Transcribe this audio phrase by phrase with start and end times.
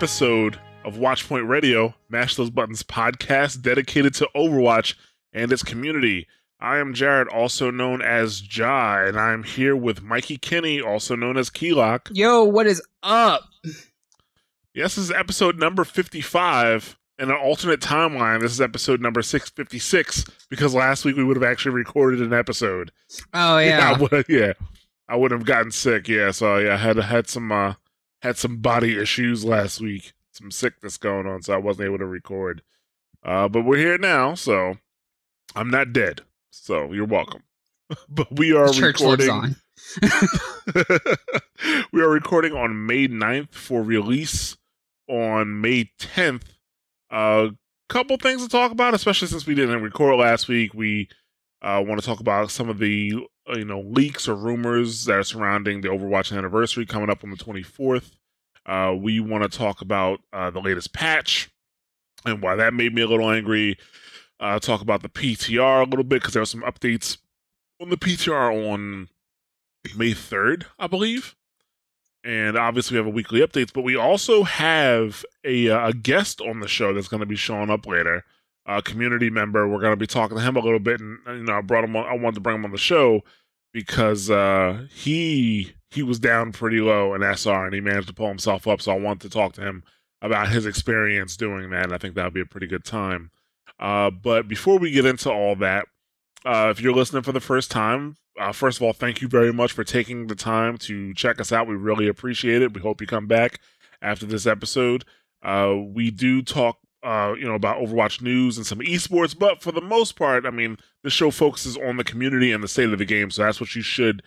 [0.00, 4.94] Episode of Watchpoint Radio, Mash Those Buttons podcast dedicated to Overwatch
[5.34, 6.26] and its community.
[6.58, 11.36] I am Jared, also known as Ja, and I'm here with Mikey Kinney, also known
[11.36, 12.08] as Keylock.
[12.14, 13.42] Yo, what is up?
[14.72, 16.96] Yes, this is episode number 55.
[17.18, 21.44] In an alternate timeline, this is episode number 656 because last week we would have
[21.44, 22.90] actually recorded an episode.
[23.34, 23.98] Oh I yeah.
[23.98, 24.54] would, yeah.
[25.10, 26.30] I would have gotten sick, yeah.
[26.30, 27.74] So yeah, I had had some uh
[28.22, 32.06] had some body issues last week, some sickness going on, so I wasn't able to
[32.06, 32.62] record.
[33.22, 34.78] Uh but we're here now, so
[35.54, 36.22] I'm not dead.
[36.50, 37.42] So you're welcome.
[38.08, 39.56] but we are recording on.
[41.92, 44.56] we are recording on May 9th for release
[45.08, 46.44] on May 10th.
[47.10, 47.50] A uh,
[47.88, 50.72] couple things to talk about, especially since we didn't record last week.
[50.74, 51.08] We
[51.62, 53.14] uh, want to talk about some of the
[53.56, 57.36] you know leaks or rumors that are surrounding the Overwatch anniversary coming up on the
[57.36, 58.12] 24th.
[58.66, 61.50] Uh, we want to talk about uh, the latest patch
[62.24, 63.78] and why that made me a little angry.
[64.38, 67.18] Uh, talk about the PTR a little bit because there were some updates
[67.80, 69.08] on the PTR on
[69.96, 71.34] May 3rd, I believe.
[72.22, 76.40] And obviously, we have a weekly updates, but we also have a, uh, a guest
[76.40, 78.24] on the show that's going to be showing up later.
[78.66, 79.66] A community member.
[79.66, 81.82] We're going to be talking to him a little bit, and you know, I brought
[81.82, 81.96] him.
[81.96, 83.22] On, I wanted to bring him on the show
[83.72, 88.28] because uh, he he was down pretty low in SR, and he managed to pull
[88.28, 88.80] himself up.
[88.80, 89.82] So I want to talk to him
[90.22, 91.84] about his experience doing that.
[91.84, 93.30] And I think that would be a pretty good time.
[93.78, 95.86] Uh, but before we get into all that,
[96.44, 99.52] uh, if you're listening for the first time, uh, first of all, thank you very
[99.52, 101.66] much for taking the time to check us out.
[101.66, 102.74] We really appreciate it.
[102.74, 103.60] We hope you come back
[104.00, 105.04] after this episode.
[105.42, 109.72] Uh, we do talk, uh, you know, about Overwatch news and some esports, but for
[109.72, 112.98] the most part, I mean, the show focuses on the community and the state of
[112.98, 114.22] the game, so that's what you should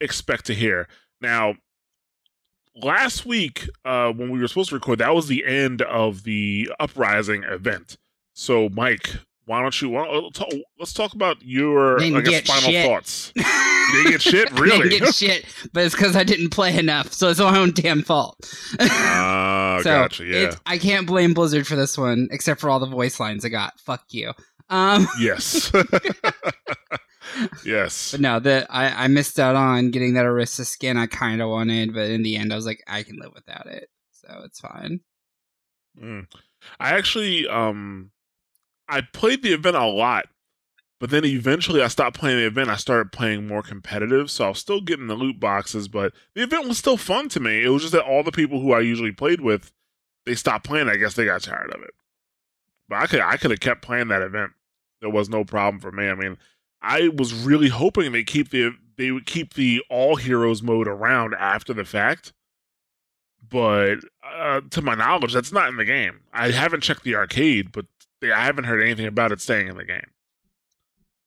[0.00, 0.88] expect to hear.
[1.20, 1.54] Now,
[2.74, 6.70] last week uh, when we were supposed to record, that was the end of the
[6.78, 7.96] Uprising event.
[8.34, 9.88] So, Mike, why don't you?
[9.90, 10.48] Why don't, talk,
[10.78, 12.84] let's talk about your, I guess, final shit.
[12.84, 13.32] thoughts.
[13.36, 13.42] You
[13.92, 14.88] didn't get shit, really?
[14.88, 18.02] didn't get shit, but it's because I didn't play enough, so it's my own damn
[18.02, 18.36] fault.
[18.80, 20.24] Ah, so gotcha.
[20.24, 20.54] Yeah.
[20.66, 23.78] I can't blame Blizzard for this one, except for all the voice lines I got.
[23.78, 24.32] Fuck you.
[24.68, 25.70] Um, Yes.
[27.64, 28.10] yes.
[28.10, 31.48] but no, that I, I missed out on getting that Orisa skin I kind of
[31.48, 34.58] wanted, but in the end, I was like, I can live without it, so it's
[34.58, 35.00] fine.
[36.02, 36.26] Mm.
[36.80, 38.10] I actually um
[38.88, 40.26] I played the event a lot,
[41.00, 42.70] but then eventually I stopped playing the event.
[42.70, 46.42] I started playing more competitive, so I was still getting the loot boxes, but the
[46.42, 47.62] event was still fun to me.
[47.62, 49.72] It was just that all the people who I usually played with,
[50.24, 50.88] they stopped playing.
[50.88, 51.94] I guess they got tired of it.
[52.88, 54.52] But I could I could have kept playing that event.
[55.00, 56.08] There was no problem for me.
[56.08, 56.38] I mean,
[56.80, 61.34] I was really hoping they keep the they would keep the all heroes mode around
[61.34, 62.32] after the fact
[63.48, 66.20] but uh, to my knowledge, that's not in the game.
[66.32, 67.86] I haven't checked the arcade, but
[68.32, 70.10] I haven't heard anything about it staying in the game.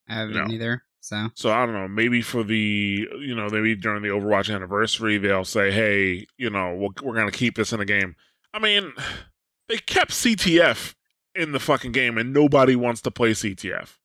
[0.08, 0.46] I haven't No.
[0.52, 0.82] either.
[1.00, 1.88] So So I don't know.
[1.88, 6.74] Maybe for the you know maybe during the Overwatch anniversary, they'll say, "Hey, you know,
[6.74, 8.16] we're, we're going to keep this in the game."
[8.52, 8.92] I mean,
[9.68, 10.94] they kept CTF
[11.34, 13.96] in the fucking game, and nobody wants to play CTF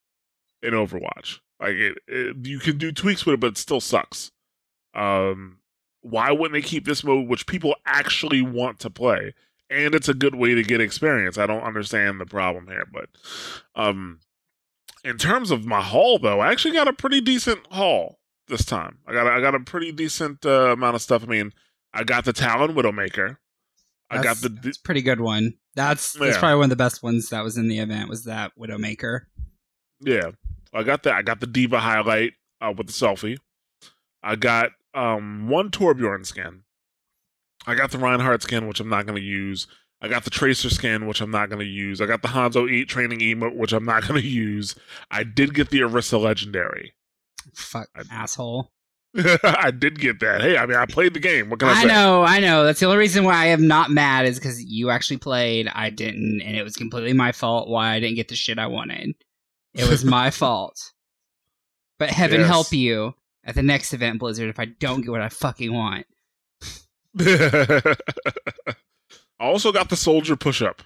[0.62, 1.40] in Overwatch.
[1.60, 4.32] Like it, it, you can do tweaks with it, but it still sucks.
[4.94, 5.60] Um,
[6.02, 9.34] why wouldn't they keep this mode, which people actually want to play,
[9.70, 11.38] and it's a good way to get experience?
[11.38, 13.10] I don't understand the problem here, but
[13.76, 14.20] um,
[15.04, 19.00] in terms of my haul, though, I actually got a pretty decent haul this time.
[19.08, 21.24] I got a, I got a pretty decent uh, amount of stuff.
[21.24, 21.52] I mean,
[21.94, 23.38] I got the Talon Widowmaker.
[24.12, 25.56] I got the that's pretty good one.
[25.76, 26.40] That's that's Yeah.
[26.40, 28.08] probably one of the best ones that was in the event.
[28.08, 29.22] Was that Widowmaker?
[30.00, 30.32] Yeah,
[30.74, 31.14] I got that.
[31.16, 33.38] I got the D.Va highlight uh, with the selfie.
[34.22, 36.62] I got um one Torbjorn skin.
[37.68, 39.68] I got the Reinhardt skin, which I'm not going to use.
[40.02, 42.00] I got the Tracer skin, which I'm not going to use.
[42.02, 44.76] I got the Hanzo Eat training emote, which I'm not going to use.
[45.10, 46.94] I did get the Orisa legendary.
[47.54, 48.72] Fuck I- asshole.
[49.46, 50.42] I did get that.
[50.42, 51.50] Hey, I mean, I played the game.
[51.50, 51.82] What can I, I say?
[51.84, 52.66] I know, I know.
[52.66, 55.70] That's the only reason why I am not mad is because you actually played.
[55.74, 58.68] I didn't, and it was completely my fault why I didn't get the shit I
[58.68, 59.16] wanted.
[59.74, 60.92] It was my fault.
[61.98, 62.50] But heaven Yes.
[62.50, 63.14] help you
[63.46, 66.06] at the next event, Blizzard, if I don't get what I fucking want.
[69.40, 70.82] I also got the soldier push up.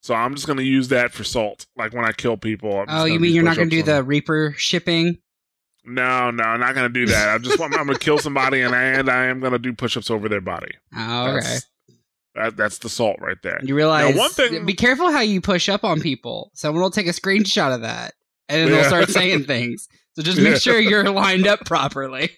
[0.00, 1.66] So I'm just gonna use that for salt.
[1.76, 2.80] Like when I kill people.
[2.80, 5.18] I'm Oh, you mean you're not going to do on the Reaper shipping?
[5.84, 7.28] No, no, I'm not gonna do that.
[7.34, 10.10] I just want I'm gonna kill somebody and I, and I am gonna do push-ups
[10.10, 10.72] over their body.
[10.96, 11.40] Oh, okay.
[11.40, 11.66] That's,
[12.34, 13.60] that, that's the salt right there.
[13.62, 16.50] You realize one thing- be careful how you push up on people.
[16.54, 18.14] Someone will take a screenshot of that
[18.48, 19.88] and then they'll start saying things.
[20.14, 20.58] So just make Yeah.
[20.58, 22.30] sure you're lined up properly.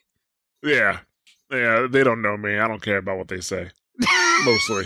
[0.63, 1.01] Yeah,
[1.51, 1.87] yeah.
[1.91, 2.59] They don't know me.
[2.59, 3.71] I don't care about what they say.
[4.45, 4.85] Mostly,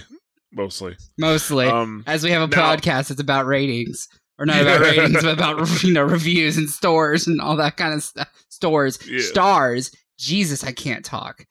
[0.53, 0.97] mostly.
[1.19, 1.67] Mostly.
[1.67, 4.09] Um, As we have a now- podcast, it's about ratings.
[4.39, 7.95] Or not about ratings, but about you know reviews and stores and all that kind
[7.95, 8.29] of stuff.
[8.49, 9.21] Stores, Yeah.
[9.23, 9.91] stars.
[10.19, 11.45] Jesus, I can't talk.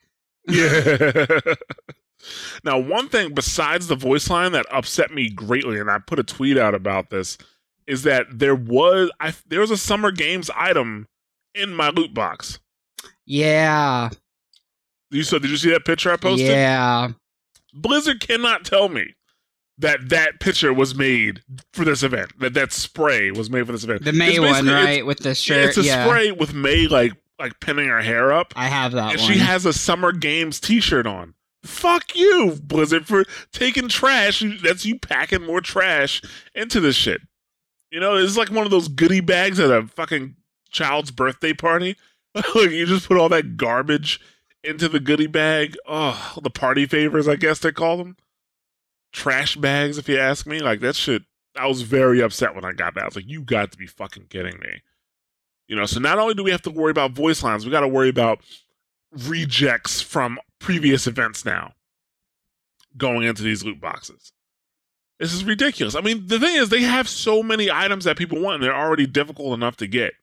[0.47, 1.27] yeah.
[2.63, 6.23] now, one thing besides the voice line that upset me greatly, and I put a
[6.23, 7.37] tweet out about this,
[7.87, 11.07] is that there was I there was a summer games item
[11.53, 12.59] in my loot box.
[13.25, 14.09] Yeah,
[15.11, 15.39] You saw?
[15.39, 16.47] Did you see that picture I posted?
[16.47, 17.09] yeah.
[17.73, 19.13] Blizzard cannot tell me
[19.77, 21.41] that that picture was made
[21.73, 22.31] for this event.
[22.39, 24.03] That that spray was made for this event.
[24.03, 25.69] The May one, right, with the shirt.
[25.69, 29.13] It's a yeah, spray with May like like pinning her hair up, I have that
[29.13, 29.31] and one.
[29.31, 31.35] she has a Summer Games T-shirt on.
[31.63, 34.43] Fuck you, Blizzard, for taking trash.
[34.63, 36.21] That's you packing more trash
[36.55, 37.21] into this shit.
[37.91, 40.35] You know, it's like one of those goodie bags at a fucking
[40.71, 41.95] child's birthday party.
[42.35, 44.19] like you just put all that garbage
[44.67, 45.75] into the goodie bag.
[45.87, 48.17] Oh, the party favors, I guess they call them.
[49.11, 50.59] Trash bags, if you ask me.
[50.59, 51.23] Like that shit.
[51.55, 53.03] I was very upset when I got that.
[53.03, 54.83] I was like, you got to be fucking kidding me.
[55.67, 57.81] You know, so not only do we have to worry about voice lines, we got
[57.81, 58.39] to worry about
[59.11, 61.73] rejects from previous events now
[62.95, 64.31] going into these loot boxes.
[65.19, 65.95] This is ridiculous.
[65.95, 68.75] I mean, the thing is, they have so many items that people want, and they're
[68.75, 70.13] already difficult enough to get.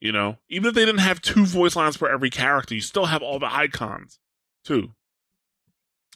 [0.00, 3.06] You know, even if they didn't have two voice lines for every character, you still
[3.06, 4.18] have all the icons,
[4.64, 4.92] too.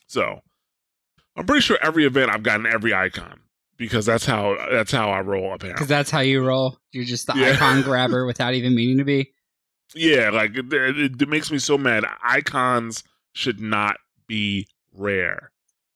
[0.06, 0.40] So,
[1.36, 3.40] I'm pretty sure every event I've gotten every icon
[3.76, 5.72] because that's how that's how I roll apparently.
[5.72, 6.78] because that's how you roll.
[6.92, 7.52] You're just the Yeah.
[7.52, 9.32] icon grabber without even meaning to be.
[9.94, 12.04] Yeah, like it, it, it makes me so mad.
[12.22, 13.96] Icons should not
[14.26, 15.50] be rare.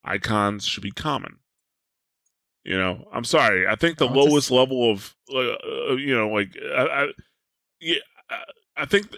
[0.04, 1.36] Icons should be common.
[2.64, 3.66] You know, I'm sorry.
[3.68, 5.38] I think the a- lowest level of, uh,
[5.90, 7.06] uh, you know, like, I, I,
[7.84, 7.96] yeah,
[8.76, 9.08] I- think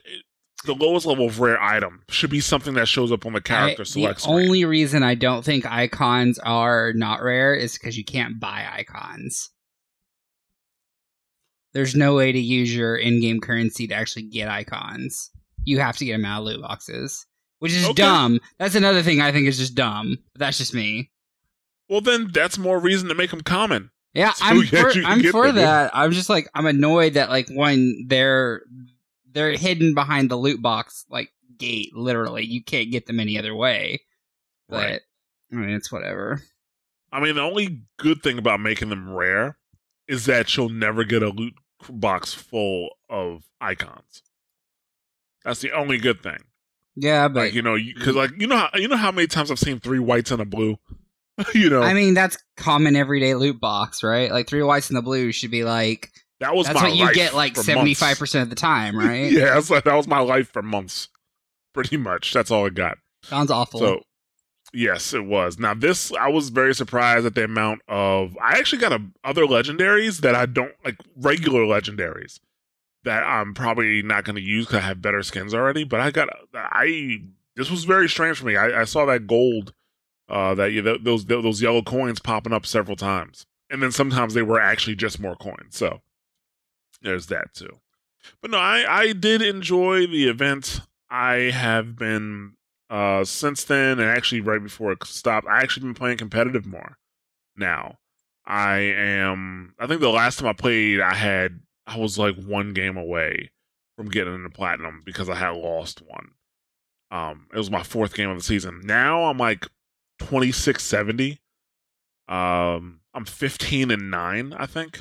[0.65, 3.83] the lowest level of rare item should be something that shows up on the character
[3.83, 4.35] I- select the screen.
[4.47, 9.51] only reason I don't think icons are not rare is because you can't buy icons.
[11.73, 15.31] There's no way to use your in-game currency to actually get icons.
[15.65, 17.27] You have to get them out of loot boxes,
[17.59, 17.95] which is Okay.
[18.03, 18.41] dumb.
[18.59, 20.17] That's another thing I think is just dumb.
[20.33, 21.11] But that's just me.
[21.89, 23.91] well, then that's more reason to make them common.
[24.17, 25.91] Yeah, So I'm for, can I'm for that.
[25.95, 28.63] I'm just like I'm annoyed that like when they're
[29.31, 31.95] they're hidden behind the loot box like gate.
[31.95, 34.01] Literally, you can't get them any other way.
[34.71, 35.01] But Right.
[35.53, 36.41] I mean, it's whatever.
[37.13, 39.59] I mean, the only good thing about making them rare
[40.09, 41.55] is that you'll never get a loot
[41.91, 44.23] box full of icons.
[45.45, 46.39] That's the only good thing.
[46.97, 49.51] Yeah, but like you know, because like you know, how, you know how many times
[49.51, 50.79] I've seen three whites and a blue.
[51.55, 54.31] you know, I mean that's common everyday loot box, right?
[54.31, 57.13] Like three whites and the blue should be like that was that's my what you
[57.13, 59.31] get like seventy five percent of the time, right?
[59.31, 61.09] yeah, that's like, that was my life for months,
[61.73, 62.33] pretty much.
[62.33, 62.99] That's all I got.
[63.23, 63.81] Sounds awful.
[63.81, 64.01] So,
[64.73, 65.59] yes, it was.
[65.59, 68.37] Now, this I was very surprised at the amount of.
[68.43, 72.39] I actually got a, other legendaries that I don't like regular legendaries
[73.05, 75.85] that I'm probably not going to use because I have better skins already.
[75.85, 77.23] But I got I
[77.57, 78.57] this was very strange for me.
[78.57, 79.73] I, I saw that gold,
[80.29, 84.35] uh, that you know, those those yellow coins popping up several times, and then sometimes
[84.35, 85.77] they were actually just more coins.
[85.77, 86.01] So
[87.03, 87.81] there's that too.
[88.43, 90.81] But no, I I did enjoy the event.
[91.09, 92.57] I have been
[92.91, 96.97] uh since then and actually right before it stopped i actually been playing competitive more
[97.57, 97.97] now
[98.45, 102.73] i am i think the last time i played i had i was like one
[102.73, 103.51] game away
[103.97, 106.31] from getting into platinum because i had lost one
[107.11, 109.67] um it was my fourth game of the season now i'm like
[110.19, 111.41] 2670
[112.29, 115.01] um i'm 15 and 9 i think.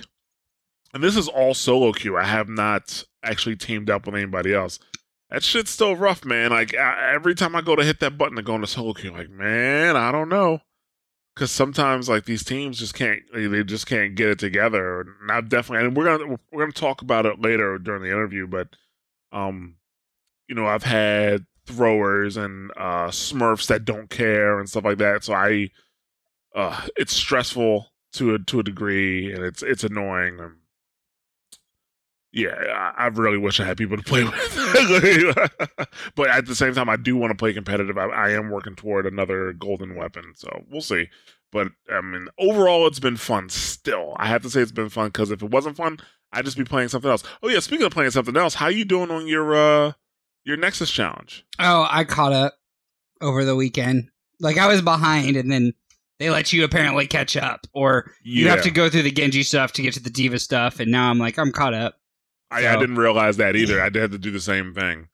[0.95, 2.15] And this is all solo queue.
[2.15, 4.79] I have not actually teamed up with anybody else.
[5.29, 6.51] That shit's still rough, man.
[6.51, 9.11] Like I, every time I go to hit that button to go into solo queue,
[9.11, 10.61] like man, I don't know,
[11.35, 15.01] because sometimes like these teams just can't, they, they just can't get it together.
[15.01, 18.47] And I've definitely, and we're gonna we're gonna talk about it later during the interview,
[18.47, 18.69] but
[19.33, 19.75] um,
[20.47, 25.23] you know, I've had throwers and uh, Smurfs that don't care and stuff like that.
[25.23, 25.69] So I,
[26.55, 30.39] uh, it's stressful to a to a degree, and it's it's annoying.
[30.39, 30.55] And
[32.31, 34.35] yeah, I, I really wish I had people to play with.
[36.15, 37.97] but at the same time, I do want to play competitive.
[37.97, 41.09] I, I am working toward another golden weapon, so we'll see.
[41.51, 43.49] But I mean, overall, it's been fun.
[43.49, 45.99] Still, I have to say it's been fun because if it wasn't fun,
[46.31, 47.23] I'd just be playing something else.
[47.41, 49.93] Oh yeah, speaking of playing something else, how you doing on your uh
[50.45, 51.45] your Nexus challenge?
[51.59, 52.53] Oh, I caught up
[53.21, 54.09] over the weekend.
[54.39, 55.73] Like I was behind, and then
[56.19, 59.73] they let you apparently catch up, or you have to go through the Genji stuff
[59.73, 60.79] to get to the D.Va stuff.
[60.79, 61.95] And now I'm like, I'm caught up.
[62.51, 63.79] I, I didn't realize that either.
[63.81, 65.07] I had to do the same thing.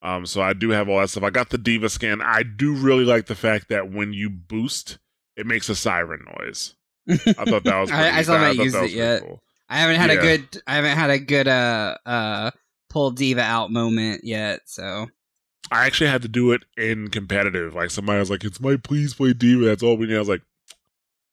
[0.00, 1.24] Um, so I do have all that stuff.
[1.24, 2.22] I got the D.Va skin.
[2.22, 4.98] I do really like the fact that when you boost,
[5.36, 6.76] it makes a siren noise.
[7.08, 7.90] I thought that was.
[7.90, 9.22] I- I still haven't used it yet.
[9.22, 9.42] Cool.
[9.68, 10.18] I haven't had Yeah.
[10.18, 10.62] a good.
[10.66, 12.50] I haven't had a good uh uh
[12.88, 14.62] pull D.Va out moment yet.
[14.66, 15.08] So
[15.70, 17.74] I actually had to do it in competitive.
[17.74, 20.16] Like somebody was like, "It's my please play D.Va." That's all we need.
[20.16, 20.42] I was like,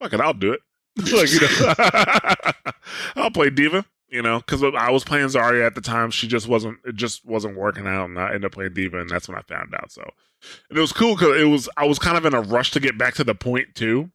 [0.01, 0.62] "Fuck it, I'll do it."
[0.97, 2.71] like you know,
[3.24, 3.85] I'll play D.Va.
[4.09, 6.12] You know, because I was playing Zarya at the time.
[6.12, 6.77] She just wasn't.
[6.85, 9.41] It just wasn't working out, and I ended up playing D.Va, and that's when I
[9.41, 9.91] found out.
[9.91, 10.03] So,
[10.69, 11.67] and it was cool because it was.
[11.75, 14.12] I was kind of in a rush to get back to the point too,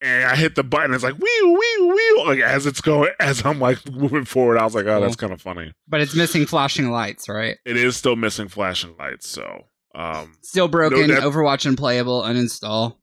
[0.00, 0.94] and I hit the button.
[0.94, 4.58] It's like wee wee wee, like as it's going, as I'm like moving forward.
[4.58, 5.72] I was like, oh, that's kind of funny.
[5.88, 7.56] but it's missing flashing lights, right?
[7.64, 9.66] It is still missing flashing lights, so.
[9.94, 11.08] um Still broken.
[11.08, 12.22] that- Overwatch unplayable.
[12.22, 12.96] Uninstall.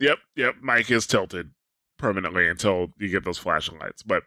[0.00, 0.54] Yep, yep.
[0.62, 1.50] Mike is tilted
[1.98, 4.02] permanently until you get those flashing lights.
[4.02, 4.22] But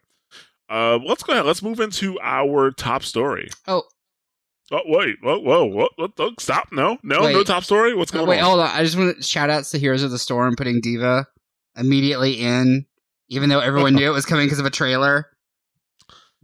[0.69, 1.45] uh let's go ahead.
[1.45, 3.49] Let's move into our top story.
[3.67, 3.83] Oh.
[4.71, 6.69] Oh wait, whoa, whoa, what, what, what, stop!
[6.71, 7.93] No, no, no top story.
[7.93, 8.45] What's Oh, going wait, on?
[8.45, 8.69] hold on.
[8.69, 11.27] I just want to shout outs to Heroes of the Storm putting D.Va
[11.77, 12.85] immediately in,
[13.29, 15.27] even though everyone knew it was coming because of a trailer.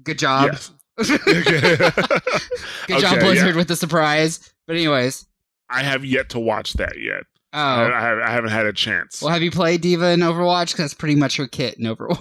[0.04, 0.52] Good job.
[0.54, 0.72] Yes.
[0.98, 3.56] Good job, Blizzard, yeah.
[3.56, 4.52] with the surprise.
[4.68, 5.26] But anyways,
[5.70, 7.24] I have yet to watch that yet.
[7.54, 9.22] oh, I, I haven't had a chance.
[9.22, 10.72] well, have you played D.Va in Overwatch?
[10.72, 12.20] Because that's pretty much her kit in Overwatch.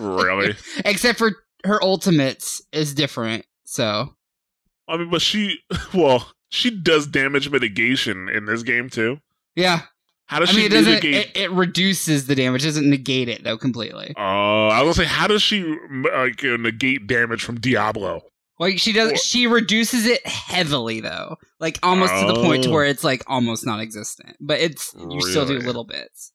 [0.00, 0.54] really?
[0.84, 1.32] Except for
[1.64, 3.44] her ultimates is different.
[3.64, 4.14] So
[4.88, 5.58] I mean, but she,
[5.94, 9.20] well, she does damage mitigation in this game too.
[9.54, 9.82] yeah,
[10.28, 11.04] How does I she mean, it doesn't.
[11.04, 12.62] It, it reduces the damage.
[12.64, 14.14] It doesn't negate it though completely.
[14.16, 15.62] uh, I was gonna say, how does she
[16.12, 18.22] like uh, negate damage from Diablo?
[18.60, 19.12] Like she does.
[19.12, 22.72] Or- She reduces it heavily though, like almost to the point to Oh.
[22.72, 24.36] where it's like almost non-existent.
[24.40, 26.32] But it's you still do little bits.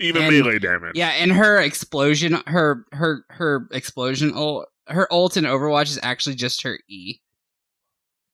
[0.00, 0.92] Even And- melee damage.
[0.96, 6.34] Yeah, and her explosion, her her her explosion ult, her ult in Overwatch is actually
[6.36, 7.18] just her E.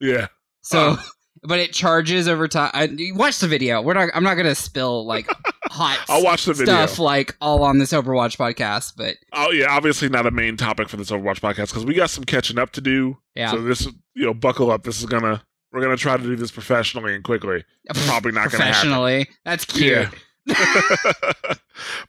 [0.01, 0.29] Yeah.
[0.63, 1.03] So, Huh.
[1.47, 2.71] But it charges over time.
[2.75, 3.83] I, watch the video.
[3.83, 4.11] We're not.
[4.15, 5.29] I'm not gonna spill like
[5.67, 6.75] hot I'll watch the video.
[6.87, 8.95] stuff like all on this Overwatch podcast.
[8.97, 12.11] But Oh yeah, obviously not a main topic for this Overwatch podcast because we got
[12.11, 13.19] some catching up to do.
[13.35, 14.85] yeah, So this, you know, buckle up.
[14.85, 17.65] This is gonna we're gonna try to do this professionally and quickly.
[18.07, 18.91] Probably not gonna happen.
[18.91, 19.29] professionally.
[19.45, 19.93] That's cute.
[19.93, 20.11] Yeah.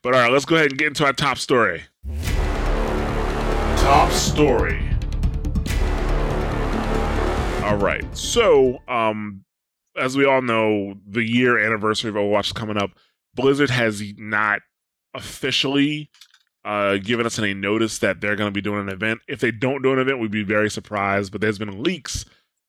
[0.01, 1.83] but all right, let's go ahead and get into our top story.
[3.77, 4.94] Top story.
[7.65, 8.05] All right.
[8.15, 9.43] So, um,
[9.97, 12.91] as we all know, the year anniversary of Overwatch is coming up.
[13.33, 14.59] Blizzard has not
[15.15, 16.11] officially
[16.63, 19.21] uh, given us any notice that they're going to be doing an event.
[19.27, 21.31] If they don't do an event, we'd be very surprised.
[21.31, 22.23] But there's been leaks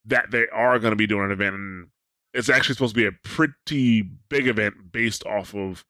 [0.07, 1.89] that they are going to be doing an event, and
[2.33, 5.85] it's actually supposed to be a pretty big event based off of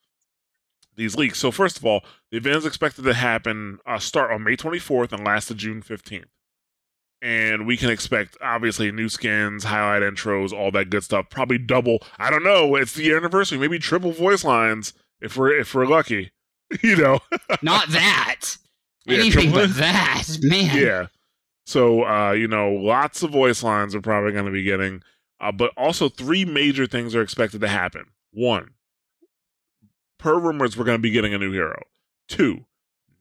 [0.97, 1.39] these leaks.
[1.39, 5.13] So first of all, the event is expected to happen uh, start on May 24th
[5.13, 6.25] and last to June 15th.
[7.23, 11.31] And we can expect obviously new skins, highlight intros, all that good stuff.
[11.31, 11.99] Probably double.
[12.19, 12.77] I don't know.
[12.77, 13.59] It's the anniversary.
[13.59, 16.31] Maybe triple voice lines if we're if we're lucky.
[16.83, 17.21] you know.
[17.63, 18.57] Not that.
[19.09, 20.77] Yeah, Anything but that, man.
[20.77, 21.07] yeah.
[21.65, 25.01] So uh, you know, lots of voice lines are probably going to be getting,
[25.41, 28.07] uh, but also three major things are expected to happen.
[28.33, 28.71] One,
[30.19, 31.81] per rumors, we're going to be getting a new hero.
[32.29, 32.65] Two,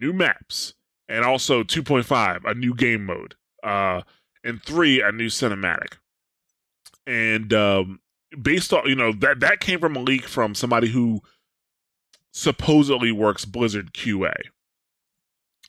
[0.02, 0.74] new maps,
[1.08, 3.36] and also 2.5, a new game mode.
[3.66, 4.02] Uh,
[4.44, 5.98] and three, a new cinematic.
[7.08, 8.00] And um,
[8.42, 11.22] based on you know that that came from a leak from somebody who
[12.32, 14.34] supposedly works Blizzard QA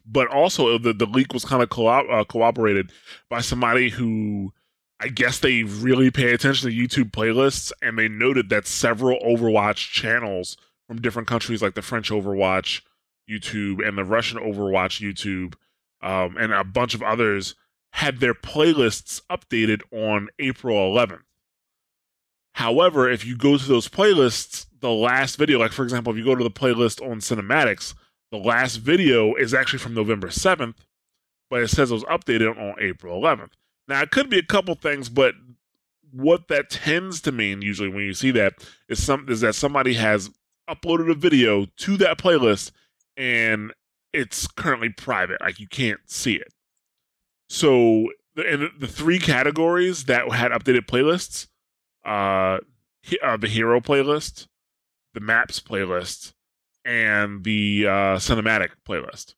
[0.07, 2.93] but also the the leak was kind of co- uh, cooperated
[3.29, 4.53] by somebody who
[5.01, 9.93] I guess they really pay attention to YouTube playlists, and they noted that several Overwatch
[9.93, 12.81] channels from different countries, like the French Overwatch
[13.29, 15.55] YouTube and the Russian Overwatch YouTube,
[16.03, 17.55] um, and a bunch of others,
[17.97, 21.23] had their playlists updated on April 11th.
[22.53, 26.25] However, if you go to those playlists, the last video, like for example, if you
[26.25, 27.95] go to the playlist on cinematics,
[28.31, 30.75] the last video is actually from November 7th,
[31.49, 33.53] but it says it was updated on April 11th.
[33.89, 35.35] Now, it could be a couple things, but
[36.13, 38.55] what that tends to mean usually when you see that
[38.91, 40.29] is some is that somebody has
[40.69, 42.73] uploaded a video to that playlist
[43.17, 43.73] and
[44.13, 46.53] it's currently private, like you can't see it.
[47.49, 51.47] So and the three categories that had updated playlists,
[52.05, 52.59] uh,
[53.23, 54.47] uh the hero playlist,
[55.15, 56.35] the maps playlist,
[56.85, 59.35] and the uh, cinematic playlist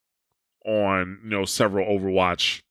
[0.65, 2.61] on you know several Overwatch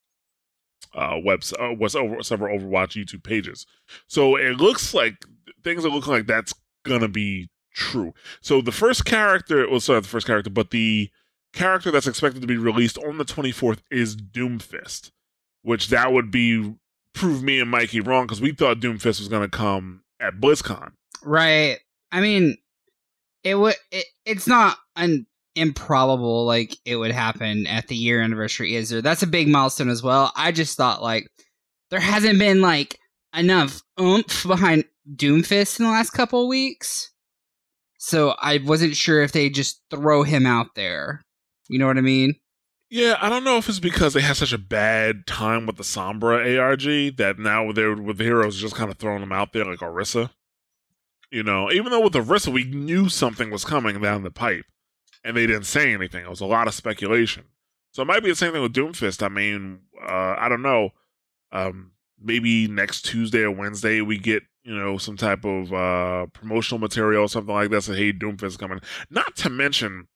[0.94, 3.66] uh webs uh, was over several Overwatch YouTube pages.
[4.06, 5.24] So it looks like
[5.62, 6.54] things are looking like that's
[6.84, 8.12] gonna be true.
[8.40, 11.10] So the first character well sorry the first character, but the
[11.52, 15.10] character that's expected to be released on the 24th is Doomfist,
[15.68, 16.74] which that would be
[17.12, 20.92] prove me and Mikey wrong because we thought Doomfist was gonna come at BlizzCon.
[21.22, 21.78] Right.
[22.10, 22.56] I mean,
[23.44, 23.74] it would.
[23.92, 28.76] It, it's not an improbable like it would happen at the year anniversary.
[28.76, 29.02] Is there?
[29.02, 30.32] That's a big milestone as well.
[30.34, 31.26] I just thought like
[31.90, 32.98] there hasn't been like
[33.36, 34.84] enough oomph behind
[35.16, 37.12] Doomfist in the last couple weeks,
[37.98, 41.26] so I wasn't sure if they just throw him out there.
[41.68, 42.36] You know what I mean?
[42.90, 45.82] Yeah, I don't know if it's because they had such a bad time with the
[45.82, 49.66] Sombra ARG that now they're with the heroes just kind of throwing them out there
[49.66, 50.30] like Orisa.
[51.30, 54.64] You know, even though with Orisa we knew something was coming down the pipe,
[55.22, 56.24] and they didn't say anything.
[56.24, 57.44] It was a lot of speculation.
[57.92, 59.22] So it might be the same thing with Doomfist.
[59.22, 60.90] I mean, uh, I don't know.
[61.52, 66.78] Um, maybe next Tuesday or Wednesday we get you know some type of uh, promotional
[66.78, 67.82] material or something like that.
[67.82, 68.80] So hey, Doomfist is coming.
[69.10, 70.08] Not to mention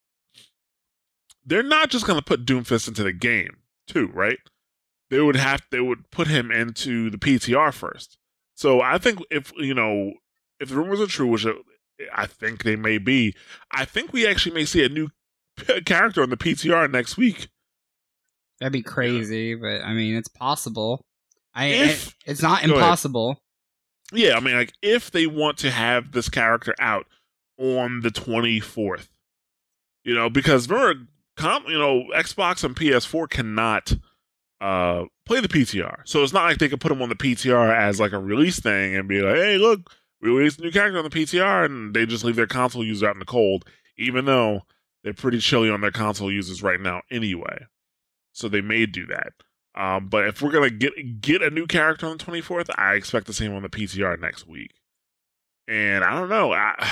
[1.44, 4.38] they're not just going to put Doomfist into the game, too, right?
[5.10, 8.16] They would have they would put him into the PTR first.
[8.54, 10.12] So I think if you know
[10.60, 11.46] if the rumors are true, which
[12.14, 13.34] I think they may be,
[13.70, 15.08] I think we actually may see a new
[15.84, 17.48] character on the PTR next week.
[18.60, 21.04] That'd be crazy, but I mean, it's possible.
[21.54, 22.76] I If- it- it's not Go ahead.
[22.76, 23.38] impossible.
[24.14, 27.06] Yeah, I mean, like if they want to have this character out
[27.58, 29.10] on the twenty fourth,
[30.04, 31.06] you know, because remember,
[31.40, 33.92] you know, Xbox and PS4 cannot
[34.60, 37.76] uh play the PTR, so it's not like they can put them on the PTR
[37.76, 39.90] as like a release thing and be like, hey, look,
[40.20, 43.02] we released a new character on the PTR, and they just leave their console users
[43.02, 43.64] out in the cold,
[43.98, 44.62] even though
[45.02, 47.66] they're pretty chilly on their console users right now anyway.
[48.32, 49.32] So they may do that.
[49.74, 52.94] Um, but if we're gonna get get a new character on the twenty fourth, I
[52.94, 54.72] expect the same on the PTR next week.
[55.66, 56.88] And I don't know, I,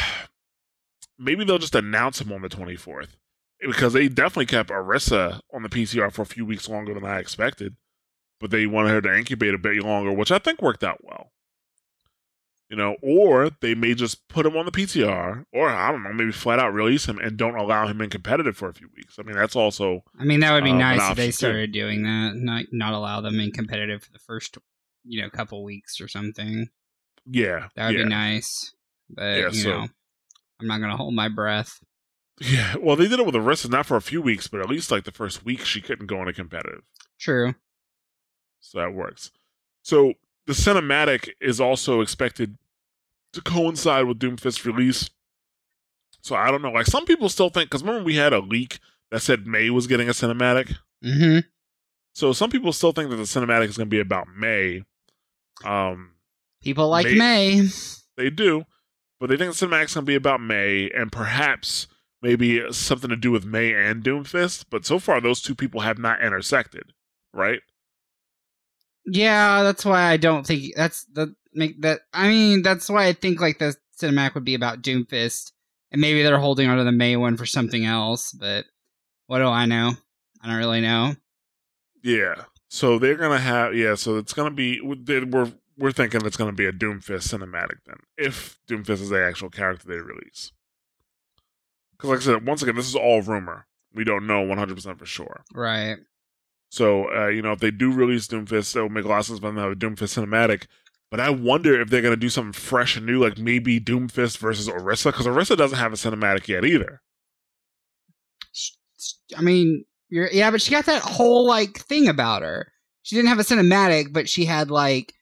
[1.18, 3.16] maybe they'll just announce him on the twenty fourth
[3.60, 7.18] because they definitely kept Orisa on the PTR for a few weeks longer than I
[7.18, 7.76] expected.
[8.40, 11.30] But they wanted her to incubate a bit longer, which I think worked out well.
[12.70, 16.12] You know, or they may just put him on the PTR, or I don't know,
[16.12, 19.18] maybe flat out release him and don't allow him in competitive for a few weeks.
[19.18, 21.32] I mean, that's also I mean, that would be Uh, nice if they too.
[21.32, 22.34] started doing that.
[22.36, 24.56] Not not allow them in competitive for the first,
[25.04, 26.68] you know, couple weeks or something.
[27.26, 28.04] yeah, That would yeah.
[28.04, 28.72] be nice.
[29.10, 29.88] But Yeah, you so- know,
[30.60, 31.80] I'm not gonna hold my breath.
[32.40, 34.68] Yeah, well, they did it with the Orisa, not for a few weeks, but at
[34.70, 36.82] least like the first week, she couldn't go into competitive,
[37.18, 37.54] True.
[38.60, 39.30] so that works.
[39.82, 40.14] So
[40.46, 42.56] the cinematic is also expected
[43.34, 45.10] to coincide with Doomfist release.
[46.22, 46.70] So I don't know.
[46.72, 48.78] Like some people still think because remember we had a leak
[49.10, 50.76] that said May was getting a cinematic.
[51.02, 51.38] hmm
[52.14, 54.82] So some people still think that the cinematic is going to be about May.
[55.64, 56.12] Um,
[56.62, 57.14] People like May-
[57.60, 57.68] May.
[58.16, 58.64] they do,
[59.18, 61.86] but they think the cinematic's going to be about May and perhaps
[62.22, 64.66] maybe something to do with May and Doomfist.
[64.70, 66.92] But so far, those two people have not intersected,
[67.32, 67.60] right?
[69.06, 72.00] Yeah, that's why I don't think that's the make that.
[72.12, 75.52] I mean, that's why I think like the cinematic would be about Doomfist,
[75.90, 78.32] and maybe they're holding onto the May one for something else.
[78.32, 78.66] But
[79.26, 79.92] what do I know?
[80.42, 81.14] I don't really know.
[82.02, 82.44] Yeah.
[82.68, 83.94] So they're gonna have yeah.
[83.94, 88.58] So it's gonna be we're we're thinking it's gonna be a Doomfist cinematic then, if
[88.68, 90.52] Doomfist is the actual character they release.
[92.00, 93.66] Because like I said, once again, this is all rumor.
[93.94, 95.44] We don't know one hundred percent for sure.
[95.52, 95.98] Right.
[96.70, 99.26] So uh, you know, if they do release Doomfist, it will make a lot of
[99.26, 100.66] sense for them to have a Doomfist cinematic.
[101.10, 104.68] But I wonder if they're gonna do something fresh and new, like maybe Doomfist versus
[104.68, 107.02] Orisa, because Orisa doesn't have a cinematic yet either.
[109.36, 112.72] I mean, you're yeah, but she got that whole like thing about her.
[113.02, 115.12] She didn't have a cinematic, but she had like,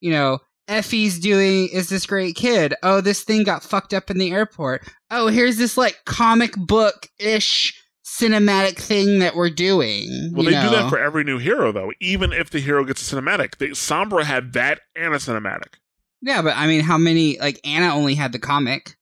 [0.00, 2.74] you know, Effie's doing is this great kid.
[2.82, 4.82] Oh, this thing got fucked up in the airport.
[5.10, 10.32] Oh, here's this like comic book ish cinematic thing that we're doing.
[10.32, 11.92] Well, they do that for every new hero, though.
[12.00, 15.74] Even if the hero gets a cinematic, they, Sombra had that and a cinematic.
[16.22, 17.38] Yeah, but I mean, how many?
[17.38, 18.96] Like Ana only had the comic.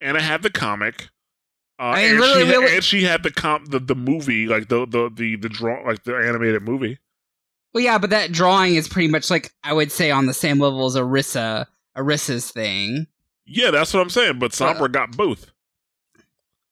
[0.00, 1.08] Ana had the comic.
[1.78, 4.46] Uh, I mean, and, she had, really- and she had the comp, the, the movie,
[4.46, 6.98] like the the the the draw, like the animated movie.
[7.74, 10.60] Well, yeah, but that drawing is pretty much like I would say on the same
[10.60, 13.08] level as Orisa, Orisa's thing.
[13.46, 14.38] Yeah, that's what I'm saying.
[14.38, 15.50] But Sombra got both.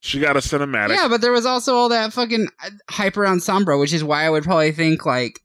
[0.01, 0.97] She got a cinematic.
[0.97, 4.25] Yeah, but there was also all that fucking uh, hype around Sombra, which is why
[4.25, 5.41] I would probably think like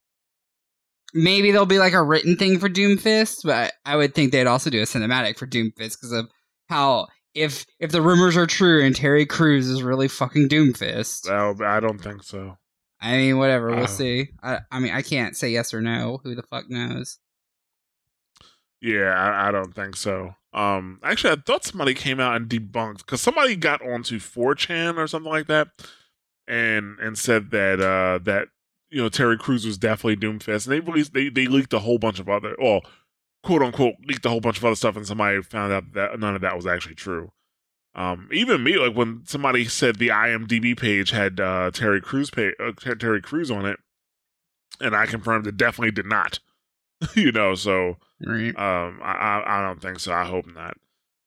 [1.13, 4.69] maybe there'll be like a written thing for Doomfist, but I would think they'd also
[4.69, 6.29] do a cinematic for Doomfist because of
[6.69, 11.29] how if if the rumors are true and Terry Crews is really fucking Doomfist.
[11.29, 12.57] Oh, I don't think so.
[12.99, 13.87] I mean, whatever, we'll Uh.
[13.87, 14.29] see.
[14.41, 16.19] I, I mean, I can't say yes or no.
[16.23, 17.19] Who the fuck knows?
[18.81, 20.35] Yeah, I, I don't think so.
[20.53, 25.07] Um, actually, I thought somebody came out and debunked because somebody got onto 4chan or
[25.07, 25.67] something like that,
[26.47, 28.47] and and said that uh that
[28.89, 31.97] you know Terry Crews was definitely Doomfist, and they released they they leaked a whole
[31.99, 32.81] bunch of other well
[33.43, 36.35] quote unquote leaked a whole bunch of other stuff, and somebody found out that none
[36.35, 37.31] of that was actually true.
[37.97, 42.53] Um, even me, like when somebody said the IMDb page had uh, Terry Crews pay,
[42.59, 43.79] uh, Terry Crews on it,
[44.79, 46.39] and I confirmed it definitely did not.
[47.15, 48.55] you know, so Right.
[48.57, 50.13] um, I, I I don't think so.
[50.13, 50.77] I hope not.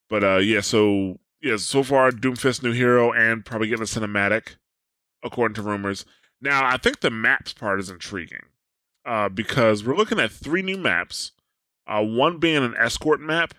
[0.09, 0.61] But uh, yeah.
[0.61, 4.57] So yeah, so far Doomfist new hero and probably getting a cinematic,
[5.25, 6.05] according to rumors.
[6.41, 8.45] Now I think the maps part is intriguing,
[9.05, 11.33] uh, because we're looking at three new maps.
[11.87, 13.55] Uh, one being an escort map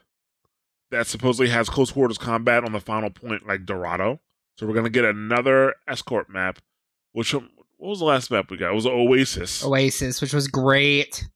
[0.92, 4.20] that supposedly has close quarters combat on the final point, like Dorado.
[4.56, 6.60] So we're gonna get another escort map.
[7.14, 8.72] Which um, what was the last map we got?
[8.72, 9.64] It was Oasis.
[9.66, 11.28] Oasis, which was great.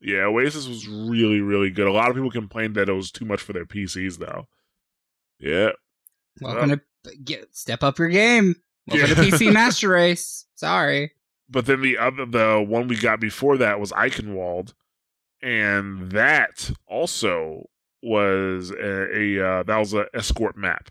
[0.00, 1.86] Yeah, Oasis was really, really good.
[1.86, 4.46] A lot of people complained that it was too much for their PCs, though.
[5.38, 5.70] Yeah,
[6.40, 8.54] Welcome to uh, get step up your game.
[8.86, 9.14] Welcome Yeah.
[9.14, 10.46] to PC Master Race.
[10.54, 11.12] Sorry.
[11.48, 14.74] but then the other, the one we got before that was Eichenwald,
[15.42, 17.68] and that also
[18.02, 20.90] was a, a uh, that was an escort map.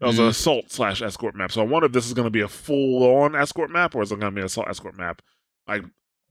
[0.00, 0.30] That was an Mhm.
[0.30, 1.52] assault slash escort map.
[1.52, 4.02] So I wonder if this is going to be a full on escort map or
[4.02, 5.22] is it going to be an assault escort map?
[5.66, 5.82] Like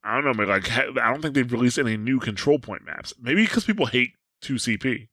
[0.03, 3.13] I don't know, maybe like I don't think they've released any new control point maps.
[3.19, 5.07] Maybe because people hate two CP.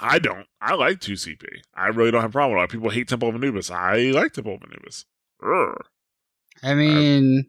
[0.00, 0.46] I don't.
[0.60, 1.44] I like two CP.
[1.74, 2.72] I really don't have a problem with it.
[2.72, 3.70] People hate Temple of Anubis.
[3.70, 5.06] I like Temple of Anubis.
[5.42, 5.80] Urgh.
[6.62, 7.46] I mean,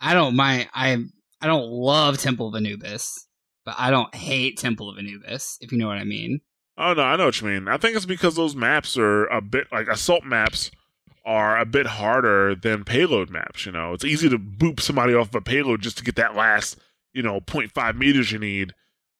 [0.00, 0.68] I don't mind.
[0.74, 0.98] I
[1.40, 3.27] I don't love Temple of Anubis,
[3.68, 5.58] but I don't hate Temple of Anubis.
[5.60, 6.40] If you know what I mean.
[6.78, 7.68] Oh no, I know what you mean.
[7.68, 10.70] I think it's because those maps are a bit like assault maps
[11.26, 13.66] are a bit harder than payload maps.
[13.66, 16.78] You know, it's easy to boop somebody off a payload just to get that last,
[17.12, 18.72] you know, 0.5 meters you need,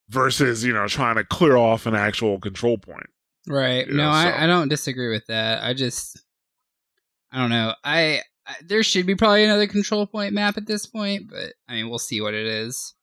[0.09, 3.11] versus you know trying to clear off an actual control point.
[3.47, 3.87] Right.
[3.87, 5.63] Yeah, no, I, I don't disagree with that.
[5.63, 6.23] I just
[7.31, 7.75] I don't know.
[7.85, 11.75] I, I there should be probably another control point map at this point, but I
[11.75, 12.95] mean we'll see what it is.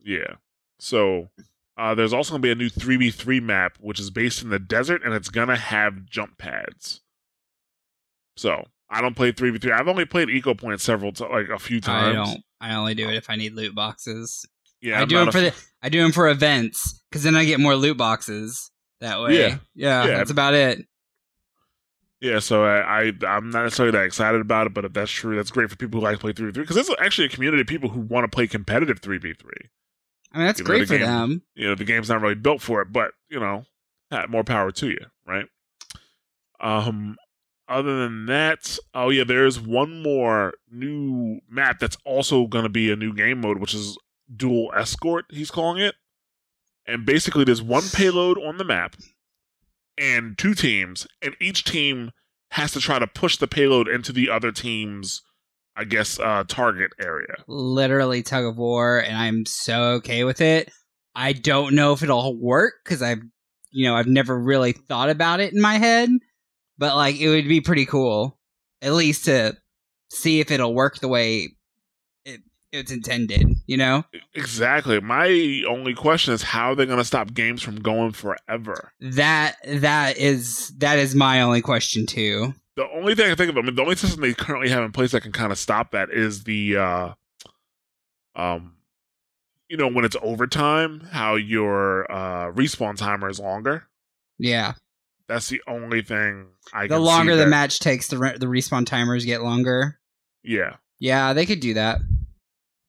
[0.00, 0.34] Yeah.
[0.78, 1.28] So
[1.76, 5.02] uh, there's also gonna be a new 3v3 map, which is based in the desert,
[5.04, 7.00] and it's gonna have jump pads.
[8.36, 9.72] So I don't play 3v3.
[9.72, 12.08] I've only played Ecopoint several, t- like a few times.
[12.08, 12.30] I times.
[12.34, 12.44] don't.
[12.60, 14.44] I only do it if I need loot boxes.
[14.80, 15.66] Yeah, I I'm do them for f- the.
[15.82, 19.38] I do them for events because then I get more loot boxes that way.
[19.38, 19.58] Yeah.
[19.74, 20.16] yeah, Yeah.
[20.18, 20.84] that's about it.
[22.20, 25.36] Yeah, so I, I I'm not necessarily that excited about it, but if that's true,
[25.36, 27.68] that's great for people who like to play 3v3 because there's actually a community of
[27.68, 29.44] people who want to play competitive 3v3.
[30.32, 31.42] I mean that's You know, great the for game- them.
[31.54, 33.64] You know, the game's not really built for it, but you know,
[34.28, 35.46] more power to you, right?
[36.60, 37.16] Um,
[37.68, 42.90] other than that, oh yeah, there's one more new map that's also going to be
[42.90, 43.96] a new game mode, which is
[44.34, 45.26] dual escort.
[45.30, 45.94] He's calling it,
[46.86, 48.96] and basically there's one payload on the map
[49.96, 52.10] and two teams, and each team
[52.52, 55.22] has to try to push the payload into the other team's,
[55.78, 57.36] I guess, uh, target area.
[57.46, 60.72] Literally tug of war, and I'm so okay with it.
[61.14, 63.22] I don't know if it'll work because I've,
[63.70, 66.10] you know, I've never really thought about it in my head,
[66.78, 68.38] but like it would be pretty cool,
[68.82, 69.56] at least to
[70.10, 71.48] see if it'll work the way
[72.24, 72.40] it,
[72.72, 73.46] it's intended.
[73.66, 75.00] You know, Exactly.
[75.00, 78.92] My only question is how they're going to stop games from going forever.
[79.00, 82.52] that that is that is my only question too.
[82.78, 84.92] The only thing I think of, I mean, the only system they currently have in
[84.92, 87.12] place that can kind of stop that is the, uh,
[88.36, 88.74] um,
[89.68, 93.88] you know, when it's overtime, how your uh, respawn timer is longer.
[94.38, 94.74] Yeah,
[95.26, 96.86] That's the only thing I.
[96.86, 99.98] the can longer the that- match takes, the re- the respawn timers get longer.
[100.44, 101.98] Yeah, Yeah, they could do that.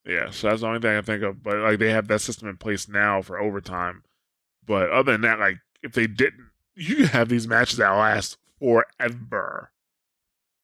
[0.05, 0.29] yeah.
[0.29, 1.41] So that's the only thing I think of.
[1.41, 4.03] But like, they have that system in place now for overtime.
[4.67, 8.37] But other than that, like, if they didn't, you could have these matches that last
[8.59, 9.71] forever.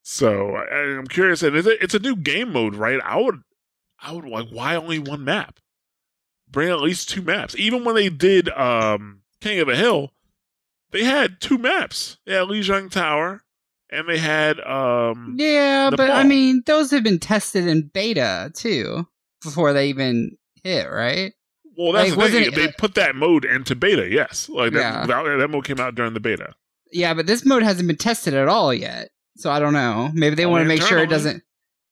[0.07, 2.99] So I, I'm curious, and it's a, it's a new game mode, right?
[3.03, 3.41] I would,
[3.99, 5.59] I would like, why only one map?
[6.47, 7.55] Bring at least two maps.
[7.57, 10.11] Even when they did um King of the Hill,
[10.91, 12.17] they had two maps.
[12.23, 13.41] Yeah, Lijiang Tower,
[13.89, 18.51] and they had um Yeah, The but I mean, those have been tested in beta
[18.53, 19.07] too.
[19.43, 21.33] before they even hit, right?
[21.77, 22.47] Well, that's Like, the thing.
[22.47, 24.07] it- They put that mode into beta.
[24.07, 25.07] Yes, like Yeah.
[25.07, 26.53] that, that, that mode came out during the beta.
[26.91, 29.09] Yeah, but this mode hasn't been tested at all yet.
[29.37, 30.09] So I don't know.
[30.13, 31.43] Maybe they Only want to make sure it doesn't.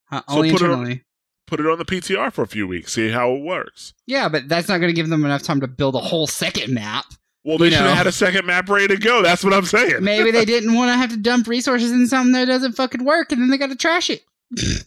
[0.09, 1.03] Huh, So only put it on- internally.
[1.45, 2.93] Put it on the PTR for a few weeks.
[2.93, 3.93] See how it works.
[4.07, 6.73] Yeah, but that's not going to give them enough time to build a whole second
[6.73, 7.05] map.
[7.43, 7.89] Well, they should know.
[7.89, 9.21] have had a second map ready to go.
[9.21, 10.01] That's what I'm saying.
[10.03, 13.33] Maybe they didn't want to have to dump resources in something that doesn't fucking work,
[13.33, 14.23] and then they got to trash it.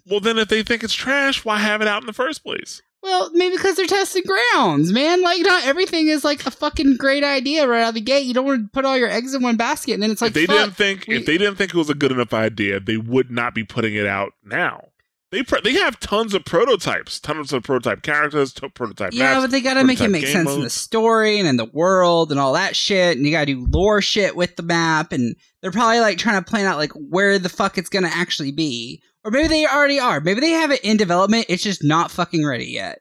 [0.07, 2.81] Well, then if they think it's trash, why have it out in the first place?
[3.03, 5.23] Well, maybe because they're testing grounds, man.
[5.23, 8.27] Like, not everything is like a fucking great idea right out of the gate.
[8.27, 10.31] You don't want to put all your eggs in one basket, and then it's like,
[10.31, 10.57] if they fuck.
[10.57, 13.31] didn't think we- if they didn't think it was a good enough idea, they would
[13.31, 14.89] not be putting it out now.
[15.33, 19.43] They pro- they have tons of prototypes, tons of prototype characters, to- prototype Yeah, maps.
[19.45, 22.39] but they gotta make it make sense in the story and in the world and
[22.41, 23.17] all that shit.
[23.17, 25.13] And you gotta do lore shit with the map.
[25.13, 28.53] And they're probably like trying to plan out like where the fuck it's gonna actually
[28.53, 29.03] be.
[29.27, 30.21] Or maybe they already are.
[30.21, 31.47] Maybe they have it in development.
[31.49, 33.01] It's just not fucking ready yet.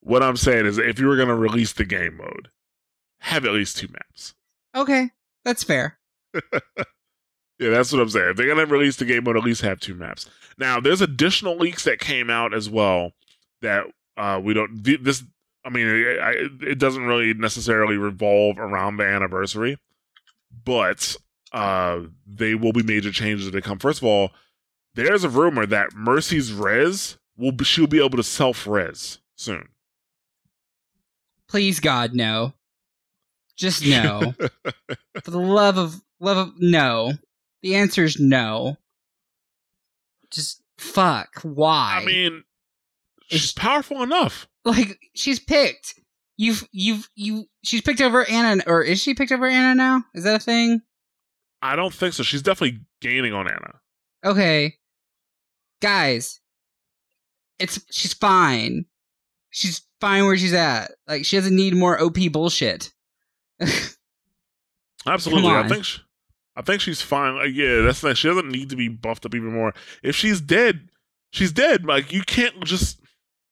[0.00, 2.50] What I'm saying is, if you were going to release the game mode,
[3.20, 4.34] have at least two maps.
[4.74, 5.10] Okay,
[5.42, 5.98] that's fair.
[7.58, 8.30] Yeah, that's what I'm saying.
[8.30, 10.30] If they're gonna release the game mode, at least have two maps.
[10.58, 13.12] Now, there's additional leaks that came out as well
[13.62, 14.82] that uh, we don't.
[14.84, 15.24] This,
[15.64, 19.76] I mean, it, it doesn't really necessarily revolve around the anniversary,
[20.64, 21.16] but
[21.52, 23.78] uh, they will be major changes that come.
[23.78, 24.30] First of all,
[24.98, 29.68] there's a rumor that Mercy's res will be, she'll be able to self res soon.
[31.48, 32.52] Please, God, no.
[33.56, 34.34] Just no.
[35.22, 37.12] For the love of love of no.
[37.62, 38.76] The answer is no.
[40.30, 41.40] Just fuck.
[41.42, 42.00] Why?
[42.02, 42.44] I mean,
[43.28, 44.48] she's powerful enough.
[44.64, 45.94] like she's picked.
[46.36, 47.46] You've you've you.
[47.62, 50.04] She's picked over Ana, or is she picked over Ana now?
[50.14, 50.82] Is that a thing?
[51.62, 52.22] I don't think so.
[52.22, 53.80] She's definitely gaining on Ana.
[54.24, 54.74] Okay,
[55.80, 56.40] guys,
[57.58, 58.86] it's she's fine.
[59.50, 60.92] She's fine where she's at.
[61.06, 62.92] Like she doesn't need more OP bullshit.
[65.06, 66.00] Absolutely, I think she,
[66.56, 67.36] I think she's fine.
[67.36, 68.16] Like, yeah, that's not.
[68.16, 69.72] She doesn't need to be buffed up even more.
[70.02, 70.88] If she's dead,
[71.30, 71.84] she's dead.
[71.84, 73.00] Like you can't just.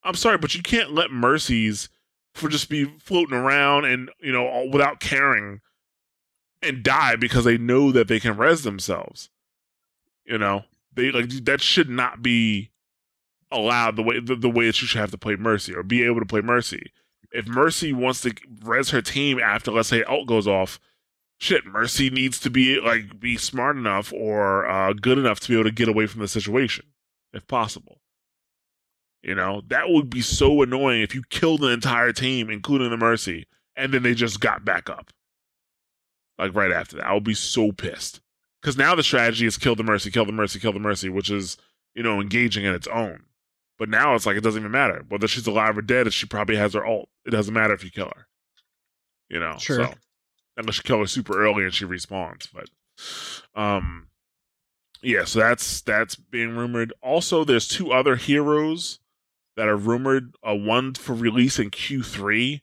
[0.05, 1.89] I'm sorry, but you can't let mercies
[2.35, 5.61] for just be floating around and you know all- without caring
[6.63, 9.31] and die because they know that they can res themselves.
[10.25, 10.65] You know,
[10.97, 12.71] they like that should not be
[13.51, 16.03] allowed the way the, the way that you should have to play mercy or be
[16.03, 16.93] able to play mercy.
[17.33, 20.81] If Mercy wants to res her team after, let's say, ult goes off,
[21.39, 25.55] shit, Mercy needs to be like be smart enough or uh, good enough to be
[25.55, 26.87] able to get away from the situation,
[27.33, 28.01] if possible.
[29.23, 32.97] You know that would be so annoying if you killed an entire team, including the
[32.97, 35.13] Mercy, and then they just got back up.
[36.39, 38.21] Like right after that, I would be so pissed
[38.67, 41.31] because now the strategy is kill the Mercy, kill the Mercy, kill the Mercy, which
[41.31, 41.57] is
[41.95, 43.23] you know engaging in its own.
[43.79, 46.13] But now it's like it doesn't even matter whether she's alive or dead.
[46.13, 47.09] She probably has her ult.
[47.25, 48.27] It doesn't matter if you kill her.
[49.29, 49.87] You know, Sure.
[49.87, 49.95] so
[50.57, 52.49] unless you kill her super early and she respawns.
[52.53, 52.69] But
[53.55, 54.09] um,
[55.01, 55.27] yeah.
[55.27, 56.93] So that's that's being rumored.
[57.01, 58.99] Also, there's two other heroes
[59.57, 60.35] that are rumored.
[60.43, 62.63] Uh, one for release in Q3,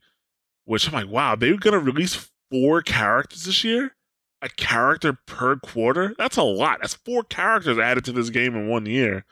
[0.66, 3.96] which I'm like, wow, they're gonna release four characters this year.
[4.44, 6.14] A character per quarter.
[6.18, 6.80] That's a lot.
[6.82, 9.26] That's four characters added to this game in one year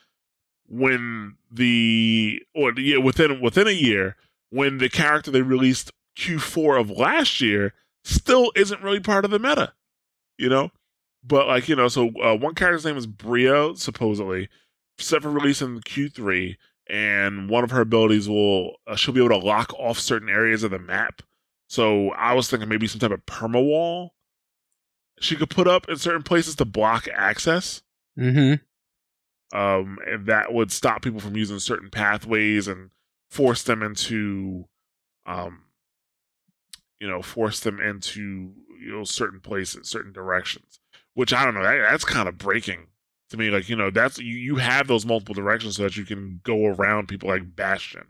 [0.71, 4.15] when the or yeah within within a year
[4.51, 7.73] when the character they released Q4 of last year
[8.05, 9.73] still isn't really part of the meta,
[10.37, 10.71] you know.
[11.23, 14.49] But like you know, so uh, one character's name is Brio supposedly
[14.97, 16.55] set for release in Q3,
[16.87, 20.63] and one of her abilities will uh, she'll be able to lock off certain areas
[20.63, 21.21] of the map.
[21.67, 24.13] So I was thinking maybe some type of perma wall
[25.21, 27.81] she could put up in certain places to block access
[28.19, 29.57] Mm-hmm.
[29.57, 32.89] um, and that would stop people from using certain pathways and
[33.29, 34.65] force them into,
[35.25, 35.61] um,
[36.99, 40.79] you know, force them into you know certain places, certain directions.
[41.13, 41.63] Which I don't know.
[41.63, 42.87] That, that's kind of breaking
[43.29, 43.49] to me.
[43.49, 46.65] Like you know, that's you, you have those multiple directions so that you can go
[46.65, 48.07] around people like Bastion.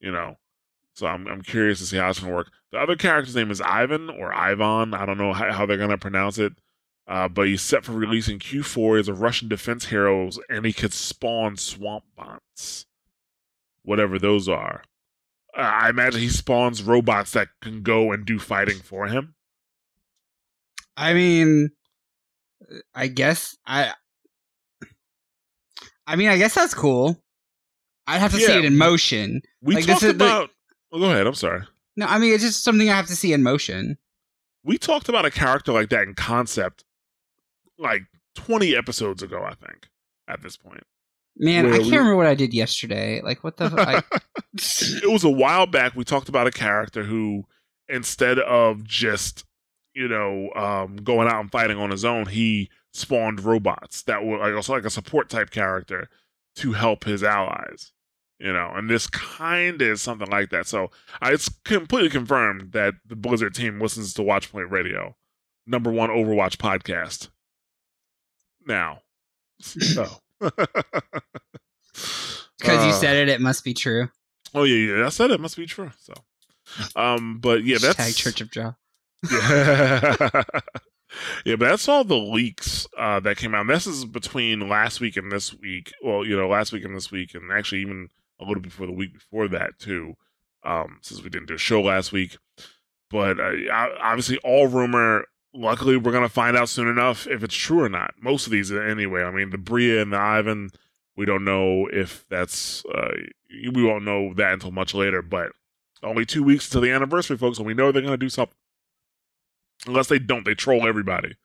[0.00, 0.38] You know,
[0.94, 2.50] so I'm I'm curious to see how it's gonna work.
[2.72, 4.94] The other character's name is Ivan or Ivan.
[4.94, 6.52] I don't know how, how they're gonna pronounce it.
[7.06, 10.72] Uh, but he's set for release in Q4 as a Russian defense hero, and he
[10.72, 12.86] could spawn swamp bots,
[13.82, 14.82] whatever those are.
[15.56, 19.34] Uh, I imagine he spawns robots that can go and do fighting for him.
[20.96, 21.70] I mean,
[22.94, 23.92] I guess I.
[26.06, 27.22] I mean, I guess that's cool.
[28.06, 29.42] I'd have to see it in motion.
[29.62, 30.50] We Like, this talked about.
[30.94, 31.26] Oh, go ahead.
[31.26, 31.62] I'm sorry.
[31.96, 33.98] No, I mean it's just something I have to see in motion.
[34.64, 36.84] We talked about a character like that in concept,
[37.78, 38.02] like
[38.36, 39.42] 20 episodes ago.
[39.44, 39.88] I think
[40.26, 40.84] at this point,
[41.36, 43.20] Man, I can't we- remember what I did yesterday.
[43.22, 43.66] Like, what the?
[43.76, 44.02] I,
[44.54, 45.94] it was a while back.
[45.94, 47.44] We talked about a character who,
[47.88, 49.44] instead of just
[49.94, 54.54] you know um, going out and fighting on his own, he spawned robots that were
[54.56, 56.08] also like a support type character
[56.56, 57.92] to help his allies.
[58.44, 60.66] You know, and this kind is something like that.
[60.66, 60.90] So
[61.22, 65.16] I, it's completely confirmed that the Blizzard team listens to Watchpoint Radio,
[65.66, 67.30] number one Overwatch podcast.
[68.66, 69.00] Now,
[69.60, 70.08] so
[70.40, 70.60] because
[72.84, 74.10] you Uh, said it, it must be true.
[74.54, 75.06] Oh yeah, yeah.
[75.06, 75.92] I said it must be true.
[75.98, 76.12] So,
[76.96, 78.74] um, but yeah, that's Hashtag Church of Joe.
[79.32, 80.16] Yeah.
[81.46, 83.66] yeah, but that's all the leaks uh, that came out.
[83.68, 85.94] This is between last week and this week.
[86.02, 88.92] Well, you know, last week and this week, and actually even a little before the
[88.92, 90.14] week before that too.
[90.64, 92.38] Um, since we didn't do a show last week,
[93.10, 93.52] but uh,
[94.00, 95.26] obviously all rumor.
[95.56, 98.14] Luckily, we're gonna find out soon enough if it's true or not.
[98.20, 99.22] Most of these, anyway.
[99.22, 100.70] I mean, the Bria and the Ivan,
[101.16, 102.84] we don't know if that's.
[102.86, 103.12] Uh,
[103.72, 105.22] we won't know that until much later.
[105.22, 105.52] But
[106.02, 108.56] only two weeks to the anniversary, folks, and we know they're gonna do something.
[109.86, 111.36] Unless they don't, they troll everybody.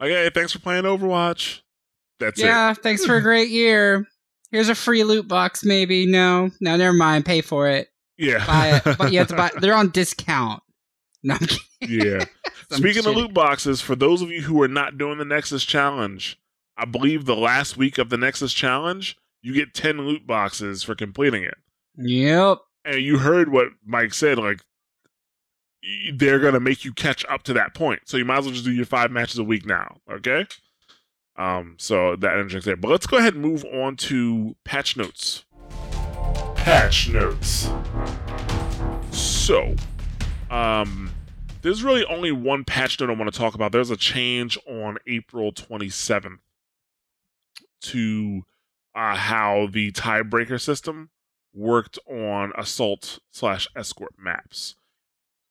[0.00, 1.60] Like, hey, thanks for playing Overwatch.
[2.20, 2.46] That's it.
[2.46, 4.06] yeah, thanks for a great year.
[4.52, 6.06] Here's a free loot box, maybe.
[6.06, 7.24] No, no, never mind.
[7.24, 7.88] Pay for it.
[8.18, 8.46] Yeah.
[8.46, 9.50] Buy it, but you have to buy.
[9.58, 10.62] They're on discount.
[11.24, 11.36] No,
[11.80, 12.24] yeah.
[12.72, 16.36] Speaking of loot boxes, for those of you who are not doing the Nexus Challenge,
[16.76, 20.96] I believe the last week of the Nexus Challenge, you get 10 loot boxes for
[20.96, 21.54] completing it.
[21.96, 22.58] Yep.
[22.84, 24.62] And you heard what Mike said, like,
[26.12, 28.00] they're going to make you catch up to that point.
[28.06, 30.44] So you might as well just do your five matches a week now, okay?
[31.36, 32.76] Um, so that interjects there.
[32.76, 35.44] But let's go ahead and move on to patch notes.
[36.56, 37.70] Patch notes.
[39.10, 39.74] So,
[40.50, 41.10] um,
[41.62, 43.72] there's really only one patch note I want to talk about.
[43.72, 46.38] There's a change on April 27th
[47.82, 48.42] to
[48.94, 51.10] uh, how the tiebreaker system
[51.54, 54.76] worked on assault slash escort maps,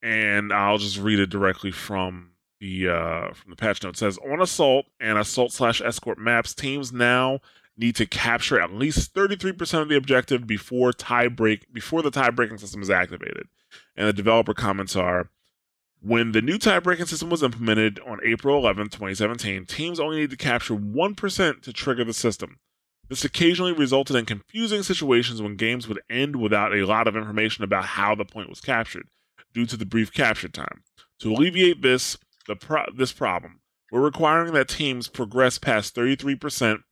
[0.02, 2.31] and I'll just read it directly from
[2.62, 3.98] the uh, from the patch note.
[3.98, 7.40] Says on assault and assault slash escort maps, teams now
[7.76, 12.30] need to capture at least 33% of the objective before tie break before the tie
[12.30, 13.48] breaking system is activated.
[13.98, 15.30] And the developer comments are
[16.02, 20.32] when the new tie breaking system was implemented on April 11, 2017, teams only need
[20.32, 22.58] to capture 1% to trigger the system.
[23.08, 27.64] This occasionally resulted in confusing situations when games would end without a lot of information
[27.64, 29.08] about how the point was captured,
[29.54, 30.84] due to the brief capture time.
[31.20, 32.18] To alleviate this,
[32.52, 33.62] the pro- this problem,
[33.92, 36.84] we're requiring that teams progress past 33%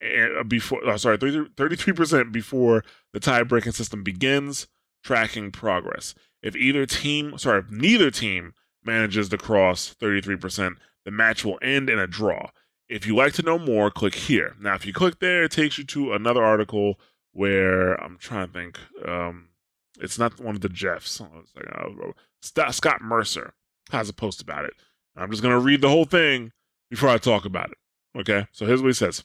[0.00, 4.66] eh, before, oh, sorry, 33 percent before the tie-breaking system begins
[5.04, 6.14] tracking progress.
[6.42, 11.90] If either team, sorry, if neither team manages to cross 33%, the match will end
[11.90, 12.50] in a draw.
[12.88, 14.56] If you like to know more, click here.
[14.60, 16.98] Now, if you click there, it takes you to another article
[17.32, 18.78] where I'm trying to think.
[19.06, 19.48] Um,
[20.00, 21.20] it's not one of the Jeffs.
[21.20, 23.54] Like, Scott Mercer
[23.90, 24.74] has a post about it.
[25.16, 26.52] I'm just going to read the whole thing
[26.90, 27.78] before I talk about it.
[28.18, 29.24] Okay, so here's what he says.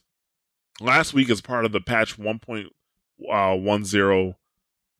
[0.80, 2.66] Last week, as part of the patch 1.10,
[3.30, 4.34] uh,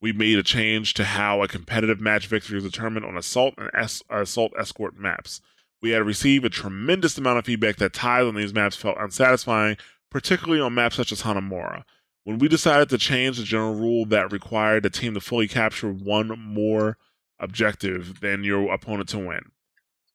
[0.01, 3.71] we made a change to how a competitive match victory is determined on assault and
[3.75, 5.41] es- assault escort maps.
[5.81, 9.77] We had received a tremendous amount of feedback that ties on these maps felt unsatisfying,
[10.11, 11.85] particularly on maps such as Hanamura.
[12.25, 15.91] When we decided to change the general rule that required the team to fully capture
[15.91, 16.99] one more
[17.39, 19.53] objective than your opponent to win,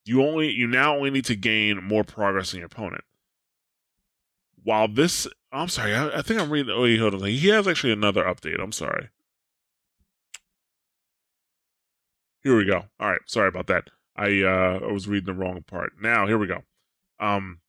[0.05, 3.03] you only you now only need to gain more progress than your opponent.
[4.63, 6.73] While this, I'm sorry, I, I think I'm reading.
[6.73, 7.27] Oh, hold on.
[7.27, 8.61] He has actually another update.
[8.61, 9.09] I'm sorry.
[12.43, 12.85] Here we go.
[12.99, 13.89] All right, sorry about that.
[14.15, 15.93] I uh, I was reading the wrong part.
[16.01, 16.63] Now here we go.
[17.19, 17.59] Um,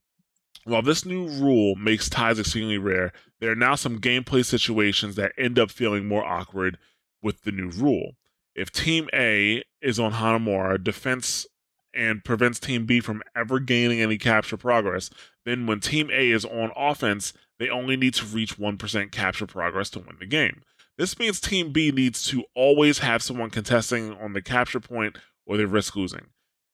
[0.65, 5.33] while this new rule makes ties exceedingly rare, there are now some gameplay situations that
[5.39, 6.79] end up feeling more awkward
[7.23, 8.13] with the new rule.
[8.55, 11.47] If Team A is on Hanamura defense
[11.95, 15.11] and prevents Team B from ever gaining any capture progress,
[15.45, 19.91] then when Team A is on offense, they only need to reach 1% capture progress
[19.91, 20.63] to win the game.
[20.99, 25.57] This means Team B needs to always have someone contesting on the capture point or
[25.57, 26.27] they risk losing.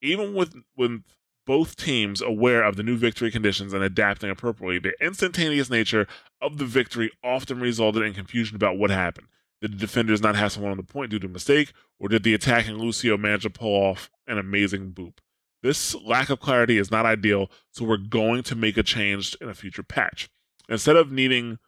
[0.03, 1.03] Even with, with
[1.47, 6.07] both teams aware of the new victory conditions and adapting appropriately, the instantaneous nature
[6.41, 9.27] of the victory often resulted in confusion about what happened.
[9.61, 12.35] Did the defenders not have someone on the point due to mistake, or did the
[12.35, 15.19] attacking Lucio manage to pull off an amazing boop?
[15.63, 19.49] This lack of clarity is not ideal, so we're going to make a change in
[19.49, 20.31] a future patch.
[20.69, 21.59] Instead of needing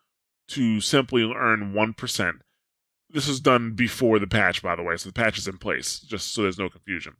[0.49, 2.32] to simply earn 1%,
[3.11, 6.01] this was done before the patch, by the way, so the patch is in place,
[6.01, 7.16] just so there's no confusion.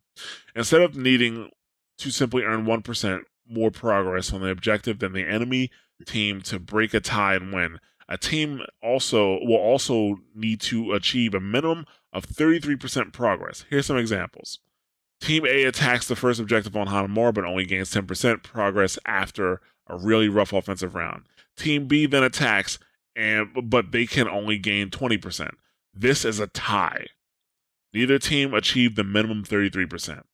[0.57, 1.51] Instead of needing
[1.99, 5.71] to simply earn 1% more progress on the objective than the enemy
[6.07, 7.79] team to break a tie and win,
[8.13, 13.65] a team also will also need to achieve a minimum of 33% progress.
[13.71, 14.59] Here's some examples.
[15.23, 19.97] Team A attacks the first objective on Hanamura, but only gains 10% progress after a
[19.97, 21.23] really rough offensive round.
[21.57, 22.79] Team B then attacks,
[23.17, 25.53] and but they can only gain 20%.
[25.95, 27.07] This is a tie.
[27.95, 30.25] Neither team achieved the minimum 33%.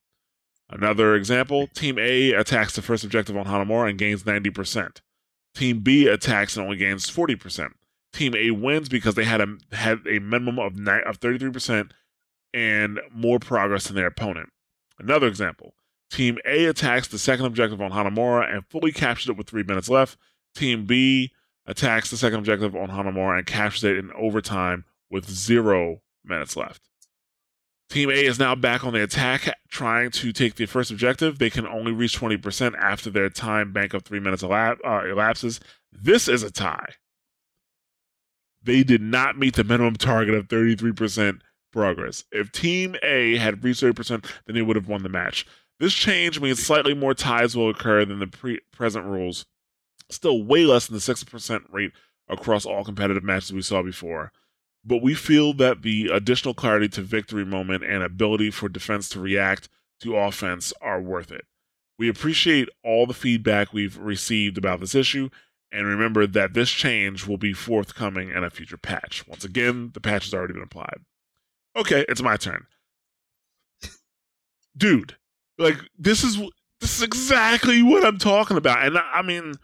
[0.69, 5.01] Another example Team A attacks the first objective on Hanamura and gains 90%.
[5.59, 7.73] Team B attacks and only gains 40%.
[8.13, 11.91] Team A wins because they had a had a minimum of ni- of 33%
[12.55, 14.51] and more progress than their opponent.
[15.01, 15.75] Another example.
[16.13, 19.89] Team A attacks the second objective on Hanamura and fully captures it with three minutes
[19.89, 20.17] left.
[20.55, 21.33] Team B
[21.67, 26.89] attacks the second objective on Hanamura and captures it in overtime with zero minutes left.
[27.89, 31.39] Team A is now back on the attack, trying to take the first objective.
[31.39, 35.59] They can only reach 20% after their time bank of three minutes uh, elapses.
[35.91, 36.95] This is a tie.
[38.63, 41.41] They did not meet the minimum target of 33%
[41.73, 42.25] progress.
[42.31, 45.47] If Team A had reached 30%, then they would have won the match.
[45.81, 49.47] This change means slightly more ties will occur than the pre- present rules,
[50.11, 51.93] still way less than the 6% rate
[52.29, 54.33] across all competitive matches we saw before
[54.85, 59.21] but we feel that the additional clarity to victory moment and ability for defense to
[59.21, 59.69] react
[60.01, 61.45] to offense are worth it.
[61.99, 65.31] We appreciate all the feedback we've received about this issue
[65.71, 69.27] and remember that this change will be forthcoming in a future patch.
[69.27, 71.01] Once again, the patch has already been applied.
[71.77, 72.67] Okay, it's my turn.
[74.77, 75.17] Dude,
[75.59, 76.39] like this is
[76.81, 78.87] this is exactly what I'm talking about.
[78.87, 79.55] And I, I mean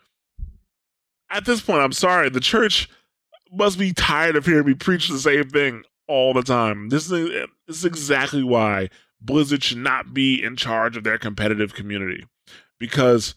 [1.31, 2.89] at this point, I'm sorry, the church
[3.57, 6.89] must be tired of hearing me preach the same thing all the time.
[6.89, 8.91] This is this is exactly why
[9.21, 12.27] Blizzard should not be in charge of their competitive community
[12.79, 13.35] because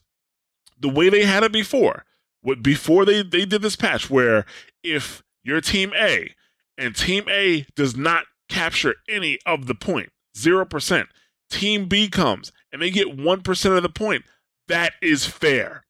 [0.80, 2.06] the way they had it before,
[2.42, 4.46] what before they they did this patch, where
[4.84, 6.34] if you're Team A
[6.78, 11.08] and Team A does not capture any of the point, point, zero percent,
[11.50, 14.24] Team B comes and they get one percent of the point.
[14.68, 15.86] That is fair.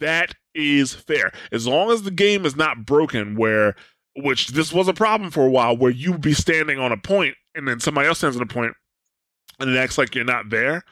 [0.00, 1.32] That is fair.
[1.52, 3.74] As long as the game is not broken where
[4.16, 7.36] which this was a problem for a while where you be standing on a point
[7.54, 8.74] and then somebody else stands on a point
[9.60, 10.82] and it acts like you're not there.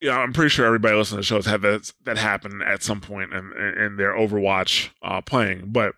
[0.00, 2.82] Yeah, I'm pretty sure everybody listening to the show has had that that happen at
[2.82, 5.72] some point in, in their Overwatch uh, playing.
[5.72, 5.94] But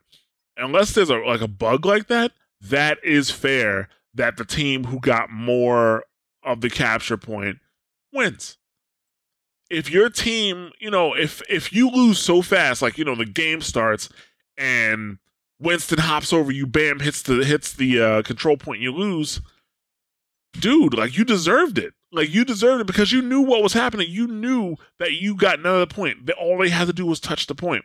[0.57, 5.01] unless there's a like a bug like that, that is fair that the team who
[5.01, 6.05] got more
[6.45, 7.59] of the capture point
[8.13, 8.59] wins
[9.71, 13.25] if your team, you know, if if you lose so fast, like you know, the
[13.25, 14.09] game starts
[14.57, 15.19] and
[15.59, 19.41] Winston hops over you, bam, hits the hits the uh, control point, you lose,
[20.53, 20.95] dude.
[20.95, 21.95] Like you deserved it.
[22.13, 24.07] Like you deserved it because you knew what was happening.
[24.09, 26.27] You knew that you got another point.
[26.27, 27.85] That all they had to do was touch the point.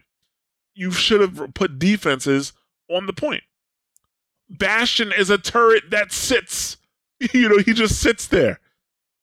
[0.74, 2.54] You should have put defenses
[2.90, 3.44] on the point.
[4.50, 6.78] Bastion is a turret that sits.
[7.34, 8.60] You know, he just sits there.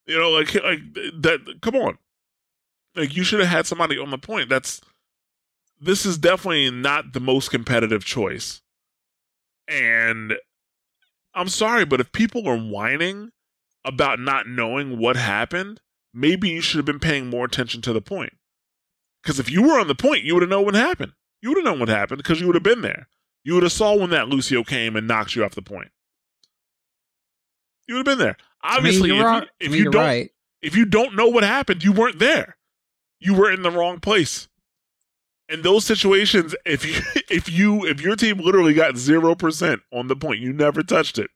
[0.07, 1.59] You know, like like that.
[1.61, 1.99] Come on
[2.95, 4.49] like you should have had somebody on the point.
[4.49, 4.80] That's
[5.80, 8.62] this is definitely not the most competitive choice.
[9.68, 10.34] And
[11.34, 13.30] I'm sorry, but if people are whining
[13.84, 15.80] about not knowing what happened,
[16.12, 18.32] maybe you should have been paying more attention to the point.
[19.22, 21.12] Because if you were on the point, you would have known what happened.
[21.41, 23.09] You would have known what happened because you would have been there.
[23.45, 25.91] You would have saw when that Lucio came and knocked you off the point.
[27.86, 28.36] You would have been there.
[28.62, 30.30] Obviously, I mean, if, you, if I mean, you don't right.
[30.61, 32.58] if you don't know what happened, you weren't there
[33.21, 34.49] you were in the wrong place.
[35.49, 37.01] In those situations, if you
[37.31, 41.19] if you if your team literally got zero percent on the point, you never touched
[41.19, 41.31] it.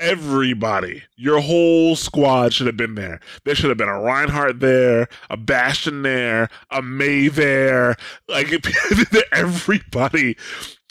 [0.00, 3.20] Everybody, your whole squad should have been there.
[3.44, 7.96] There should have been a Reinhardt there, a Bastion there, a Mei there.
[8.28, 8.52] Like
[9.32, 10.36] everybody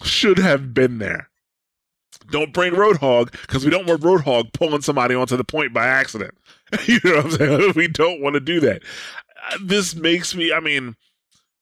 [0.04, 1.30] should have been there.
[2.32, 6.34] Don't bring Roadhog because we don't want Roadhog pulling somebody onto the point by accident.
[6.86, 7.74] you know what I'm saying?
[7.76, 8.82] We don't want to do that
[9.62, 10.52] this makes me.
[10.52, 10.96] I mean,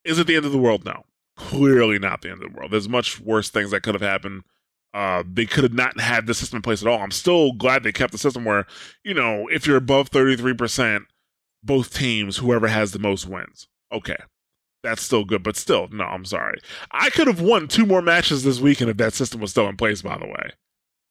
[0.04, 0.84] is it the end of the world?
[0.84, 1.04] No,
[1.36, 2.70] clearly not the end of the world.
[2.70, 4.42] There's much worse things that could have happened.
[4.94, 7.00] Uh, they could have not had the system in place at all.
[7.00, 8.66] I'm still glad they kept the system where,
[9.02, 11.06] you know, if you're above 33%,
[11.62, 13.68] both teams, whoever has the most wins.
[13.90, 14.18] Okay.
[14.82, 16.58] That's still good, but still, no, I'm sorry.
[16.90, 19.76] I could have won two more matches this weekend if that system was still in
[19.76, 20.50] place, by the way.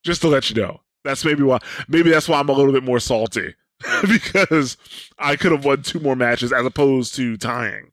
[0.04, 0.80] Just to let you know.
[1.04, 1.58] That's maybe why
[1.88, 3.54] maybe that's why I'm a little bit more salty.
[4.08, 4.76] because
[5.18, 7.92] I could have won two more matches as opposed to tying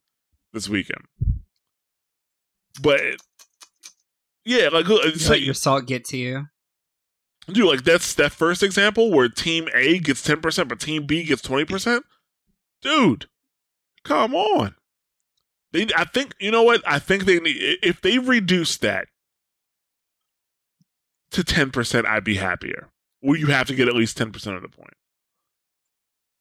[0.53, 1.05] this weekend.
[2.81, 3.01] But
[4.45, 6.47] yeah, like You let like, your salt get to you.
[7.47, 11.23] dude, like that's that first example where Team A gets ten percent, but Team B
[11.23, 12.05] gets twenty percent.
[12.81, 13.27] Dude,
[14.03, 14.75] come on.
[15.71, 16.81] They, I think, you know what?
[16.87, 19.07] I think they need if they reduce that
[21.31, 22.89] to ten percent, I'd be happier.
[23.21, 24.93] Well, you have to get at least ten percent of the point.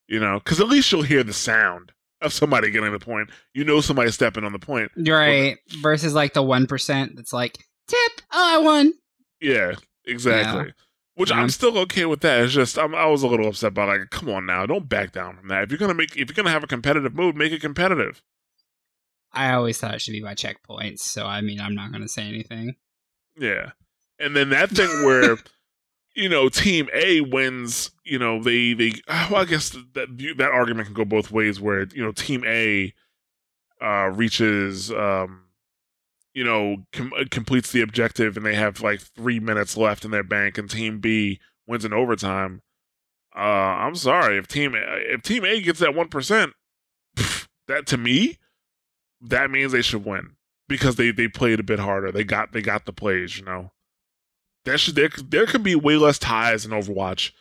[0.09, 3.31] You know, because at least you'll hear the sound of somebody getting the point.
[3.55, 4.91] You know, somebody stepping on the point.
[4.97, 5.59] Right.
[5.83, 8.13] Versus like the one percent that's like tip.
[8.33, 8.95] Oh, I won.
[9.41, 10.73] Yeah, exactly.
[11.15, 11.41] Which Yeah.
[11.41, 12.43] I'm still okay with that.
[12.43, 15.13] It's just I'm, I was a little upset by like, come on now, don't back
[15.13, 15.65] down from that.
[15.65, 18.23] If you're gonna make, if you're gonna have a competitive move, make it competitive.
[19.33, 21.01] I always thought it should be by checkpoints.
[21.01, 22.77] So I mean, I'm not going to say anything.
[23.37, 23.73] Yeah,
[24.19, 25.37] and then that thing where,
[26.19, 27.93] you know, Team A wins.
[28.05, 28.93] You know, they they.
[29.31, 31.61] Well, I guess that that argument can go both ways.
[31.61, 32.93] Where you know, Team A
[33.81, 35.45] uh reaches, um,
[36.35, 40.11] you know, com- uh, completes the objective, and they have like three minutes left in
[40.11, 42.63] their bank, and Team B wins in overtime.
[43.37, 46.55] Uh, I'm sorry if Team A, if Team A gets that one percent,
[47.69, 48.39] that to me,
[49.21, 50.35] that means they should win
[50.69, 52.11] because they they played a bit harder.
[52.11, 53.71] They got they got the plays, you know.
[54.69, 57.33] There should there there could be way less ties in Overwatch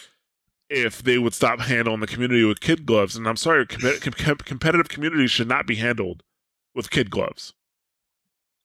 [0.69, 3.17] if they would stop handling the community with kid gloves.
[3.17, 6.23] And I'm sorry, com- com- competitive community should not be handled
[6.73, 7.53] with kid gloves.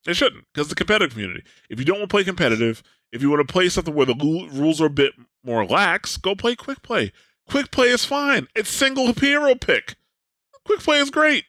[0.07, 1.43] It shouldn't because the competitive community.
[1.71, 4.15] If you don't want to play competitive, if you want to play something where the
[4.15, 7.13] lu- rules are a bit more lax, go play quick play.
[7.49, 8.47] Quick play is fine.
[8.55, 9.97] It's single hero pick.
[10.65, 11.47] Quick play is great.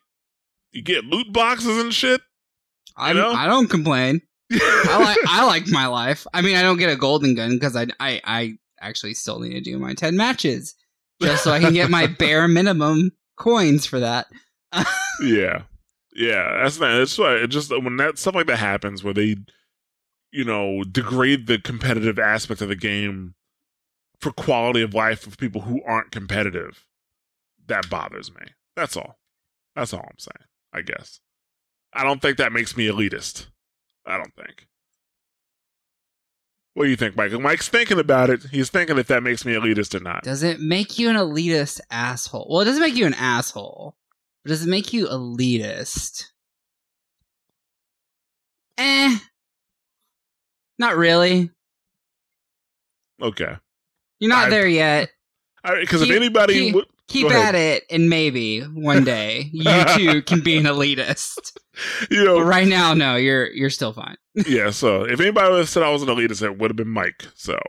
[0.72, 2.22] You get loot boxes and shit.
[2.98, 3.32] I know?
[3.32, 4.22] I don't complain.
[4.62, 6.26] I like I like my life.
[6.34, 9.54] I mean, I don't get a golden gun because I, I I actually still need
[9.54, 10.76] to do my ten matches
[11.22, 14.28] just so I can get my bare minimum coins for that.
[15.22, 15.64] yeah,
[16.16, 16.62] yeah.
[16.62, 16.98] That's not.
[16.98, 19.36] That's why it just when that stuff like that happens, where they,
[20.32, 23.36] you know, degrade the competitive aspect of the game
[24.20, 26.86] for quality of life of people who aren't competitive.
[27.68, 28.48] That bothers me.
[28.76, 29.20] That's all.
[29.76, 30.48] That's all I'm saying.
[30.74, 31.20] I guess.
[31.94, 33.48] I don't think that makes me elitist.
[34.06, 34.68] I don't think.
[36.76, 37.32] What do you think, Mike?
[37.34, 38.44] Mike's thinking about it.
[38.52, 40.24] He's thinking if that makes me elitist or not.
[40.24, 42.48] Does it make you an elitist asshole?
[42.50, 43.96] Well, it doesn't make you an asshole,
[44.44, 46.26] but does it make you elitist?
[48.80, 49.18] Eh.
[50.80, 51.52] Not really.
[53.22, 53.56] Okay.
[54.20, 55.10] You're not I- there yet.
[55.64, 57.54] Because if anybody, would- Keep Go ahead.
[57.54, 59.64] at it, and maybe one day you
[59.98, 61.52] too can be an elitist.
[62.10, 64.16] you know, But right now, no, you're you're still fine.
[64.48, 66.90] yeah, so if anybody would have said I was an elitist, it would have been
[66.90, 67.26] Mike.
[67.36, 67.60] So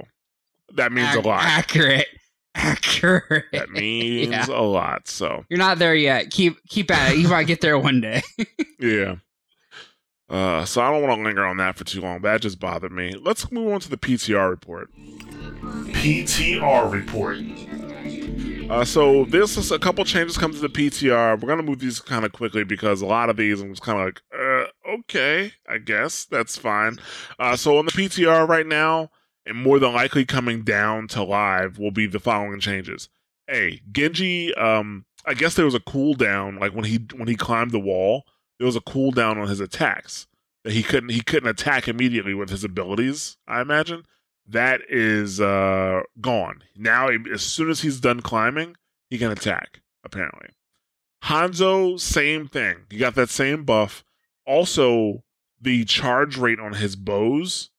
[0.77, 1.43] that means Ac- a lot.
[1.43, 2.07] Accurate.
[2.55, 3.47] Accurate.
[3.53, 4.47] that means Yeah.
[4.49, 5.09] a lot.
[5.09, 6.31] So You're not there yet.
[6.31, 7.19] Keep keep at it.
[7.19, 8.23] You might get there one day.
[8.79, 9.17] yeah.
[10.31, 12.23] Uh, so I don't want to linger on that for too long.
[12.23, 13.13] That just bothered me.
[13.21, 14.89] Let's move on to the PTR report.
[14.97, 17.39] PTR report.
[18.71, 21.41] Uh, so this is a couple changes come to the PTR.
[21.41, 23.99] We're gonna move these kind of quickly because a lot of these I'm just kind
[23.99, 26.99] of like, uh, okay, I guess that's fine.
[27.39, 29.11] Uh, so on the PTR right now,
[29.47, 33.11] and more than likely coming down to live will be the following changes.
[33.51, 37.71] A Genji, um, I guess there was a cooldown, like when he when he climbed
[37.71, 38.25] the wall,
[38.59, 40.27] there was a cooldown on his attacks
[40.65, 43.37] that he couldn't he couldn't attack immediately with his abilities.
[43.47, 44.05] I imagine
[44.47, 47.09] that is uh gone now.
[47.09, 48.77] As soon as he's done climbing,
[49.11, 49.81] he can attack.
[50.05, 50.51] Apparently,
[51.25, 52.85] Hanzo, same thing.
[52.91, 54.05] He got that same buff.
[54.47, 55.25] Also,
[55.61, 57.71] the charge rate on his bows,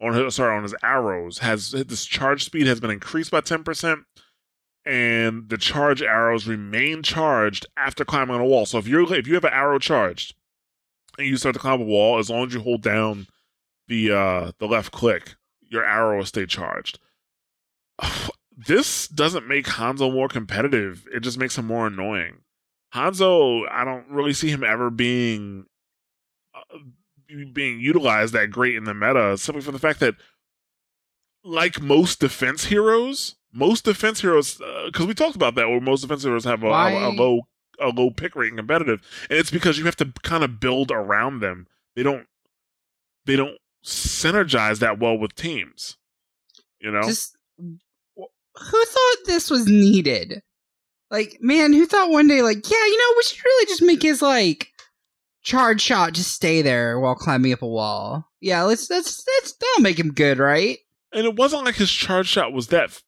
[0.00, 3.64] on his sorry, on his arrows has this charge speed has been increased by ten
[3.64, 4.04] percent
[4.84, 8.66] and the charge arrows remain charged after climbing on a wall.
[8.66, 10.34] So if you're if you have an arrow charged
[11.18, 13.26] and you start to climb a wall, as long as you hold down
[13.88, 15.34] the uh the left click,
[15.72, 16.98] your arrow will stay charged.
[18.54, 21.08] This doesn't make Hanzo more competitive.
[21.12, 22.42] It just makes him more annoying.
[22.94, 25.64] Hanzo, I don't really see him ever being
[26.54, 26.78] uh,
[27.54, 30.16] being utilized that great in the meta, simply for the fact that
[31.42, 36.22] like most defense heroes, most defense heroes, because we talked about that, where most defense
[36.22, 37.40] heroes have a, a, a low
[37.80, 39.00] a low pick rate in competitive,
[39.30, 41.66] and it's because you have to kind of build around them.
[41.96, 42.26] They don't
[43.24, 45.96] they don't synergize that well with teams.
[46.80, 50.42] You know, Just who thought this was needed?
[51.10, 54.02] Like, man, who thought one day, like, yeah, you know, we should really just make
[54.02, 54.68] his like
[55.42, 58.28] charge shot just stay there while climbing up a wall.
[58.40, 60.78] Yeah, let's let's let's that'll make him good, right?
[61.14, 62.84] and it wasn't like his charge shot was that.
[62.84, 63.02] f-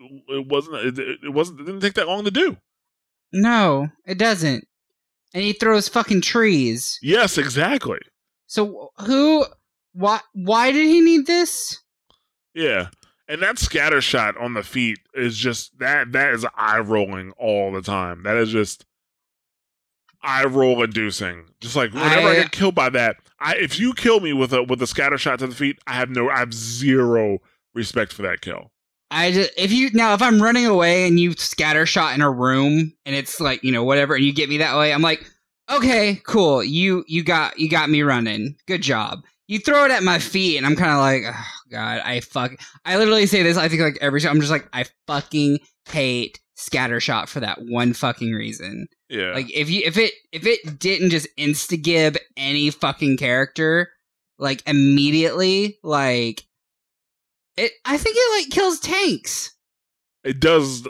[0.00, 0.98] It wasn't.
[0.98, 1.60] It, it wasn't.
[1.60, 2.56] It didn't take that long to do.
[3.32, 4.66] No, it doesn't.
[5.32, 6.98] And he throws fucking trees.
[7.00, 8.00] Yes, exactly.
[8.46, 9.46] So who?
[9.92, 10.20] Why?
[10.32, 11.80] Why did he need this?
[12.54, 12.88] Yeah.
[13.28, 17.72] And that scatter shot on the feet is just that that is eye rolling all
[17.72, 18.24] the time.
[18.24, 18.84] That is just
[20.22, 21.44] eye roll inducing.
[21.60, 24.52] Just like whenever I, I- get killed by that, I if you kill me with
[24.52, 27.38] a with a scatter shot to the feet, I have no I have zero
[27.74, 28.70] respect for that kill.
[29.10, 32.30] I just if you now if I'm running away and you scatter shot in a
[32.30, 35.24] room and it's like you know whatever and you get me that way, I'm like,
[35.70, 36.62] okay, cool.
[36.64, 38.56] You you got you got me running.
[38.66, 39.22] Good job.
[39.52, 42.52] You throw it at my feet and I'm kind of like, oh god, I fuck.
[42.86, 43.58] I literally say this.
[43.58, 45.58] I think like every time I'm just like, I fucking
[45.90, 48.86] hate scatter shot for that one fucking reason.
[49.10, 49.34] Yeah.
[49.34, 53.90] Like if you if it if it didn't just insta gib any fucking character
[54.38, 56.46] like immediately, like
[57.58, 59.54] it I think it like kills tanks.
[60.24, 60.86] it does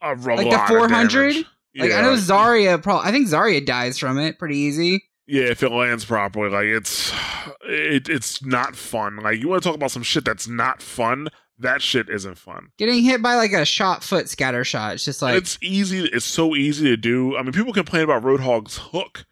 [0.00, 1.34] a, Like the lot of 400?
[1.34, 5.02] Like yeah, I know Zarya pro I think Zarya dies from it pretty easy.
[5.26, 7.12] Yeah, if it lands properly, like it's
[7.62, 9.16] it, it's not fun.
[9.16, 11.28] Like you want to talk about some shit that's not fun.
[11.58, 12.70] That shit isn't fun.
[12.78, 14.94] Getting hit by like a shot foot scatter shot.
[14.94, 16.04] It's just like it's easy.
[16.04, 17.36] It's so easy to do.
[17.36, 19.24] I mean, people complain about Roadhog's hook,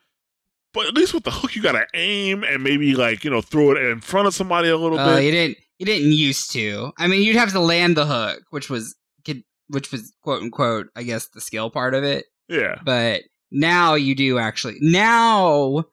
[0.72, 3.72] but at least with the hook, you gotta aim and maybe like you know throw
[3.72, 5.24] it in front of somebody a little uh, bit.
[5.24, 6.93] you didn't you didn't used to.
[6.99, 10.86] I mean, you'd have to land the hook, which was could which was quote unquote,
[10.97, 12.26] I guess, the skill part of it.
[12.49, 13.22] Yeah, But
[13.53, 14.78] now you do actually.
[14.80, 15.84] Now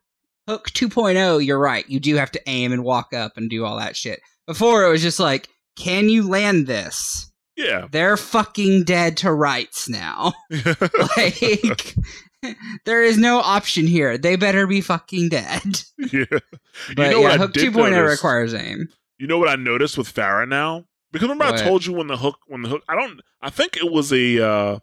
[0.47, 1.87] Hook 2.0, you're right.
[1.87, 4.19] You do have to aim and walk up and do all that shit.
[4.47, 7.31] Before it was just like, can you land this?
[7.55, 7.87] yeah.
[7.91, 10.33] They're fucking dead to rights now.
[11.17, 11.95] like
[12.85, 14.17] there is no option here.
[14.17, 15.81] They better be fucking dead.
[16.11, 16.23] yeah.
[16.95, 18.11] But know what yeah, I Hook did 2.0 notice?
[18.11, 18.87] requires aim.
[19.17, 20.85] You know what I noticed with Pharah now?
[21.11, 21.59] Because remember I What?
[21.59, 24.43] told you when the hook when the hook I don't I think it was a
[24.45, 24.79] uh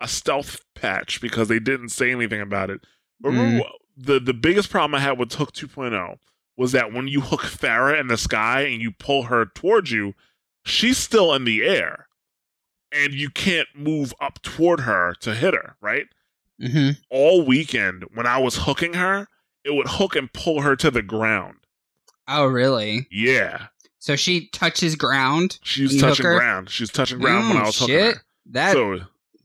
[0.00, 2.80] a stealth patch because they didn't say anything about it.
[3.20, 3.62] But Mm.
[3.96, 6.18] the the biggest problem I had with Hook 2.0
[6.56, 10.14] was that when you hook Pharah in the sky and you pull her towards you,
[10.64, 12.06] she's still in the air.
[12.92, 16.06] And you can't move up toward her to hit her, right?
[16.60, 19.26] hmm All weekend when I was hooking her,
[19.64, 21.56] it would hook and pull her to the ground.
[22.28, 23.08] Oh, really?
[23.10, 23.66] Yeah.
[23.98, 25.58] So she touches ground.
[25.64, 26.70] She was When you hook touching ground.
[26.70, 28.22] She's touching ground when Mm, I was hooking her.
[28.50, 28.72] That.
[28.72, 29.00] so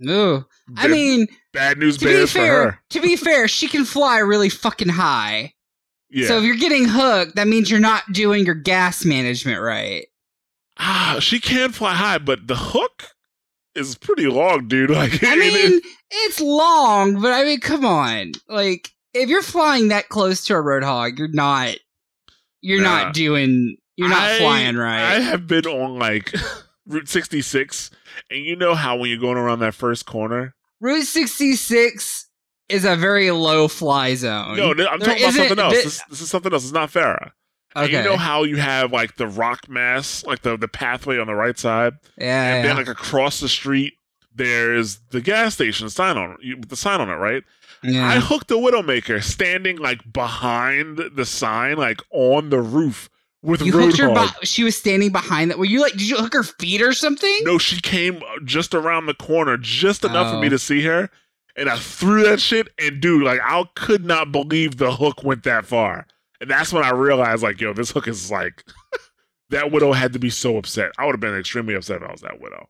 [0.07, 0.45] ooh.
[0.77, 2.79] I mean, bad news to be fair, her.
[2.91, 5.53] to be fair, she can fly really fucking high.
[6.09, 6.27] Yeah.
[6.27, 10.07] So if you're getting hooked, that means you're not doing your gas management right.
[10.77, 13.09] ah, she can fly high, but the hook
[13.75, 14.89] is pretty long, dude.
[14.99, 15.79] Like I mean,
[16.11, 18.31] it's long, but I mean, come on.
[18.47, 21.75] Like, if you're flying that close to a roadhog, you're not.
[22.61, 23.03] You're Nah.
[23.03, 23.77] not doing.
[23.95, 25.15] You're not I- flying right.
[25.15, 26.33] I have been on like
[26.87, 27.91] Route 66,
[28.29, 30.55] and you know how when you're going around that first corner.
[30.81, 32.29] Route 66
[32.69, 34.55] is a very low fly zone.
[34.57, 35.75] No, I'm There talking about something else.
[35.75, 36.63] thi- This, this is something else.
[36.63, 37.31] It's not Pharah.
[37.75, 37.97] And okay.
[37.97, 41.35] You know how you have like the rock mass, like the the pathway on the
[41.35, 42.55] right side, yeah.
[42.55, 42.67] and yeah.
[42.69, 43.93] then like across the street,
[44.33, 47.43] there's the gas station sign on you- with the sign on it, right?
[47.83, 48.07] yeah.
[48.07, 53.09] I hooked the Widowmaker standing like behind the sign, like on the roof
[53.41, 54.27] with you hooked her.
[54.43, 55.57] She was standing behind that.
[55.57, 55.93] Were you like?
[55.93, 57.33] Did you hook her feet or something?
[57.43, 60.51] No, she came uh, just around the corner, just enough for me Oh.
[60.51, 61.09] to see her,
[61.55, 62.67] and I threw that shit.
[62.79, 66.05] And dude, like I could not believe the hook went that far.
[66.41, 68.63] And that's when I realized, like, yo, this hook is like
[69.49, 70.91] that widow had to be so upset.
[70.97, 72.69] I would have been extremely upset if I was that widow.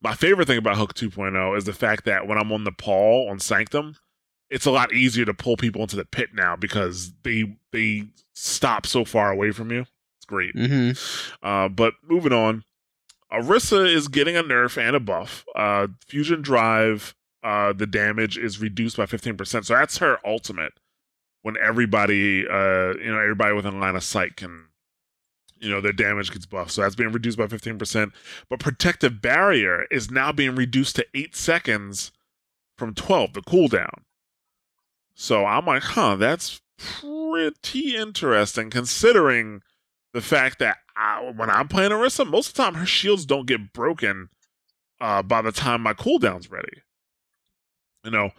[0.00, 3.40] My favorite thing about Hook 2.0 is the fact that when I'm on Nepal on
[3.40, 3.96] Sanctum,
[4.50, 8.86] it's a lot easier to pull people into the pit now because they they stop
[8.86, 9.80] so far away from you.
[10.18, 10.54] It's great.
[10.54, 11.46] Mm-hmm.
[11.46, 12.64] Uh, but moving on,
[13.32, 15.44] Orisa is getting a nerf and a buff.
[15.54, 19.64] Uh, Fusion Drive, uh, the damage is reduced by 15%.
[19.64, 20.72] So that's her ultimate
[21.42, 24.66] when everybody, uh, you know, everybody within line of sight can,
[25.58, 26.70] you know, their damage gets buffed.
[26.70, 28.12] So that's being reduced by 15%.
[28.48, 32.12] But Protective Barrier is now being reduced to 8 seconds
[32.78, 34.02] from 12, the cooldown.
[35.20, 39.62] So I'm like, huh, that's pretty interesting considering
[40.12, 43.48] the fact that I, when I'm playing Orisa, most of the time her shields don't
[43.48, 44.28] get broken
[45.00, 46.82] uh, by the time my cooldown's ready.
[48.04, 48.30] You know,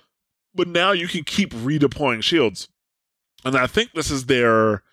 [0.55, 2.69] but now you can keep redeploying shields,
[3.43, 4.83] and I think this is their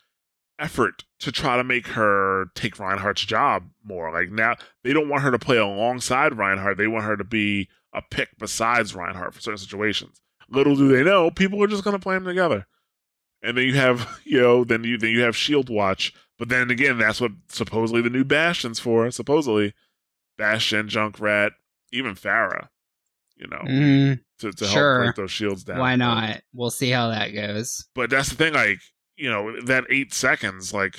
[0.59, 4.13] effort to try to make her take Reinhardt's job more.
[4.13, 7.69] Like now, they don't want her to play alongside Reinhardt; they want her to be
[7.93, 10.21] a pick besides Reinhardt for certain situations.
[10.49, 12.67] Little do they know, people are just going to play them together.
[13.43, 16.71] And then you have, you know, then you then you have Shield Watch, but then
[16.71, 19.11] again, that's what supposedly the new Bastion's for.
[19.11, 19.75] Supposedly,
[20.39, 21.53] Bastion, Junkrat,
[21.93, 22.69] even Pharah,
[23.37, 24.95] you know, Mm, to, to Sure.
[24.95, 25.79] help break those shields down.
[25.79, 26.43] why not?
[26.53, 27.87] We'll see how that goes.
[27.95, 28.81] But that's the thing, like,
[29.17, 30.97] you know, that eight seconds, like,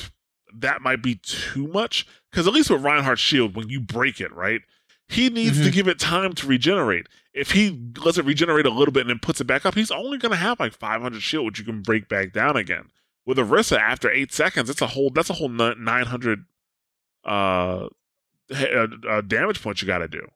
[0.55, 2.07] that might be too much.
[2.31, 4.61] Because at least with Reinhardt's shield, when you break it, right,
[5.07, 5.73] he needs to Mhm.
[5.73, 7.07] give it time to regenerate.
[7.37, 9.91] If he lets it regenerate a little bit and then puts it back up, he's
[9.91, 12.89] only going to have like 500 shield, which you can break back down again.
[13.25, 16.45] With Orisa, after eight seconds, it's a whole that's a whole 900
[17.25, 20.27] uh, uh, uh, damage points you got to do.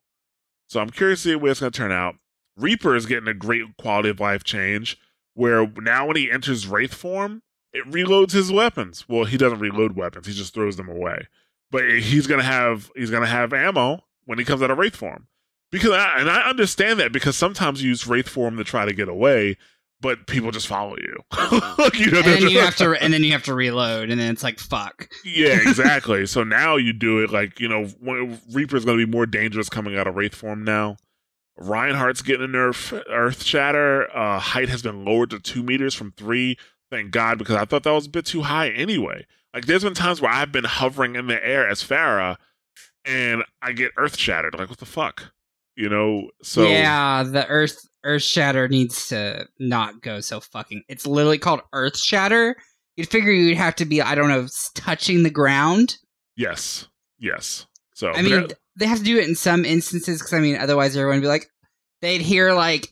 [0.67, 2.15] So I'm curious to see where it's going to turn out.
[2.57, 4.97] Reaper is getting a great quality of life change
[5.33, 7.41] where now when he enters Wraith form,
[7.73, 9.05] it reloads his weapons.
[9.07, 11.27] Well, he doesn't reload weapons; he just throws them away.
[11.71, 15.27] But he's gonna have he's gonna have ammo when he comes out of Wraith form.
[15.71, 18.93] Because I, and I understand that because sometimes you use Wraith form to try to
[18.93, 19.57] get away,
[20.01, 21.15] but people just follow you.
[21.93, 24.31] you know, and then you have to and then you have to reload, and then
[24.31, 25.09] it's like fuck.
[25.23, 26.25] yeah, exactly.
[26.25, 27.87] so now you do it like you know
[28.51, 30.97] Reaper is going to be more dangerous coming out of Wraith form now.
[31.57, 34.15] Reinhardt's getting a nerf Earth Shatter.
[34.15, 36.57] Uh, height has been lowered to two meters from three.
[36.89, 39.25] Thank God, because I thought that was a bit too high anyway.
[39.53, 42.37] Like, there's been times where I've been hovering in the air as Pharah,
[43.05, 44.57] and I get Earth Shattered.
[44.57, 45.31] Like, what the fuck?
[45.81, 46.29] You know?
[46.43, 50.83] So yeah, the Earth Earth Shatter needs to not go so fucking.
[50.87, 52.55] It's literally called Earth Shatter.
[52.95, 55.97] You'd figure you'd have to be, I don't know, touching the ground.
[56.35, 56.87] Yes.
[57.19, 57.65] Yes.
[57.95, 60.95] So I mean, they have to do it in some instances because I mean, otherwise
[60.95, 61.47] everyone would be like,
[62.01, 62.89] they'd hear like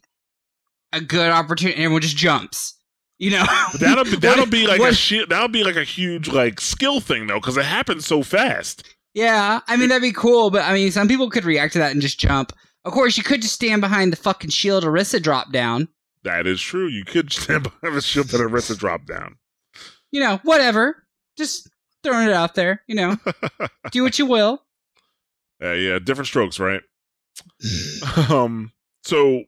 [0.93, 2.75] a good opportunity, and everyone just jumps.
[3.17, 5.75] You know, but that'll be, that'll what, be like what, a shi- that'll be like
[5.75, 8.87] a huge like skill thing though, because it happens so fast.
[9.13, 11.91] Yeah, I mean that'd be cool, but I mean some people could react to that
[11.91, 12.53] and just jump.
[12.85, 15.89] Of course, you could just stand behind the fucking shield Orisa drop down.
[16.23, 16.87] That is true.
[16.87, 19.37] You could stand behind the shield that Orisa drop down.
[20.11, 21.05] You know, whatever.
[21.37, 21.69] Just
[22.03, 22.83] throwing it out there.
[22.87, 23.17] You know,
[23.91, 24.63] do what you will.
[25.61, 26.81] Uh, yeah, different strokes, right?
[28.29, 28.71] um.
[29.03, 29.43] So,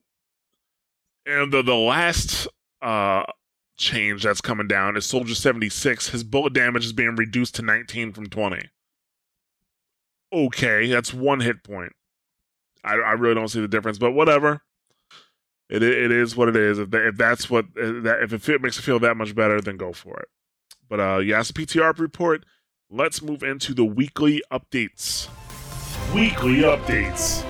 [1.25, 2.47] and the the last
[2.81, 3.23] uh
[3.77, 6.09] change that's coming down is Soldier seventy six.
[6.09, 8.69] His bullet damage is being reduced to nineteen from twenty.
[10.33, 11.93] Okay, that's one hit point.
[12.83, 14.61] I, I really don't see the difference, but whatever.
[15.69, 16.79] It it is what it is.
[16.79, 19.93] If, if that's what if it feel, makes it feel that much better, then go
[19.93, 20.27] for it.
[20.89, 22.45] But uh, yeah, PTR report.
[22.89, 25.29] Let's move into the weekly updates.
[26.13, 27.45] Weekly updates.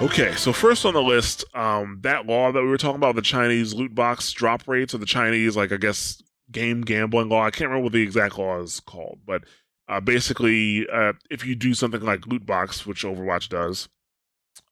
[0.00, 3.22] Okay, so first on the list, um, that law that we were talking about, the
[3.22, 6.22] Chinese loot box drop rates, or the Chinese, like I guess,
[6.52, 7.42] game gambling law.
[7.42, 9.42] I can't remember what the exact law is called, but
[9.88, 13.88] uh, basically, uh, if you do something like loot box, which Overwatch does,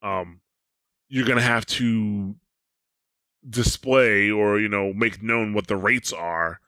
[0.02, 0.40] um,
[1.08, 2.34] you're gonna have to
[3.48, 6.60] display or you know make known what the rates are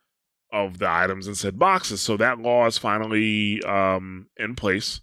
[0.53, 2.01] of the items in said boxes.
[2.01, 5.01] So that law is finally um, in place,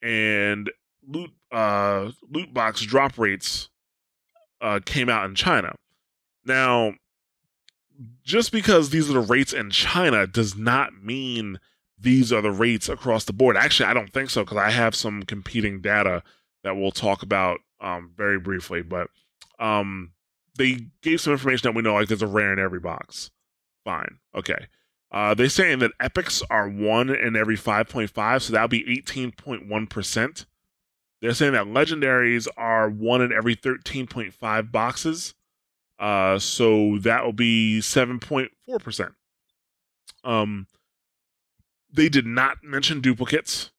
[0.00, 0.70] and
[1.06, 3.70] loot uh, loot box drop rates
[4.60, 5.74] uh, came out in China.
[6.44, 6.94] Now,
[8.22, 11.58] just because these are the rates in China does not mean
[12.00, 13.56] these are the rates across the board.
[13.56, 16.22] Actually, I don't think so because I have some competing data
[16.62, 18.82] that we'll talk about um, very briefly.
[18.82, 19.08] But
[19.58, 20.12] um,
[20.56, 23.30] they gave some information that we know, like there's a rare in every box.
[23.84, 24.66] Fine, okay.
[25.10, 30.46] Uh, they're saying that epics are one in every 5.5, so that'll be 18.1%.
[31.20, 35.34] They're saying that legendaries are one in every 13.5 boxes,
[35.98, 39.14] uh, so that will be 7.4%.
[40.24, 40.66] Um,
[41.92, 43.70] they did not mention duplicates.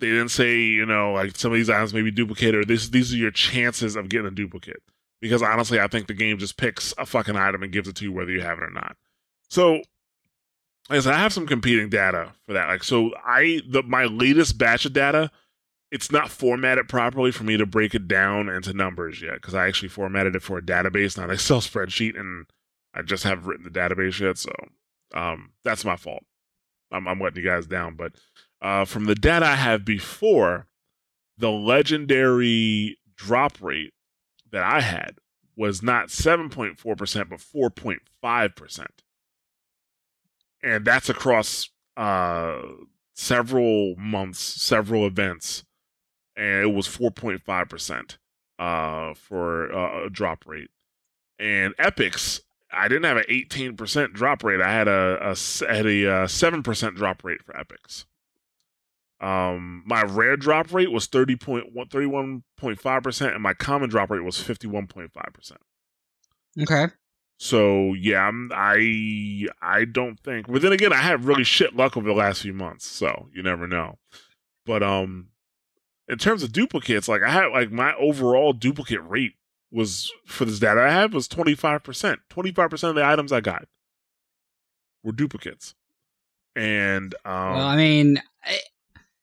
[0.00, 2.88] They didn't say, you know, like some of these items may be duplicated or this,
[2.88, 4.82] these are your chances of getting a duplicate.
[5.20, 8.04] Because honestly, I think the game just picks a fucking item and gives it to
[8.04, 8.96] you whether you have it or not.
[9.48, 9.82] So
[10.90, 12.66] like I said, I have some competing data for that.
[12.66, 15.30] Like, so I the my latest batch of data,
[15.92, 19.68] it's not formatted properly for me to break it down into numbers yet because I
[19.68, 22.46] actually formatted it for a database, not an Excel spreadsheet, and
[22.92, 24.36] I just haven't written the database yet.
[24.36, 24.52] So,
[25.14, 26.24] um, that's my fault.
[26.90, 28.12] I'm, I'm letting you guys down, but
[28.60, 30.66] uh, from the data I have before,
[31.38, 33.94] the legendary drop rate
[34.50, 35.18] that I had
[35.56, 38.86] was not 7.4%, but 4.5%
[40.62, 42.60] and that's across uh,
[43.14, 45.64] several months, several events,
[46.36, 48.18] and it was 4.5 percent
[48.58, 50.70] uh, for uh, a drop rate.
[51.38, 52.42] And epics,
[52.72, 54.60] I didn't have an 18 percent drop rate.
[54.60, 58.06] I had a, a had a uh, seven percent drop rate for epics.
[59.20, 65.10] Um, my rare drop rate was 31.5 percent, and my common drop rate was 51.5
[65.32, 65.60] percent.
[66.60, 66.86] Okay.
[67.38, 70.46] So yeah, I'm, I I don't think.
[70.46, 73.42] But then again, I had really shit luck over the last few months, so you
[73.42, 73.98] never know.
[74.66, 75.28] But um,
[76.08, 79.34] in terms of duplicates, like I had like my overall duplicate rate
[79.70, 82.20] was for this data I have was twenty five percent.
[82.28, 83.66] Twenty five percent of the items I got
[85.02, 85.74] were duplicates,
[86.56, 88.58] and um, well, I mean, I,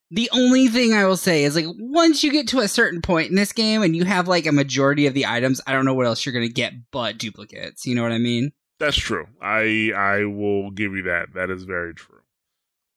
[0.10, 3.30] The only thing I will say is like once you get to a certain point
[3.30, 5.94] in this game and you have like a majority of the items, I don't know
[5.94, 7.86] what else you're gonna get but duplicates.
[7.86, 8.54] You know what I mean?
[8.80, 9.28] That's true.
[9.42, 11.34] I I will give you that.
[11.34, 12.22] That is very true.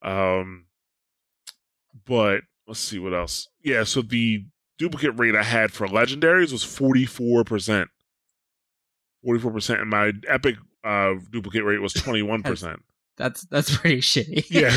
[0.03, 0.67] Um,
[2.07, 3.49] but let's see what else.
[3.63, 4.45] Yeah, so the
[4.81, 7.89] duplicate rate I had for legendaries was forty four percent.
[9.23, 12.83] Forty four percent, and my epic uh duplicate rate was twenty one percent.
[13.17, 14.47] That's that's pretty shitty.
[14.51, 14.75] Yeah.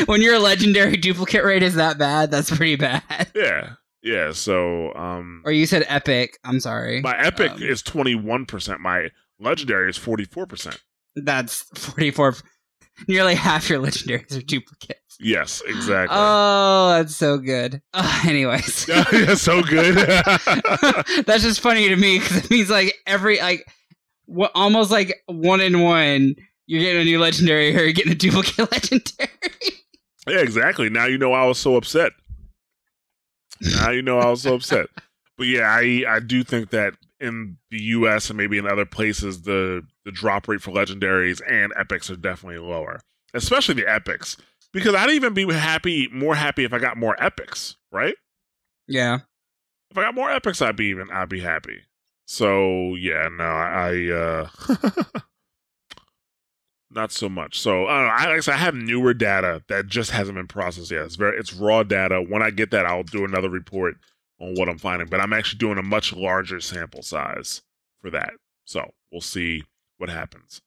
[0.06, 3.30] when your legendary duplicate rate is that bad, that's pretty bad.
[3.34, 4.32] Yeah, yeah.
[4.32, 6.38] So um, Or you said epic.
[6.44, 7.00] I'm sorry.
[7.02, 8.80] my epic Um, is twenty one percent.
[8.80, 10.82] My legendary is forty four percent.
[11.14, 12.34] That's 44.
[13.08, 15.00] Nearly half your legendaries are duplicates.
[15.18, 16.16] Yes, exactly.
[16.18, 17.80] Oh, that's so good.
[17.94, 18.88] Uh, anyways.
[19.12, 19.94] yeah, so good.
[21.26, 23.66] that's just funny to me because it means like every like
[24.26, 26.34] what almost like one in one
[26.66, 29.30] you're getting a new legendary or you're getting a duplicate legendary.
[30.28, 30.90] Yeah, exactly.
[30.90, 32.12] Now you know I was so upset.
[33.60, 34.86] Now you know I was so upset.
[35.38, 39.42] But yeah, I I do think that in the US and maybe in other places
[39.42, 43.00] the the drop rate for legendaries and epics are definitely lower.
[43.36, 44.36] Especially the epics.
[44.72, 48.14] Because I'd even be happy more happy if I got more epics, right?
[48.88, 49.20] yeah.
[49.90, 51.82] If I got more epics I'd be even I'd be happy.
[52.26, 54.48] So yeah, no, I uh
[56.90, 57.58] not so much.
[57.58, 58.12] So I don't know.
[58.12, 61.02] I, like I said, I have newer data that just hasn't been processed yet.
[61.02, 62.20] It's very it's raw data.
[62.20, 63.96] When I get that, I'll do another report
[64.40, 65.08] on what I'm finding.
[65.08, 67.62] But I'm actually doing a much larger sample size
[68.00, 68.34] for that.
[68.64, 69.64] So we'll see
[69.98, 70.60] what happens.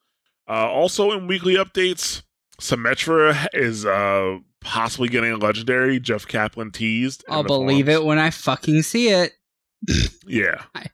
[0.48, 2.24] Uh, also in weekly updates,
[2.60, 6.00] Symmetra is uh possibly getting a legendary.
[6.00, 7.24] Jeff Kaplan teased.
[7.30, 8.02] I'll believe forums.
[8.02, 9.34] it when I fucking see it.
[10.28, 10.64] Yeah,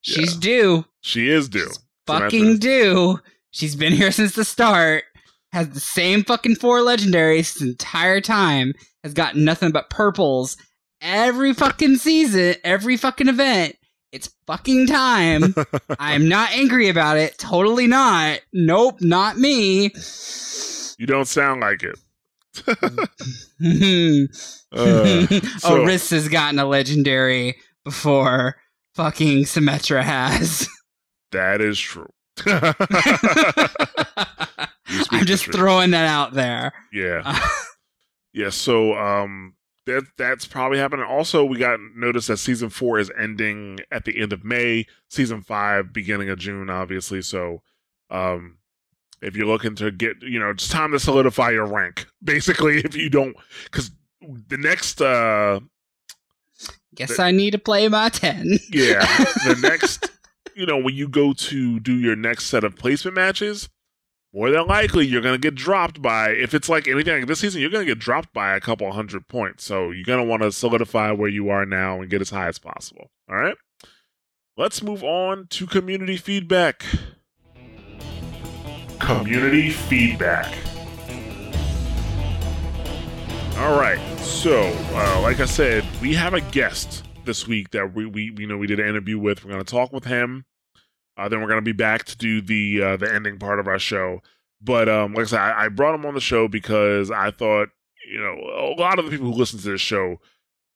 [0.00, 0.40] She's Yeah.
[0.40, 0.84] due.
[1.02, 1.70] she is due.
[2.06, 2.60] Fucking Symmetra.
[2.60, 3.20] due.
[3.50, 5.04] She's been here since the start.
[5.52, 8.72] Has the same fucking four legendaries the entire time.
[9.04, 10.56] Has got nothing but purples
[11.00, 13.76] every fucking season, every fucking event.
[14.10, 15.54] It's fucking time.
[15.98, 17.36] I'm not angry about it.
[17.38, 18.40] Totally not.
[18.52, 19.90] Nope, not me.
[20.98, 21.98] You don't sound like it.
[24.72, 25.26] oh, Uh,
[25.58, 28.56] so- Riss has gotten a legendary before
[28.94, 30.68] fucking Symmetra has.
[31.32, 32.08] That is true.
[35.10, 36.72] I'm just throwing that out there.
[36.92, 37.38] yeah.
[38.32, 39.54] Yeah, so um
[39.86, 41.04] that that's probably happening.
[41.06, 45.42] Also, we got notice that season four is ending at the end of May, season
[45.42, 47.22] five beginning of June, obviously.
[47.22, 47.62] So
[48.10, 48.58] um
[49.24, 52.06] if you're looking to get you know, it's time to solidify your rank.
[52.22, 55.60] Basically, if you don't because the next uh
[56.94, 58.58] Guess I need to play my 10.
[58.70, 59.04] Yeah,
[59.44, 60.10] the next,
[60.54, 63.68] you know, when you go to do your next set of placement matches,
[64.32, 67.40] more than likely you're going to get dropped by, if it's like anything like this
[67.40, 69.64] season, you're going to get dropped by a couple hundred points.
[69.64, 72.48] So you're going to want to solidify where you are now and get as high
[72.48, 73.10] as possible.
[73.28, 73.56] All right?
[74.56, 76.84] Let's move on to community feedback.
[79.06, 80.52] Community feedback.
[83.58, 84.00] All right.
[84.20, 88.46] So, uh, like I said, we have a guest this week that we, we you
[88.46, 89.44] know we did an interview with.
[89.44, 90.46] We're going to talk with him.
[91.16, 93.68] Uh, then we're going to be back to do the uh, the ending part of
[93.68, 94.22] our show.
[94.60, 97.68] But um, like I said, I, I brought him on the show because I thought
[98.10, 100.18] you know a lot of the people who listen to this show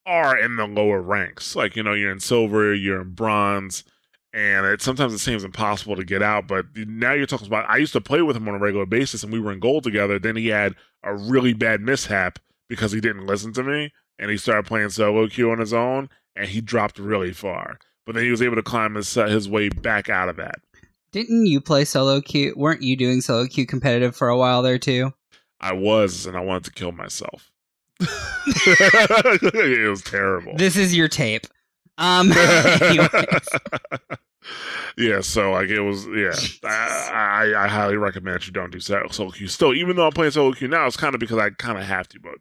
[0.07, 1.57] are in the lower ranks.
[1.57, 3.85] Like you know, you're in silver, you're in bronze,
[4.33, 6.47] and it sometimes it seems impossible to get out.
[6.47, 7.69] But now you're talking about.
[7.69, 9.85] I used to play with him on a regular basis, and we were in gold
[9.85, 10.19] together.
[10.19, 14.37] Then he had a really bad mishap because he didn't listen to me, and he
[14.37, 17.79] started playing solo queue on his own, and he dropped really far.
[18.05, 20.57] But then he was able to climb his uh, his way back out of that.
[21.11, 22.53] Didn't you play solo queue?
[22.57, 25.13] Weren't you doing solo queue competitive for a while there too?
[25.61, 27.51] I was, and I wanted to kill myself.
[28.01, 30.55] it was terrible.
[30.57, 31.47] This is your tape.
[31.99, 32.29] Um,
[34.97, 36.07] yeah, so like it was.
[36.07, 36.33] Yeah,
[36.65, 39.49] I, I I highly recommend that you don't do so- solo queue.
[39.49, 41.85] Still, even though I'm playing solo queue now, it's kind of because I kind of
[41.85, 42.21] have to.
[42.21, 42.35] But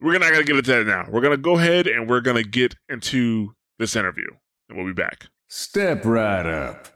[0.00, 1.06] we're not gonna get into that now.
[1.10, 4.28] We're gonna go ahead and we're gonna get into this interview,
[4.68, 5.26] and we'll be back.
[5.48, 6.88] Step right up.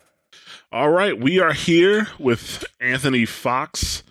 [0.71, 4.03] All right, we are here with Anthony Fox.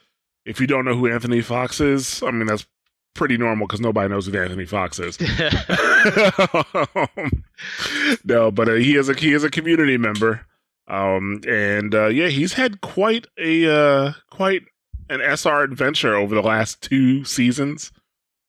[0.45, 2.65] If you don't know who Anthony Fox is, I mean that's
[3.13, 5.19] pretty normal because nobody knows who Anthony Fox is.
[8.25, 10.45] no, but uh, he is a he is a community member,
[10.87, 14.63] um, and uh, yeah, he's had quite a uh, quite
[15.09, 17.91] an SR adventure over the last two seasons.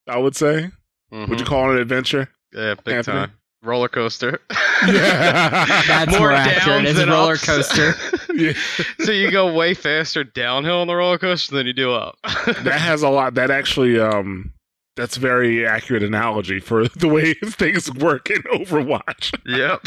[0.06, 0.70] I would say.
[1.12, 2.30] Would you call it an adventure?
[2.54, 3.18] Yeah, big Anthony?
[3.18, 3.32] time.
[3.62, 4.40] Roller coaster.
[4.86, 5.64] Yeah.
[5.86, 6.64] That's more accurate.
[6.84, 7.44] downs It's a than roller ups.
[7.46, 7.94] coaster.
[8.34, 8.54] Yeah.
[9.00, 12.16] so you go way faster downhill on the roller coaster than you do up.
[12.46, 13.34] that has a lot.
[13.34, 14.54] That actually, um,
[14.96, 19.34] that's very accurate analogy for the way things work in Overwatch.
[19.44, 19.82] yep.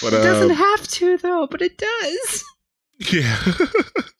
[0.00, 2.44] But it doesn't uh, have to though, but it does.
[3.12, 3.36] yeah.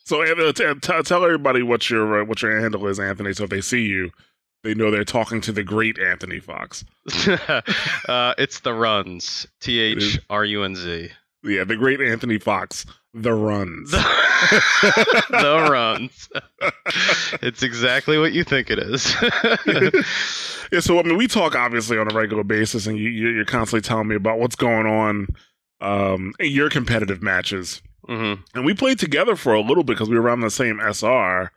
[0.05, 3.33] so Anthony, t- t- tell everybody what your uh, what your handle is, Anthony.
[3.35, 4.11] So if they see you,
[4.69, 6.85] they know they're talking to the great Anthony Fox.
[7.27, 9.47] uh, it's the runs.
[9.61, 11.09] T H R U N Z.
[11.43, 12.85] Yeah, the great Anthony Fox.
[13.15, 13.91] The runs.
[13.93, 16.29] the runs.
[17.41, 19.15] it's exactly what you think it is.
[20.73, 23.45] yeah, so I mean, we talk obviously on a regular basis, and you, you- you're
[23.47, 25.29] constantly telling me about what's going on
[25.81, 27.81] um, in your competitive matches.
[28.07, 30.79] hmm And we played together for a little bit because we were on the same
[30.81, 31.51] SR.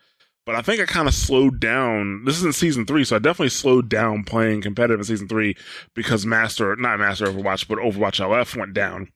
[0.45, 2.25] But I think I kind of slowed down.
[2.25, 5.55] This is in season three, so I definitely slowed down playing competitive in season three
[5.93, 9.09] because Master, not Master Overwatch, but Overwatch LF went down.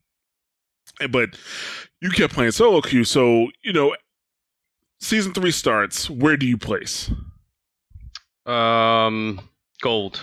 [1.01, 1.35] Eh, But
[1.99, 3.95] you kept playing solo queue, so you know,
[4.99, 6.09] season three starts.
[6.09, 7.09] Where do you place?
[8.45, 9.39] Um,
[9.81, 10.21] gold.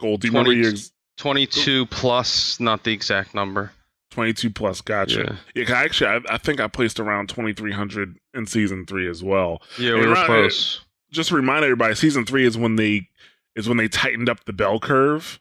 [0.00, 0.22] Gold.
[0.22, 0.68] Do you remember 22.
[0.68, 0.78] your
[1.18, 3.70] 22 plus, not the exact number.
[4.12, 4.80] 22 plus?
[4.80, 5.38] Gotcha.
[5.54, 9.60] Yeah, 'cause actually, I, I think I placed around 2300 in season three as well.
[9.78, 10.80] Yeah, we And were around- close.
[11.10, 13.08] just to remind everybody, season three is when they
[13.56, 15.38] is when they tightened up the bell curve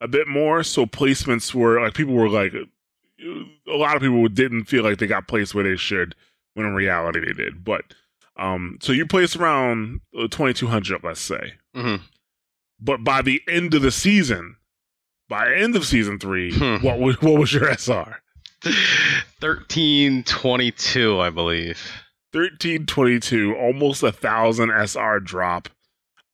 [0.00, 0.62] a bit more.
[0.62, 5.06] So placements were like people were like a lot of people didn't feel like they
[5.06, 6.14] got placed where they should,
[6.54, 7.64] when in reality they did.
[7.64, 7.84] But
[8.36, 10.00] um, so you placed around
[10.30, 11.54] twenty two hundred, let's say.
[11.74, 11.96] hmm
[12.80, 14.56] But by the end of the season,
[15.34, 16.76] by end of season three, Hmm.
[16.84, 18.20] what was what was your SR?
[19.40, 21.80] 1322, I believe.
[22.32, 25.68] thirteen twenty two, almost a thousand SR drop.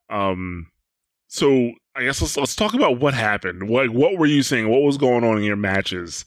[0.08, 0.68] Um,
[1.28, 3.68] so I guess let's let's talk about what happened.
[3.68, 4.68] What what were you saying?
[4.68, 6.24] What was going on in your matches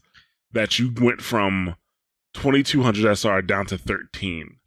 [0.51, 1.75] that you went from
[2.33, 4.57] twenty two hundred SR down to thirteen?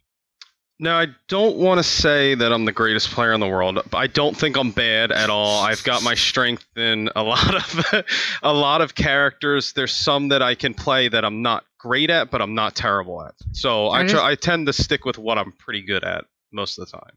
[0.79, 3.79] Now, I don't want to say that I'm the greatest player in the world.
[3.89, 5.63] but I don't think I'm bad at all.
[5.63, 8.05] I've got my strength in a lot of
[8.43, 9.73] a lot of characters.
[9.73, 13.23] There's some that I can play that I'm not great at, but I'm not terrible
[13.23, 13.33] at.
[13.53, 16.77] So I I try, I tend to stick with what I'm pretty good at most
[16.77, 17.11] of the time.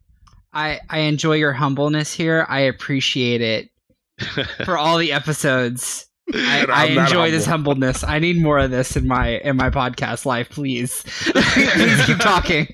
[0.54, 2.46] I I enjoy your humbleness here.
[2.48, 3.70] I appreciate it
[4.64, 6.06] for all the episodes.
[6.32, 8.04] I, I enjoy this humbleness.
[8.04, 11.02] I need more of this in my in my podcast life, please.
[11.34, 12.68] please keep talking.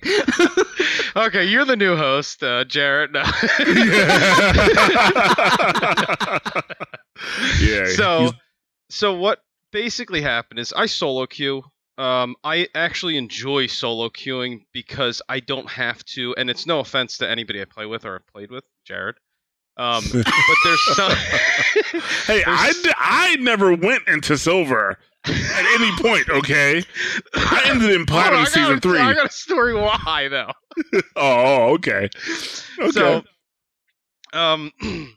[1.16, 3.12] Okay, you're the new host, uh, Jarrett.
[3.12, 3.20] No.
[7.60, 7.86] yeah.
[7.94, 8.32] so he's-
[8.88, 9.40] so what
[9.72, 11.62] basically happened is I solo queue.
[11.98, 17.18] Um, I actually enjoy solo queuing because I don't have to, and it's no offense
[17.18, 19.16] to anybody I play with or have played with, Jared.
[19.78, 20.24] Um, but
[20.64, 21.10] there's some.
[22.26, 24.98] hey, I, there's- d- I never went into silver
[25.28, 26.28] at any point.
[26.28, 26.82] Okay,
[27.34, 28.98] I ended in on, platinum got season a- three.
[28.98, 30.52] I got a story why though.
[31.16, 32.08] Oh, okay.
[32.78, 32.90] Okay.
[32.90, 33.22] So,
[34.34, 34.70] um,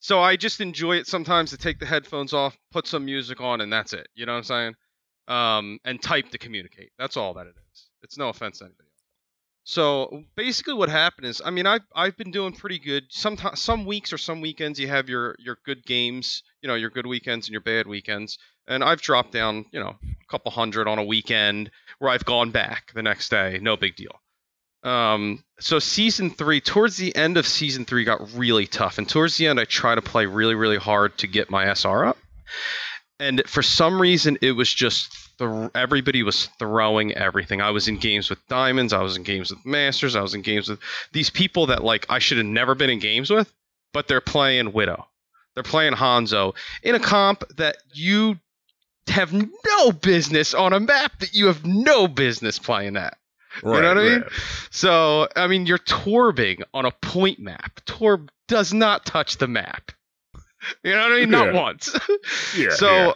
[0.00, 3.60] so I just enjoy it sometimes to take the headphones off, put some music on,
[3.60, 4.06] and that's it.
[4.14, 4.74] You know what I'm saying?
[5.26, 6.90] Um, and type to communicate.
[6.98, 7.88] That's all that it is.
[8.02, 8.88] It's no offense to anybody.
[9.64, 13.04] So basically, what happened is, I mean, I've I've been doing pretty good.
[13.10, 16.90] Sometimes, some weeks or some weekends, you have your your good games, you know, your
[16.90, 18.38] good weekends and your bad weekends.
[18.66, 22.50] And I've dropped down, you know, a couple hundred on a weekend where I've gone
[22.50, 23.58] back the next day.
[23.60, 24.20] No big deal.
[24.82, 29.36] Um, so season three, towards the end of season three, got really tough, and towards
[29.36, 32.18] the end, I tried to play really, really hard to get my SR up,
[33.20, 37.60] and for some reason, it was just th- everybody was throwing everything.
[37.60, 40.42] I was in games with diamonds, I was in games with masters, I was in
[40.42, 40.80] games with
[41.12, 43.52] these people that like I should have never been in games with,
[43.92, 45.06] but they're playing Widow,
[45.54, 48.38] they're playing Hanzo in a comp that you
[49.08, 53.18] have no business on a map that you have no business playing that.
[53.62, 54.20] right, you know what I mean?
[54.20, 54.32] right.
[54.70, 57.80] So, I mean, you're torbing on a point map.
[57.84, 59.90] Torb does not touch the map.
[60.84, 61.30] You know what I mean?
[61.30, 61.60] Not Yeah.
[61.60, 61.98] once.
[62.56, 62.70] Yeah.
[62.70, 63.12] so, yeah.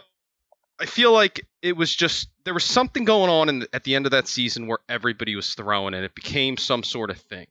[0.78, 4.06] I feel like it was just there was something going on in, at the end
[4.06, 7.46] of that season where everybody was throwing, and it became some sort of thing.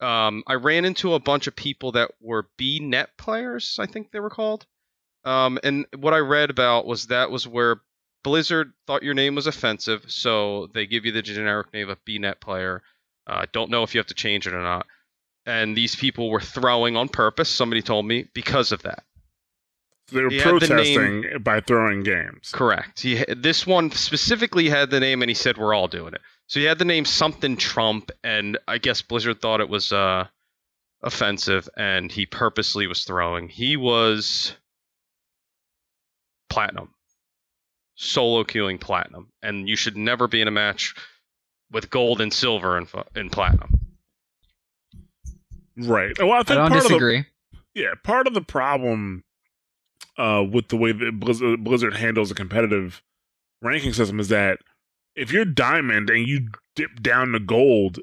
[0.00, 4.10] Um, I ran into a bunch of people that were B net players, I think
[4.10, 4.66] they were called.
[5.24, 7.80] Um, and what I read about was that was where
[8.22, 12.18] Blizzard thought your name was offensive, so they give you the generic name of B
[12.18, 12.82] net player.
[13.26, 14.86] I uh, don't know if you have to change it or not.
[15.46, 17.48] And these people were throwing on purpose.
[17.48, 19.04] Somebody told me because of that.
[20.12, 22.50] They were he had the protesting by throwing games.
[22.52, 23.00] Correct.
[23.00, 26.20] He this one specifically had the name, and he said we're all doing it.
[26.46, 30.26] So he had the name something Trump, and I guess Blizzard thought it was uh,
[31.02, 33.48] offensive, and he purposely was throwing.
[33.48, 34.54] He was
[36.48, 36.94] platinum.
[37.96, 40.94] solo queuing platinum, and you should never be in a match
[41.72, 42.86] with gold and silver and
[43.16, 43.80] in platinum.
[45.76, 46.16] Right.
[46.18, 47.24] Well, I I think don't part of the disagree.
[47.74, 49.24] Yeah, part of the problem
[50.18, 53.02] uh, with the way that Blizzard, Blizzard handles a competitive
[53.62, 54.58] ranking system is that
[55.14, 57.98] if you're diamond and you dip down to gold,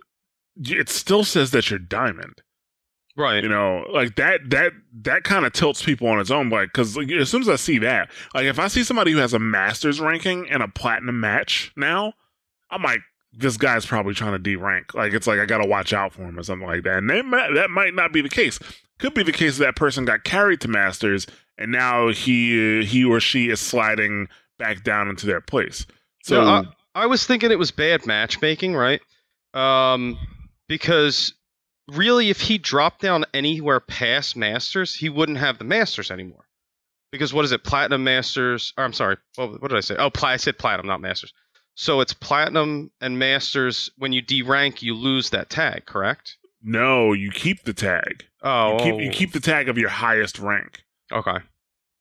[0.57, 2.41] it still says that you're diamond.
[3.15, 3.43] Right.
[3.43, 6.49] You know, like that that that kind of tilts people on its own.
[6.49, 9.19] Like, because like, as soon as I see that, like if I see somebody who
[9.19, 12.13] has a master's ranking and a platinum match now,
[12.71, 13.01] I'm like,
[13.31, 14.95] this guy's probably trying to D rank.
[14.95, 16.97] Like, it's like I gotta watch out for him or something like that.
[16.97, 18.57] And they might, that might not be the case.
[18.97, 21.27] Could be the case that person got carried to masters
[21.63, 24.27] and now he he or she is sliding
[24.59, 25.85] back down into their place.
[26.23, 26.47] So No,
[26.95, 29.01] I, I was thinking it was bad matchmaking, right?
[29.53, 30.17] Um,
[30.67, 31.33] because
[31.87, 36.45] really, if he dropped down anywhere past Masters, he wouldn't have the Masters anymore.
[37.11, 37.63] Because what is it?
[37.63, 38.73] Platinum Masters.
[38.77, 39.17] Or I'm sorry.
[39.35, 39.95] What, what did I say?
[39.97, 41.33] Oh, pla- I said Platinum, not Masters.
[41.75, 43.89] So it's Platinum and Masters.
[43.97, 46.37] When you D rank, you lose that tag, correct?
[46.65, 48.25] no, you keep the tag.
[48.41, 50.83] Oh, You keep you keep the tag of your highest rank.
[51.11, 51.37] Okay.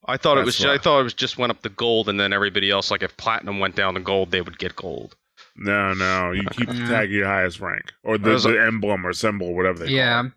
[0.07, 0.57] I thought it was.
[0.59, 2.91] That's Ju- I thought it was just went up to gold, and then everybody else,
[2.91, 5.17] like if platinum went down to gold, they would get gold.
[5.57, 6.89] No, no, you keep the Yeah.
[6.89, 9.95] tag your highest rank or the, There's a- the emblem or symbol, whatever they call
[9.95, 10.25] Yeah.
[10.27, 10.33] it.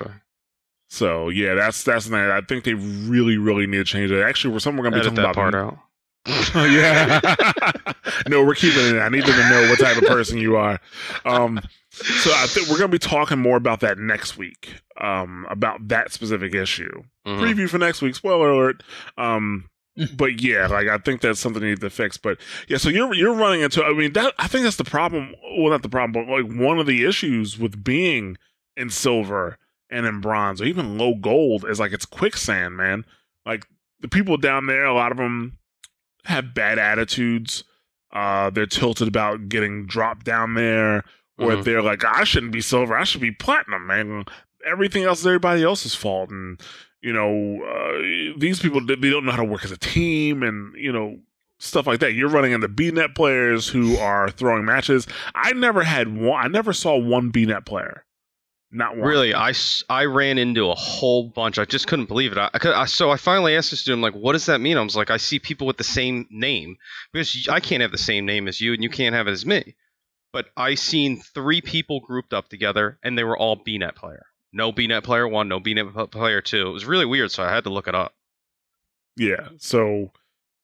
[0.00, 0.10] Okay.
[0.90, 2.20] So yeah, that's that's the thing.
[2.20, 4.22] I think they really, really need to change it.
[4.22, 5.34] Actually, we're something we're gonna be talking that about.
[5.34, 5.78] part out.
[6.54, 7.92] Yeah.
[8.28, 9.00] no, we're keeping it.
[9.00, 10.78] I need them to know what type of person you are.
[11.24, 11.60] Um,
[11.92, 14.74] so I think we're gonna be talking more about that next week.
[15.00, 17.02] Um, about that specific issue.
[17.26, 17.40] Mhm.
[17.40, 18.14] Preview for next week.
[18.14, 18.82] Spoiler alert.
[19.18, 19.68] Um,
[20.16, 22.16] but yeah, like I think that's something they need to fix.
[22.16, 22.38] But
[22.68, 23.84] yeah, so you're you're running into.
[23.84, 25.34] I mean, that I think that's the problem.
[25.58, 28.36] Well, not the problem, but like one of the issues with being
[28.76, 29.58] in silver
[29.90, 33.04] and in bronze or even low gold is like it's quicksand, man.
[33.44, 33.66] Like
[34.00, 35.58] the people down there, a lot of them
[36.24, 37.64] have bad attitudes.
[38.12, 41.02] Uh, they're tilted about getting dropped down there,
[41.38, 41.64] or Mhm.
[41.64, 44.28] they're like, I shouldn't be silver, I should be platinum, and
[44.64, 46.60] Everything else is everybody else's fault, and
[47.00, 50.72] you know, uh, these people they don't know how to work as a team, and
[50.76, 51.18] you know,
[51.58, 52.14] stuff like that.
[52.14, 55.08] You're running into BNet players who are throwing matches.
[55.34, 56.44] I never had one.
[56.44, 58.04] I never saw one BNet player.
[58.70, 59.08] Not one.
[59.08, 59.52] Really, I,
[59.90, 61.58] I ran into a whole bunch.
[61.58, 62.38] I just couldn't believe it.
[62.38, 64.78] I, I, could- I- so I finally asked the student, like, what does that mean?
[64.78, 66.76] I was like, I see people with the same name
[67.12, 69.44] because I can't have the same name as you, and you can't have it as
[69.44, 69.74] me.
[70.32, 74.26] But I seen three people grouped up together, and they were all BNet player.
[74.52, 76.68] No BNet player one, no BNet player two.
[76.68, 78.14] It was really weird, so I had to look it up.
[79.16, 79.48] Yeah.
[79.58, 80.12] So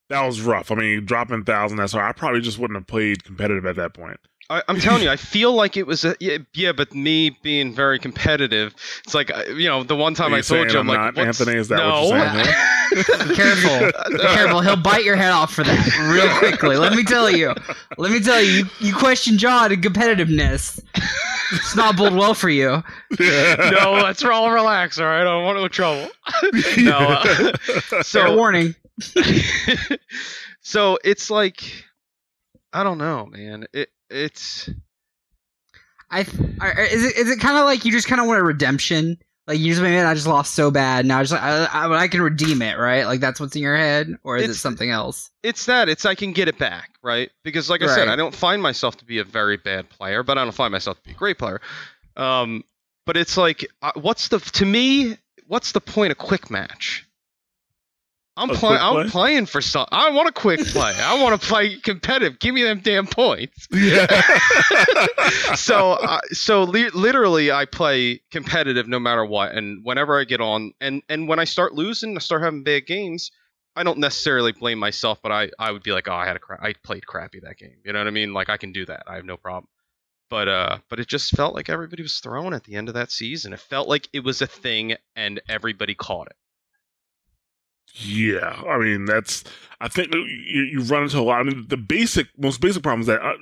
[0.08, 0.70] that was rough.
[0.70, 4.18] I mean, dropping thousand SR, I probably just wouldn't have played competitive at that point.
[4.50, 7.74] I, I'm telling you, I feel like it was a yeah, yeah, but me being
[7.74, 11.14] very competitive, it's like uh, you know the one time I told you, I'm, I'm
[11.14, 11.56] like, Anthony?
[11.56, 12.04] Is that no.
[12.04, 12.56] what you're saying
[13.34, 13.92] Careful.
[14.18, 14.60] Careful.
[14.60, 16.76] He'll bite your head off for that real quickly.
[16.76, 17.54] Let me tell you.
[17.96, 18.50] Let me tell you.
[18.50, 20.80] You, you question John and competitiveness.
[21.52, 22.82] It's not bode well for you.
[23.20, 24.98] no, let's all relax.
[24.98, 26.10] All right, I don't want no trouble.
[26.78, 28.74] no, uh, Fair so warning.
[30.60, 31.84] so it's like
[32.72, 33.66] I don't know, man.
[33.72, 34.68] It it's
[36.10, 39.18] I is it is it kind of like you just kind of want a redemption?
[39.48, 41.06] Like you just man, I just lost so bad.
[41.06, 43.06] Now I just I, I, I can redeem it, right?
[43.06, 45.30] Like that's what's in your head, or is it something else?
[45.42, 47.30] it's that it's I can get it back, right?
[47.44, 50.36] Because like I said, I don't find myself to be a very bad player, but
[50.36, 51.62] I don't find myself to be a great player.
[52.14, 52.62] Um,
[53.06, 55.16] but it's like, uh, what's the to me?
[55.46, 57.07] What's the point of quick match?
[58.38, 58.80] I'm playing.
[58.80, 59.08] I'm play?
[59.08, 59.86] playing for some.
[59.90, 60.94] I want a quick play.
[60.96, 62.38] I want to play competitive.
[62.38, 63.66] Give me them damn points.
[63.72, 64.06] yeah.
[65.54, 70.40] so uh, so li- literally I play competitive no matter what and whenever I get
[70.40, 73.30] on and and when I start losing I start having bad games
[73.76, 76.40] I don't necessarily blame myself but I I would be like oh I had a
[76.40, 78.86] cra- I played crappy that game you know what I mean like I can do
[78.86, 79.68] that I have no problem
[80.30, 83.10] but uh but it just felt like everybody was throwing at the end of that
[83.10, 86.36] season it felt like it was a thing and everybody caught it
[87.94, 89.44] Yeah, I mean that's.
[89.80, 90.22] I think you,
[90.62, 91.40] you run into a lot.
[91.40, 93.34] I mean, the basic, most basic problem is that uh,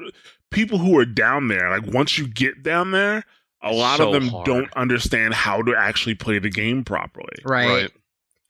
[0.51, 3.25] people who are down there, like once you get down there,
[3.63, 4.45] a lot So of them hard.
[4.45, 7.91] don't understand how to actually play the game properly, Right.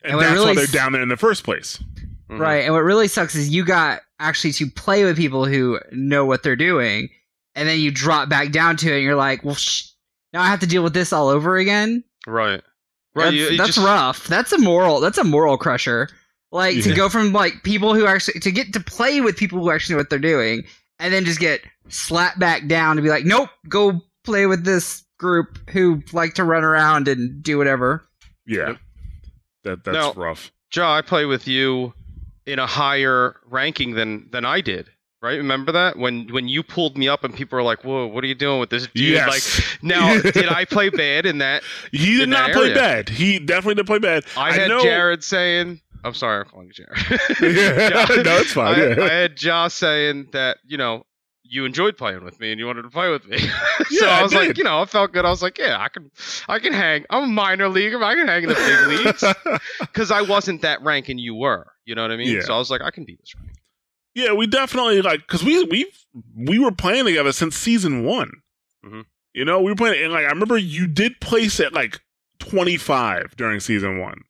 [0.02, 1.80] and, And that's really why they're s- down there in the first place.
[2.28, 2.40] Mhm.
[2.40, 2.64] Right.
[2.64, 6.42] And what really sucks is you got actually to play with people who know what
[6.42, 7.08] they're doing,
[7.54, 9.84] and then you drop back down to it, and you're like, well, sh-
[10.32, 12.02] now I have to deal with this all over again.
[12.26, 12.62] right
[13.16, 14.26] right That's, you- you that's just- rough.
[14.28, 15.00] That's a moral.
[15.00, 16.08] That's a moral crusher.
[16.52, 19.70] Like to go from like people who actually to get to play with people who
[19.72, 20.62] actually know what they're doing,
[21.00, 25.02] and then just get slapped back down to be like, nope, go play with this
[25.18, 28.06] group who like to run around and do whatever.
[28.46, 28.76] Yeah, Yep.
[29.64, 30.52] that that's Now- rough.
[30.70, 31.94] Joe, I play with you
[32.46, 34.88] in a higher ranking than than I did.
[35.22, 35.36] Right?
[35.38, 38.26] Remember that when when you pulled me up and people were like, "Whoa, what are
[38.26, 39.28] you doing with this dude?" Yes.
[39.58, 41.62] Like, now did I play bad in that?
[41.92, 42.74] He did not play area.
[42.74, 43.08] bad.
[43.08, 44.24] He definitely did play bad.
[44.36, 48.86] I had know- Jared saying, "I'm sorry, I'm calling you Jared." No, it's fine, I,
[48.86, 49.04] yeah.
[49.04, 51.06] I had Josh saying that you know
[51.48, 53.38] you enjoyed playing with me and you wanted to play with me.
[53.38, 53.46] so
[53.90, 55.24] Yeah, I I was like, you know, I felt good.
[55.24, 56.10] I was like, yeah, I can,
[56.48, 57.04] I can hang.
[57.08, 58.00] I'm a minor leaguer.
[58.00, 61.36] but I can hang in the big leagues because I wasn't that rank and you
[61.36, 61.66] were.
[61.84, 62.34] You know what I mean?
[62.34, 62.40] Yeah.
[62.40, 63.45] So I was like, I can beat this rank.
[64.16, 65.92] Yeah, we definitely like because we we
[66.34, 68.32] we were playing together since season one.
[68.82, 69.04] Mhm.
[69.34, 72.00] You know, we were playing, and like I remember you did place at like
[72.38, 74.22] twenty five during season one,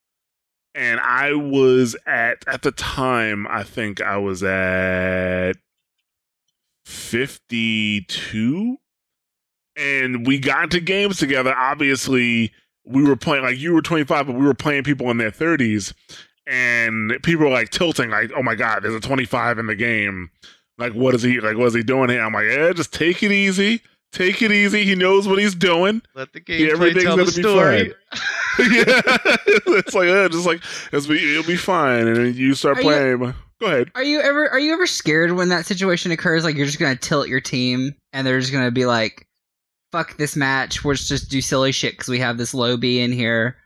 [0.75, 5.53] and I was at at the time I think I was at
[6.85, 8.79] fifty two,
[9.77, 11.55] and we got into games together.
[11.57, 12.53] Obviously,
[12.85, 15.31] we were playing like you were twenty five, but we were playing people in their
[15.31, 15.95] thirties
[16.47, 20.31] and people were like tilting, like, "Oh my god, there's a 25 in the game.
[20.79, 21.41] Like, what is he?
[21.41, 23.83] Like, what is he doing here?" I'm like, "Yeah, just take it easy.
[24.13, 24.85] Take it easy.
[24.85, 27.95] He knows what he's doing." Let the Yeah, gameplay everything's tell the gonna be story.
[28.59, 29.03] yeah,
[29.79, 30.63] it's like, yeah, just like
[30.93, 32.87] it's be, it'll be fine, and then you start Are you-
[33.19, 33.35] playing.
[33.59, 33.91] Go ahead.
[33.95, 36.45] Are you ever are you ever scared when that situation occurs?
[36.45, 39.27] Like you're just gonna tilt your team and they're just gonna be like,
[39.93, 40.85] "Fuck this match.
[40.85, 43.57] We're just just do silly shit because we have this low B in here."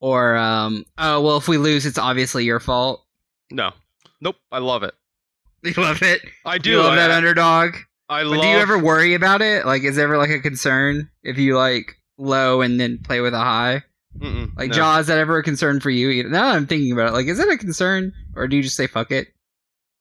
[0.00, 3.04] Or um, oh well, if we lose, it's obviously your fault.
[3.50, 3.72] No,
[4.20, 4.36] nope.
[4.50, 4.94] I love it.
[5.62, 6.22] You love it.
[6.46, 6.70] I do.
[6.70, 7.74] You love I, that underdog.
[8.08, 8.40] I But love.
[8.42, 9.66] do you ever worry about it?
[9.66, 13.34] Like, is there ever like a concern if you like low and then play with
[13.34, 13.82] a high?
[14.18, 14.76] Mm-mm, Like, no.
[14.76, 16.24] Jaw, is that ever a concern for you?
[16.24, 18.74] Now that I'm thinking about it, like, is it a concern, or do you just
[18.76, 19.28] say fuck it?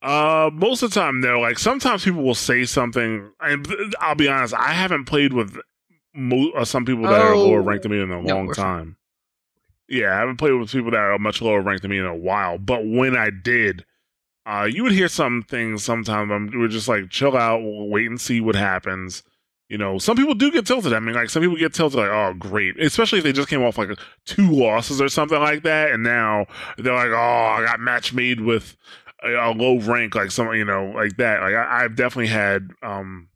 [0.01, 3.29] Uh, most of the time, though, Like sometimes people will say something.
[3.41, 3.67] And
[3.99, 5.57] I'll be honest, I haven't played with
[6.15, 7.47] mo- uh, some people that are Oh.
[7.49, 8.65] lower ranked than me in a No, long we're fine.
[8.65, 8.95] time.
[9.89, 12.15] Yeah, I haven't played with people that are much lower ranked than me in a
[12.15, 12.59] while.
[12.59, 13.85] But when I did,
[14.45, 16.31] uh, you would hear some things sometimes.
[16.31, 19.23] I'm we were just like chill out, we'll wait and see what happens.
[19.67, 20.93] You know, some people do get tilted.
[20.93, 22.79] I mean, like some people get tilted, like, oh, great.
[22.79, 23.89] Especially if they just came off like
[24.25, 26.45] two losses or something like that, and now
[26.77, 27.15] they're like, oh,
[27.57, 28.77] I got match made with
[29.23, 31.41] a, a low rank, like some, you know, like that.
[31.41, 33.29] Like I, I've definitely had, um,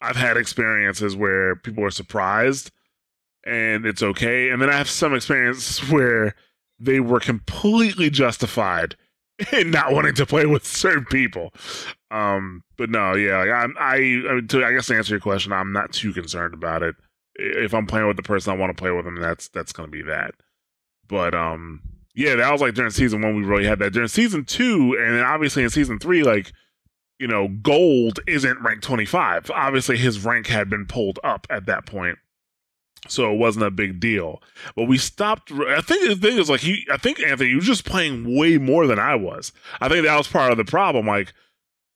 [0.00, 2.72] I've had experiences where people are surprised,
[3.44, 4.50] and it's okay.
[4.50, 6.34] And then I have some experience where
[6.78, 8.96] they were completely justified
[9.52, 11.52] in not wanting to play with certain people.
[12.10, 13.94] Um, but no, yeah, like I'm, I,
[14.28, 16.96] I, to, I guess to answer your question, I'm not too concerned about it.
[17.36, 19.88] If I'm playing with the person I want to play with them, that's that's gonna
[19.88, 20.34] be that.
[21.08, 21.80] But um,
[22.14, 23.94] yeah, that was like during season one we really had that.
[23.94, 26.52] During season two, and then obviously in season three, like
[27.18, 29.50] you know, gold isn't rank 25.
[29.54, 32.18] Obviously, his rank had been pulled up at that point.
[33.08, 34.40] So it wasn't a big deal.
[34.76, 35.50] But we stopped.
[35.50, 38.58] I think the thing is, like, he, I think, Anthony, you were just playing way
[38.58, 39.52] more than I was.
[39.80, 41.06] I think that was part of the problem.
[41.06, 41.32] Like,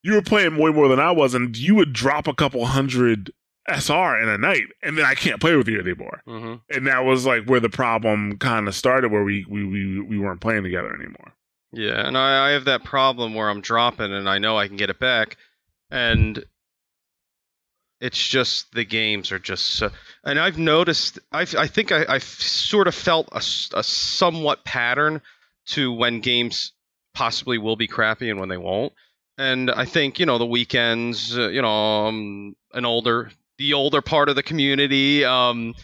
[0.03, 3.31] you were playing way more than I was, and you would drop a couple hundred
[3.69, 6.23] SR in a night, and then I can't play with you anymore.
[6.27, 6.61] Mhm.
[6.71, 10.19] And that was like where the problem kind of started, where we, we, we, we
[10.19, 11.33] weren't playing together anymore.
[11.73, 14.77] Yeah, and I, I have that problem where I'm dropping and I know I can
[14.77, 15.37] get it back,
[15.91, 16.45] and
[18.01, 19.91] it's just the games are just so.
[20.25, 23.39] And I've noticed, I've, I think I, I've sort of felt a,
[23.79, 25.23] a somewhat pattern
[25.69, 26.73] to when games
[27.15, 28.93] possibly will be crappy and when they won't.
[29.39, 34.03] And I think you know the weekends, uh, you know, um, an older, the older
[34.03, 35.75] part of the community, um,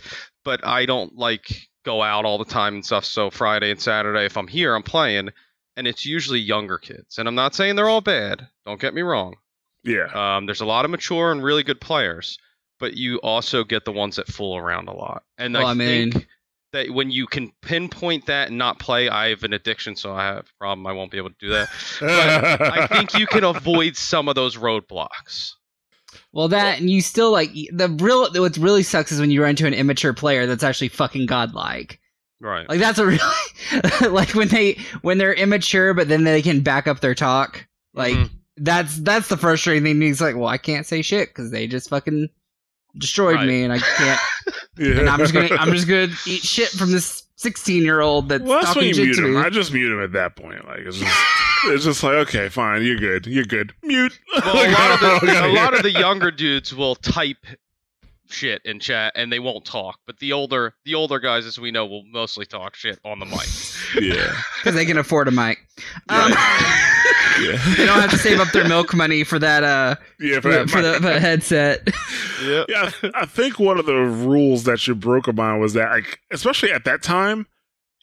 [0.44, 3.04] but I don't like go out all the time and stuff.
[3.04, 5.30] So Friday and Saturday, if I'm here, I'm playing
[5.76, 7.18] and it's usually younger kids.
[7.18, 8.46] And I'm not saying they're all bad.
[8.64, 9.36] Don't get me wrong.
[9.84, 10.06] Yeah.
[10.36, 12.38] Um, there's a lot of mature and really good players,
[12.78, 15.22] but you also get the ones that fool around a lot.
[15.38, 16.28] And Well, I, I mean- think
[16.72, 20.24] that when you can pinpoint that and not play, I have an addiction, so I
[20.24, 20.86] have a problem.
[20.86, 21.68] I won't be able to do that.
[22.00, 25.52] But I think you can avoid some of those roadblocks.
[26.32, 28.30] Well, that and you still like the real.
[28.32, 32.00] What really sucks is when you run into an immature player that's actually fucking godlike.
[32.40, 32.68] Right.
[32.68, 33.20] Like that's a really
[34.10, 37.66] like when they when they're immature, but then they can back up their talk.
[37.94, 38.30] Like Mhm.
[38.56, 40.00] That's that's the frustrating thing.
[40.00, 42.28] He's like, well, I can't say shit because they just fucking
[42.98, 43.46] destroyed Right.
[43.48, 44.20] me, and I can't.
[44.78, 44.98] yeah.
[45.00, 48.42] and I'm just gonna I'm just gonna eat shit from this 16 year old that's
[48.44, 49.34] Well, that's when talking you mute to him.
[49.34, 49.40] me.
[49.40, 50.64] I just mute him at that point.
[50.66, 51.16] Like it's just,
[51.66, 53.72] it's just like okay, fine, you're good, you're good.
[53.82, 54.18] Mute.
[54.44, 57.44] Well, a lot of the a lot of the younger dudes will type
[58.32, 59.98] shit in chat and they won't talk.
[60.06, 63.26] But the older the older guys, as we know, will mostly talk shit on the
[63.26, 63.46] mic.
[64.00, 65.58] yeah, because they can afford a mic.
[66.08, 66.30] Um,
[67.40, 70.40] yeah, they don't have to save up their milk money for that uh yeah.
[70.40, 71.88] for, the, for the, for the headset.
[72.44, 72.64] yeah.
[72.68, 76.72] yeah, I think one of the rules that you broke about was that, like, especially
[76.72, 77.46] at that time,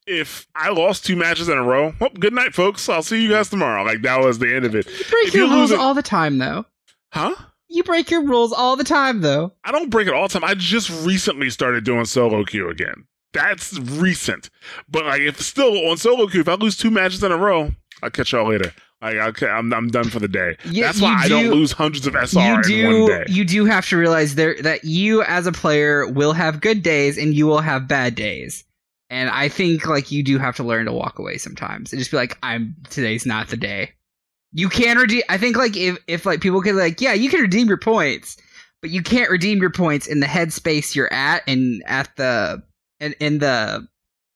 [0.08, 2.90] if I lost two matches in a row, well, good night, folks.
[2.90, 3.84] I'll see you guys tomorrow.
[3.84, 4.88] Like that was the end of it.
[4.88, 6.66] You break If your you rules lose it- all the time, though.
[7.14, 7.36] Huh?
[7.70, 9.54] You break your rules all the time, though.
[9.64, 10.44] I don't break it all the time.
[10.44, 13.06] I just recently started doing solo queue again.
[13.32, 14.50] That's recent.
[14.90, 17.72] But like, if still on solo queue, if I lose two matches in a row,
[18.02, 18.74] I'll catch y'all later.
[19.02, 20.58] Like, okay, I'm I'm done for the day.
[20.66, 23.26] Yeah, That's why you I don't lose hundreds of SR you in do one day.
[23.30, 27.18] you do have to realize there that you as a player will have good days
[27.18, 28.66] and you will have bad days.
[29.10, 32.12] And I think like you do have to learn to walk away sometimes and just
[32.12, 33.92] be like, I'm today's not the day.
[34.52, 37.42] You can redeem I think like if if like people could like, yeah, you can
[37.42, 38.38] redeem your points,
[38.82, 42.64] but you can't redeem your points in the headspace you're at and at the
[43.00, 43.88] and in the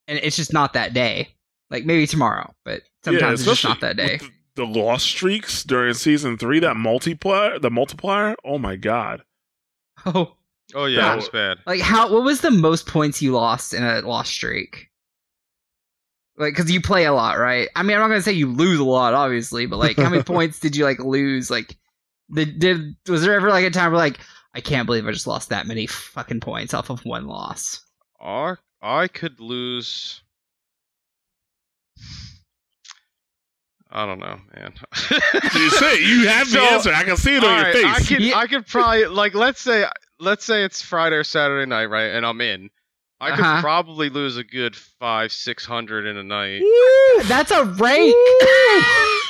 [0.07, 1.29] and it's just not that day.
[1.69, 4.17] Like maybe tomorrow, but sometimes it's just not that day.
[4.17, 8.35] The, the lost streaks during season three, that multiplier, the multiplier.
[8.45, 9.23] Oh my god!
[10.05, 10.35] Oh.
[10.75, 11.13] Oh yeah, Yeah.
[11.13, 11.57] it was bad.
[11.65, 12.11] Like how?
[12.11, 14.89] What was the most points you lost in a lost streak?
[16.37, 17.69] Like, because you play a lot, right?
[17.75, 20.23] I mean, I'm not gonna say you lose a lot, obviously, but like, how many
[20.33, 21.51] points did you like lose?
[21.51, 21.77] Like,
[22.33, 24.19] did, did was there ever like a time where like,
[24.55, 27.81] I can't believe I just lost that many fucking points off of one loss?
[28.21, 30.21] I I could lose.
[33.95, 34.73] I don't know, man.
[35.53, 36.93] You say you have the So, answer.
[36.93, 37.85] I can see it on your face.
[37.85, 38.37] I could Yeah.
[38.37, 39.85] I could probably like let's say
[40.19, 42.07] let's say it's Friday or Saturday night, right?
[42.07, 42.71] And I'm in.
[43.23, 43.61] I could Uh-huh.
[43.61, 46.61] probably lose a good five, six hundred in a night.
[47.25, 48.13] That's a rake.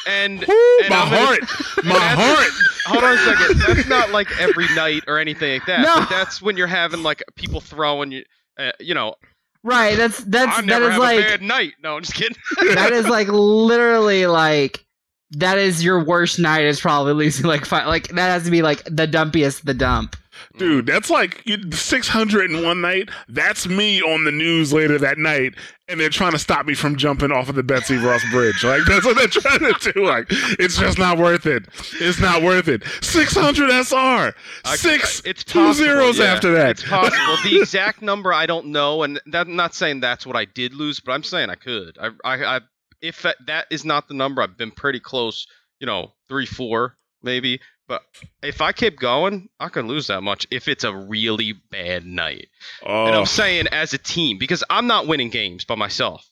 [0.06, 1.40] And, and my I'm gonna- heart,
[1.86, 2.50] my heart.
[2.88, 3.60] hold on a second.
[3.76, 5.80] That's not like every night or anything like that.
[5.82, 6.00] No.
[6.00, 8.24] But that's when you're having like people throwing you.
[8.60, 9.16] Uh, you know,
[9.64, 9.96] right.
[9.98, 11.74] That's that's that is like a bad night.
[11.82, 12.36] No, I'm just kidding.
[12.76, 14.86] that is like literally like
[15.32, 18.62] that is your worst night is probably losing like five like that has to be
[18.62, 20.16] like the dumpiest the dump
[20.58, 20.88] Dude, mm.
[20.88, 23.10] that's like you- 600 in one night.
[23.28, 25.56] That's me on the news later that night,
[25.88, 28.64] and they're trying to stop me from jumping off of the Betsy Ross Bridge.
[28.74, 30.06] Like, that's what they're trying to do.
[30.06, 30.26] Like,
[30.60, 31.66] it's just not worth it.
[32.00, 32.84] It's not worth it.
[33.02, 34.34] 600 SR.
[34.66, 36.26] I- Six, uh, it's two possible, zeros yeah.
[36.26, 36.72] after that.
[36.72, 37.38] It's possible.
[37.44, 40.74] The exact number I don't know, and that, I'm not saying that's what I did
[40.74, 41.98] lose, but I'm saying I could.
[42.00, 42.62] I, I, I
[43.02, 45.46] if that, that is not the number, I've been pretty close.
[45.80, 47.60] You know, three, four, maybe.
[47.88, 48.02] But
[48.42, 52.48] if I keep going, I can lose that much if it's a really bad night.
[52.82, 56.26] And Oh, I'm saying as a team because I'm not winning games by myself.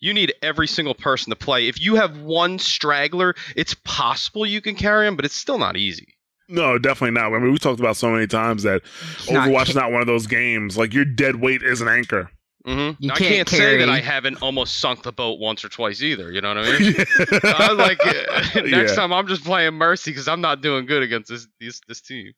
[0.00, 1.68] You need every single person to play.
[1.68, 5.76] If you have one straggler, it's possible you can carry him, but it's still not
[5.76, 6.08] easy.
[6.48, 7.32] no, definitely not.
[7.32, 8.82] I mean, we talked about so many times that
[9.26, 10.76] Overwatch ca- is not one of those games.
[10.76, 12.28] Like, your dead weight is an anchor.
[12.66, 13.02] Mm-hmm.
[13.02, 16.00] You I can't can't say that I haven't almost sunk the boat once or twice
[16.02, 16.30] either.
[16.30, 16.94] You know what I mean?
[17.42, 17.98] I'm like
[18.54, 18.94] next Yeah.
[18.94, 22.32] time I'm just playing Mercy because I'm not doing good against this this, this team.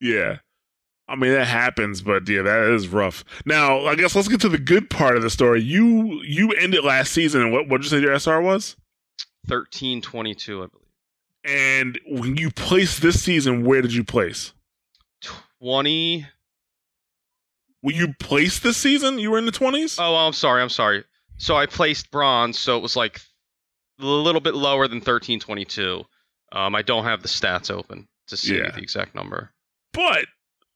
[0.00, 0.36] Yeah.
[1.08, 3.24] I mean that happens, but yeah, that is rough.
[3.44, 5.62] Now, I guess let's get to the good part of the story.
[5.62, 8.76] You you ended last season and what what did you say your SR was?
[9.46, 10.86] Thirteen twenty two, I believe.
[11.42, 14.52] And when you placed this season, where did you place?
[15.58, 16.26] Twenty.
[17.82, 19.96] When you placed this season, you were in the twenties?
[19.98, 20.62] Oh, I'm sorry.
[20.62, 21.04] I'm sorry.
[21.38, 23.20] So I placed bronze, so it was like
[24.00, 26.04] a little bit lower than thirteen twenty two.
[26.52, 28.70] Um, I don't have the stats open to see Yeah.
[28.70, 29.52] the exact number.
[29.92, 30.26] But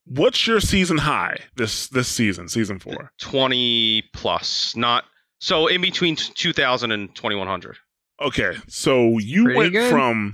[0.05, 3.11] what's your season high this this season, season four?
[3.19, 5.05] Twenty plus, not
[5.39, 7.77] so in between two thousand and twenty one hundred.
[8.21, 9.91] Okay, so you Pretty went good.
[9.91, 10.33] from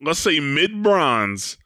[0.00, 1.56] let's say mid bronze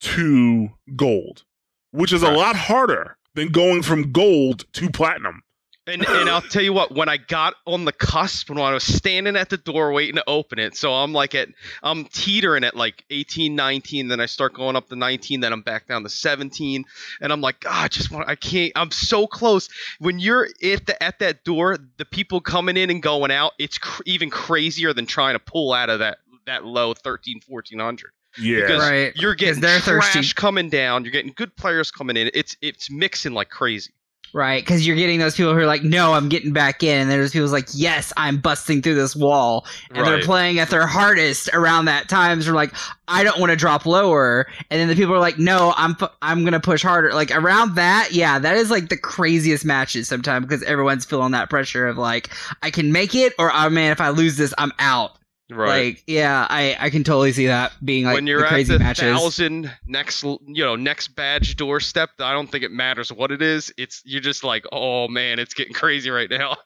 [0.00, 1.44] to gold,
[1.92, 5.42] which is a lot harder than going from gold to platinum.
[5.88, 8.82] And and I'll tell you what, when I got on the cusp, when I was
[8.82, 11.48] standing at the door waiting to open it, so I'm like at
[11.80, 15.62] I'm teetering at like 18, 19, then I start going up to 19, then I'm
[15.62, 16.84] back down to 17,
[17.20, 19.68] and I'm like, God, I just want I can't I'm so close.
[20.00, 23.78] When you're at the at that door, the people coming in and going out, it's
[23.78, 28.60] cr- even crazier than trying to pull out of that that low 13, 1400 Yeah.
[28.60, 30.34] because Right, you're 'cause getting they're trash thirsty.
[30.34, 32.30] coming down, you're getting good players coming in.
[32.34, 33.90] It's it's mixing like crazy.
[34.34, 34.62] right.
[34.62, 37.00] Because you're getting those people who are like no i'm getting back in.
[37.02, 39.64] And there's people like yes i'm busting through this wall.
[39.92, 42.74] And they're playing at their hardest around that time so they're like
[43.08, 44.46] i don't want to drop lower.
[44.70, 47.14] And then the people are like no i'm fu- i'm gonna push harder.
[47.14, 51.48] Like around that yeah that is like the craziest matches sometimes because everyone's feeling that
[51.48, 52.28] pressure of like
[52.62, 55.12] i can make it or oh man if i lose this i'm out
[55.48, 55.94] Right.
[55.94, 58.72] like yeah i i can totally see that being like when you're the at crazy
[58.72, 59.16] the matches.
[59.16, 63.72] thousand next you know next badge doorstep i don't think it matters what it is.
[63.78, 66.56] It's you're just like oh man it's getting crazy right now.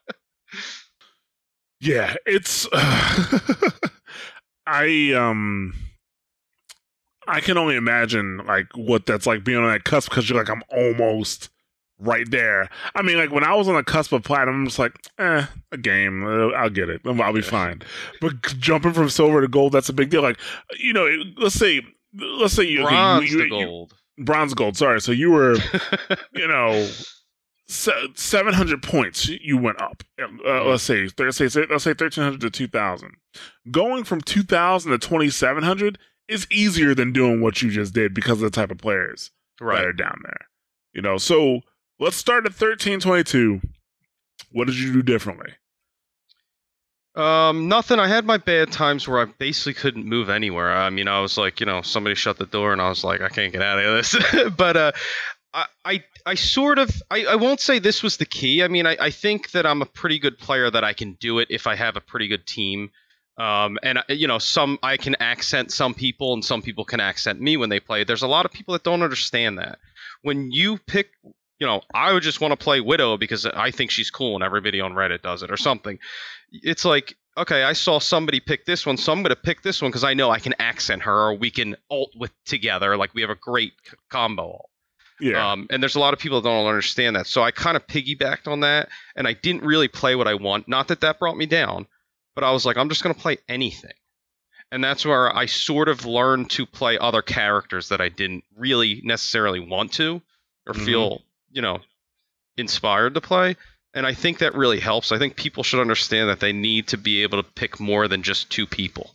[1.81, 2.67] Yeah, it's
[4.67, 5.73] I um
[7.27, 10.49] I can only imagine like what that's like being on that cusp because you're like
[10.49, 11.49] I'm almost
[12.01, 12.69] right there.
[12.95, 15.45] I mean, like when I was on the cusp of platinum, I'm just like, eh,
[15.71, 17.81] a game, uh, I'll get it, I'll be fine.
[18.19, 20.21] But jumping from silver to gold, that's a big deal.
[20.21, 20.39] Like,
[20.77, 21.07] you know,
[21.37, 21.81] let's say,
[22.13, 23.93] let's say you, okay, Bronze you, you, to you- gold.
[24.17, 24.77] bronze gold.
[24.77, 25.55] Sorry, so you were,
[26.33, 26.89] you know.
[27.73, 30.03] Seven hundred points, you went up.
[30.19, 33.11] Uh, let's say, let's say, let's say thirteen hundred to two thousand.
[33.71, 35.97] Going from two thousand to twenty seven hundred
[36.27, 39.65] is easier than doing what you just did because of the type of players that
[39.65, 39.85] right.
[39.85, 40.47] are down there.
[40.91, 41.61] You know, so
[42.01, 43.61] let's start at thirteen twenty two.
[44.51, 45.53] What did you do differently?
[47.15, 47.99] Um, nothing.
[47.99, 50.71] I had my bad times where I basically couldn't move anywhere.
[50.71, 53.21] I mean, I was like, you know, somebody shut the door, and I was like,
[53.21, 54.15] I can't get out of this.
[54.57, 54.91] but uh,
[55.53, 58.63] I, I, I sort of, I, I won't say this was the key.
[58.63, 61.39] I mean, I, I think that I'm a pretty good player that I can do
[61.39, 62.91] it if I have a pretty good team.
[63.37, 67.01] Um, and uh, you know, some I can accent some people, and some people can
[67.01, 68.05] accent me when they play.
[68.05, 69.79] There's a lot of people that don't understand that.
[70.21, 71.09] When you pick,
[71.61, 74.43] you know, I would just want to play Widow because I think she's cool, and
[74.43, 75.99] everybody on Reddit does it or something.
[76.51, 79.79] It's like, okay, I saw somebody pick this one, so I'm going to pick this
[79.79, 82.97] one because I know I can accent her, or we can ult with together.
[82.97, 84.65] Like we have a great c- combo.
[85.19, 87.27] Yeah, Um, and there's a lot of people that don't understand that.
[87.27, 90.67] So I kind of piggybacked on that, and I didn't really play what I want.
[90.67, 91.85] Not that that brought me down,
[92.33, 93.93] but I was like, I'm just going to play anything.
[94.71, 99.01] And that's where I sort of learned to play other characters that I didn't really
[99.03, 100.23] necessarily want to
[100.65, 100.85] or Mhm.
[100.85, 101.21] feel,
[101.51, 101.79] you know,
[102.57, 103.55] inspired to play.
[103.93, 105.11] And I think that really helps.
[105.11, 108.23] I think people should understand that they need to be able to pick more than
[108.23, 109.11] just two people.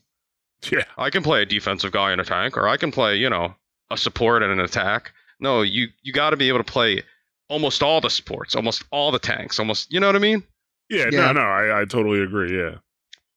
[0.71, 3.31] yeah, I can play a defensive guy in a tank, or I can play, you
[3.31, 3.55] know,
[3.91, 5.13] a support and an attack.
[5.41, 7.03] No, you you got to be able to play
[7.49, 9.93] almost all the sports, almost all the tanks, almost.
[9.93, 10.43] You know what I mean?
[10.91, 11.07] yeah.
[11.11, 11.33] Yeah.
[11.33, 12.57] No, no, I, I totally agree.
[12.59, 12.77] Yeah,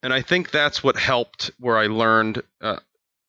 [0.04, 2.80] And I think that's what helped, where I learned uh,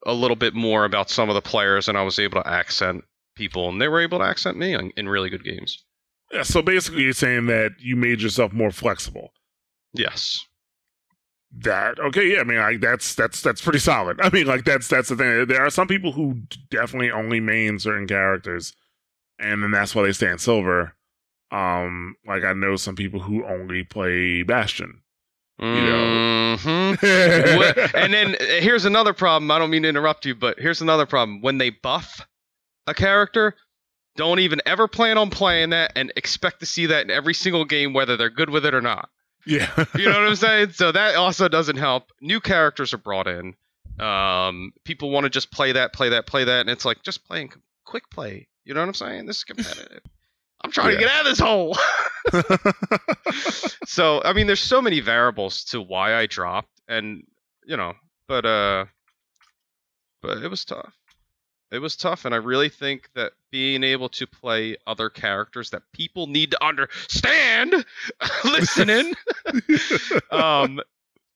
[0.07, 3.05] a little bit more about some of the players, and I was able to accent
[3.41, 5.83] people, and they were able to accent me in, in really good games.
[6.31, 6.43] yeah.
[6.45, 9.33] So basically, you're saying that you made yourself more flexible.
[9.95, 10.45] Yes.
[11.63, 12.35] That okay?
[12.35, 14.21] Yeah, I mean, like that's that's that's pretty solid.
[14.23, 15.47] I mean, like that's that's the thing.
[15.47, 18.73] There are some people who definitely only main certain characters,
[19.41, 20.95] and then that's why they stay in silver.
[21.51, 25.01] Um, like I know some people who only play Bastion.
[25.59, 26.57] You know.
[26.57, 27.95] Mhm.
[27.95, 29.51] And then uh, here's another problem.
[29.51, 31.43] I don't mean to interrupt you, but here's another problem.
[31.43, 32.27] When they buff
[32.91, 33.55] a character,
[34.17, 37.65] don't even ever plan on playing that and expect to see that in every single
[37.65, 39.09] game, whether they're good with it or not.
[39.47, 40.73] yeah, You know what I'm saying?
[40.73, 42.11] So that also doesn't help.
[42.21, 43.55] New characters are brought in.
[43.99, 47.27] Um, people want to just play that, play that, play that, and it's like just
[47.27, 47.53] playing
[47.85, 48.49] quick play.
[48.65, 49.27] You know what I'm saying?
[49.27, 50.03] This is competitive.
[50.63, 51.77] I'm trying to get out of this hole.
[53.87, 57.25] so I mean, there's so many variables to why I dropped, and
[57.65, 57.95] you know,
[58.29, 58.85] but uh,
[60.23, 60.93] but it was tough.
[61.73, 65.83] It was tough, and I really think that being able to play other characters that
[65.93, 67.85] people need to understand,
[68.45, 69.15] listening,
[70.33, 70.81] um,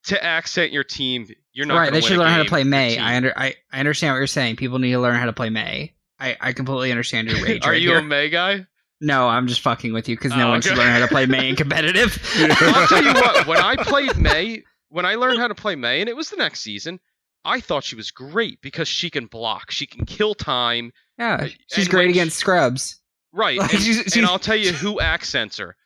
[0.05, 2.49] to accent your team, you're not right, gonna they should win a learn how to
[2.49, 2.99] play Mei.
[2.99, 4.57] I under I, I understand what you're saying.
[4.57, 5.95] People need to learn how to play Mei.
[6.19, 7.63] I, I completely understand your rage.
[7.65, 7.99] Are right you here.
[7.99, 8.67] a Mei guy?
[9.01, 11.27] No, I'm just fucking with you because no Oh, one should learn how to play
[11.27, 12.19] Mei in competitive.
[12.61, 13.47] I'll tell you what.
[13.47, 16.37] When I played Mei, when I learned how to play Mei, and it was the
[16.37, 17.01] next season,
[17.45, 20.93] I thought she was great because she can block, she can kill time.
[21.19, 23.01] yeah, she's And great when against scrubs.
[23.33, 23.59] Right.
[23.59, 25.77] Like, and, she's- and I'll tell you who accents her.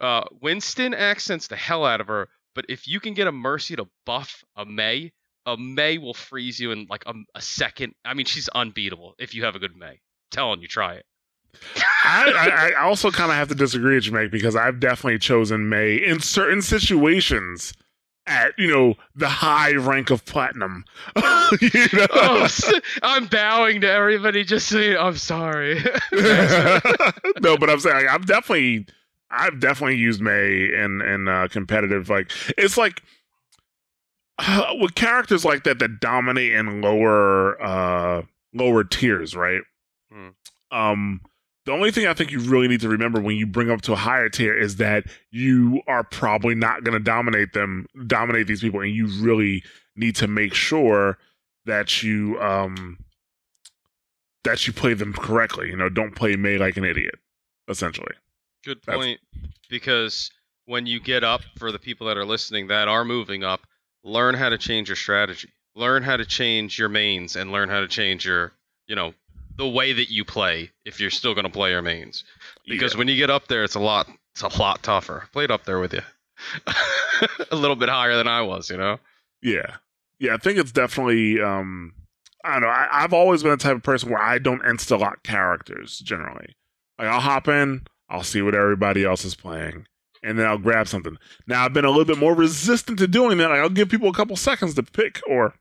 [0.00, 3.74] Uh, Winston accents the hell out of her, but if you can get a Mercy
[3.76, 5.12] to buff a Mei,
[5.44, 7.94] a Mei will freeze you in like a, a second.
[8.04, 10.00] I mean, she's unbeatable if you have a good Mei.
[10.30, 11.04] telling you, try it.
[12.04, 15.18] I, I, I also kind of have to disagree with you, Meg, because I've definitely
[15.18, 17.72] chosen Mei in certain situations
[18.28, 20.84] at you know the high rank of platinum.
[21.60, 22.06] you know?
[22.12, 22.48] Oh,
[23.02, 24.44] I'm bowing to everybody.
[24.44, 25.76] Just saying, I'm sorry.
[26.12, 28.86] no, but I'm saying like, I've definitely,
[29.30, 32.08] I've definitely used Mei in in uh, competitive.
[32.08, 33.02] Like it's like
[34.38, 38.22] uh, with characters like that that dominate in lower uh
[38.54, 39.62] lower tiers, right?
[40.12, 40.28] Hmm.
[40.70, 41.20] Um,
[41.68, 43.92] the only thing I think you really need to remember when you bring up to
[43.92, 48.62] a higher tier is that you are probably not going to dominate them, dominate these
[48.62, 49.62] people, and you really
[49.94, 51.18] need to make sure
[51.66, 52.96] that you um
[54.44, 55.68] that you play them correctly.
[55.68, 57.16] You know, don't play Mei like an idiot.
[57.68, 58.14] Essentially,
[58.64, 59.20] Good That's- point.
[59.68, 60.30] Because
[60.64, 63.66] when you get up, for the people that are listening that are moving up,
[64.02, 65.50] learn how to change your strategy.
[65.74, 68.52] Learn how to change your mains and learn how to change your,
[68.86, 69.12] you know,
[69.58, 72.24] the way that you play if you're still going to play your mains.
[72.66, 75.24] Because when you get up there, it's a lot, it's a lot tougher.
[75.24, 76.00] I played up there with you,
[77.50, 78.98] a little bit higher than I was, you know.
[79.42, 79.76] Yeah.
[80.20, 81.92] Yeah, I think it's definitely um
[82.44, 84.98] I don't know, I, I've always been the type of person where I don't insta
[84.98, 86.54] lock characters generally.
[86.98, 89.86] Like I'll hop in, I'll see what everybody else is playing,
[90.22, 91.16] and then I'll grab something.
[91.48, 93.50] Now I've been a little bit more resistant to doing that.
[93.50, 95.54] Like, I'll give people a couple seconds to pick or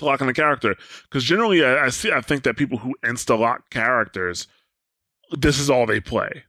[0.00, 0.74] to lock in the character
[1.04, 4.46] because generally I, I see I think that people who insta lock characters,
[5.38, 6.44] this is all they play,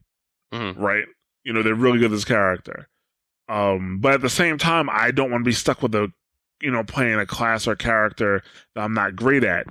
[0.53, 0.75] Mhm.
[0.77, 1.05] right?
[1.43, 2.87] You know they're really good at this character.
[3.49, 6.11] Um, but at the same time, I don't want to be stuck with a,
[6.61, 8.41] you know, playing a class or character
[8.75, 9.67] that I'm not great at.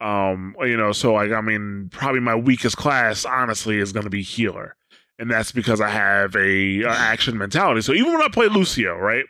[0.00, 4.10] Um, you know, so like I mean, probably my weakest class, honestly, is going to
[4.10, 4.76] be healer,
[5.18, 7.80] and that's because I have a, uh action mentality.
[7.80, 9.24] So even when I play Lucio, right,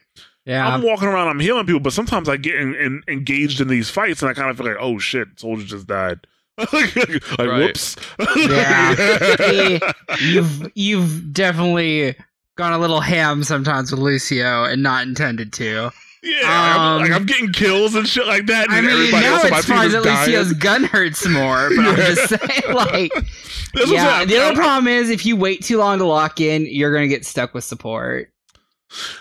[0.44, 0.66] Yeah.
[0.68, 3.88] I'm walking around, I'm healing people, but sometimes I get in, in, engaged in these
[3.88, 6.18] fights, and I kind of feel like, oh shit, soldier just died.
[6.58, 6.94] like,
[7.38, 7.48] Right.
[7.48, 7.96] whoops.
[8.36, 9.78] Yeah.
[10.20, 12.14] you've you've definitely
[12.56, 15.90] gone a little ham sometimes with Lucio and not intended to.
[16.22, 18.66] Yeah, I'm, like Um, I'm getting kills and shit like that.
[18.68, 20.26] And I mean, everybody now else on my it's team fine that.
[20.26, 23.26] Lucio's gun hurts more, but I'm just saying, like, That's
[23.74, 24.24] what I'm yeah.
[24.24, 27.26] The other problem is if you wait too long to lock in, you're gonna get
[27.26, 28.30] stuck with support.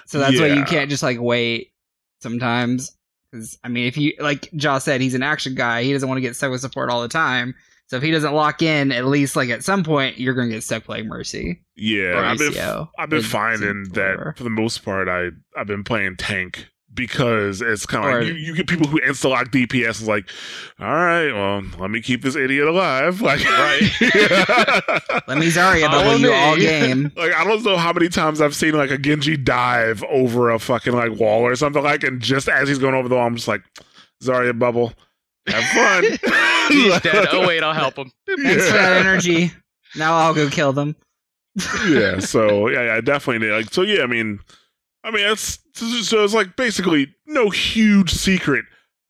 [0.06, 1.72] So that's why you can't just like wait
[2.20, 2.96] sometimes.
[3.32, 5.84] Because I mean, if you like Josh said, he's an action guy.
[5.84, 7.56] He doesn't want to get stuck with support all the time.
[7.88, 10.64] So if he doesn't lock in, at least like at some point, you're gonna get
[10.64, 11.62] stuck playing Mercy.
[11.76, 16.18] Yeah, I've been I've been finding that for the most part, I I've been playing
[16.18, 20.08] tank because it's kind of like you, you get people who insta lock DPS is
[20.08, 20.30] like,
[20.80, 23.82] all right, well, let me keep this idiot alive, like Right.
[25.28, 26.34] Let me Zarya Follow bubble you me.
[26.34, 27.12] all game.
[27.18, 30.60] Like I don't know how many times I've seen like a Genji dive over a
[30.60, 33.36] fucking like wall or something like, and just as he's going over the wall, I'm
[33.36, 33.62] just like,
[34.24, 34.94] Zarya bubble,
[35.48, 36.04] have fun.
[36.70, 37.28] He's dead.
[37.32, 38.10] Oh wait, I'll help him.
[38.26, 39.52] Thanks for that energy.
[39.98, 40.96] Now I'll go kill them.
[41.90, 42.20] yeah.
[42.20, 43.50] So yeah, yeah, definitely.
[43.50, 44.04] Like so, yeah.
[44.04, 44.40] I mean,
[45.04, 48.66] I mean, it's so it's like basically no huge secret,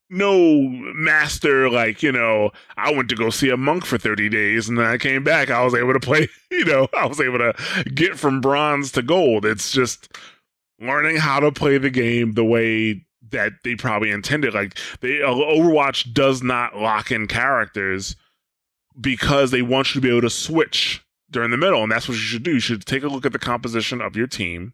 [0.10, 0.62] no
[0.96, 1.70] master.
[1.70, 4.86] Like you know, I went to go see a monk for thirty days, and then
[4.86, 5.50] I came back.
[5.50, 6.28] I was able to play.
[6.54, 7.56] You know, I was able to
[7.96, 9.44] get from bronze to gold.
[9.44, 10.16] It's just
[10.80, 14.54] learning how to play the game the way that they probably intended.
[14.54, 18.16] Like they Overwatch does not lock in characters
[19.02, 22.14] because they want you to be able to switch during the middle, and that's what
[22.14, 22.54] you should do.
[22.54, 24.74] You should take a look at the composition of your team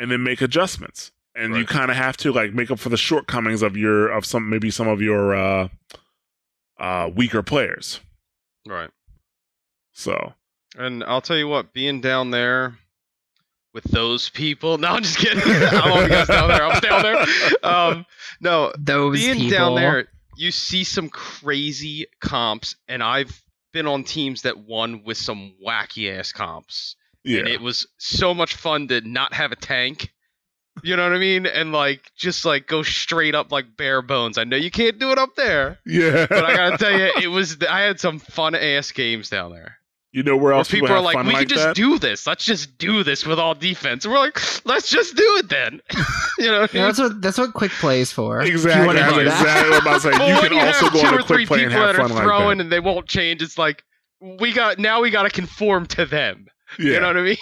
[0.00, 1.12] and then make adjustments.
[1.36, 4.24] And you kind of have to like make up for the shortcomings of your of
[4.26, 5.68] some maybe some of your uh
[6.78, 8.00] uh weaker players.
[8.66, 8.90] Right.
[9.92, 10.34] So
[10.76, 12.76] And I'll tell you what, being down there
[13.72, 14.76] with those people.
[14.80, 15.40] No, I'm just kidding.
[15.44, 16.64] I'm on you down there.
[16.66, 17.26] I'm down there.
[17.62, 18.06] Um,
[18.40, 19.50] no, Those being people.
[19.50, 23.40] down there, you see some crazy comps, and I've
[23.72, 26.96] been on teams that won with some wacky ass comps.
[27.24, 30.12] Yeah, And it was so much fun to not have a tank.
[30.82, 31.46] You know what I mean?
[31.46, 34.38] And like just like go straight up like bare bones.
[34.38, 36.26] I know you can't do it up there, yeah.
[36.28, 37.58] but I gotta tell you, it was.
[37.68, 39.76] I had some fun ass games down there.
[40.12, 41.76] you know where Where else people have are like, fun we like can just that?
[41.76, 42.26] do this.
[42.26, 44.04] Let's just do this with all defense.
[44.04, 45.82] And we're like, let's just do it then.
[46.38, 48.40] you know, what Yeah, that's what that's what quick play is for.
[48.40, 48.94] If you Exactly.
[48.94, 50.10] That's exactly what I'm about to say.
[50.28, 51.72] You when can you also have go two on or a three quick play and
[51.72, 52.64] people have that are fun like throwing that.
[52.64, 53.42] and they won't change.
[53.42, 53.84] It's like
[54.20, 56.46] we got now we got to conform to them.
[56.78, 56.92] Yeah.
[56.94, 57.36] You know what I mean?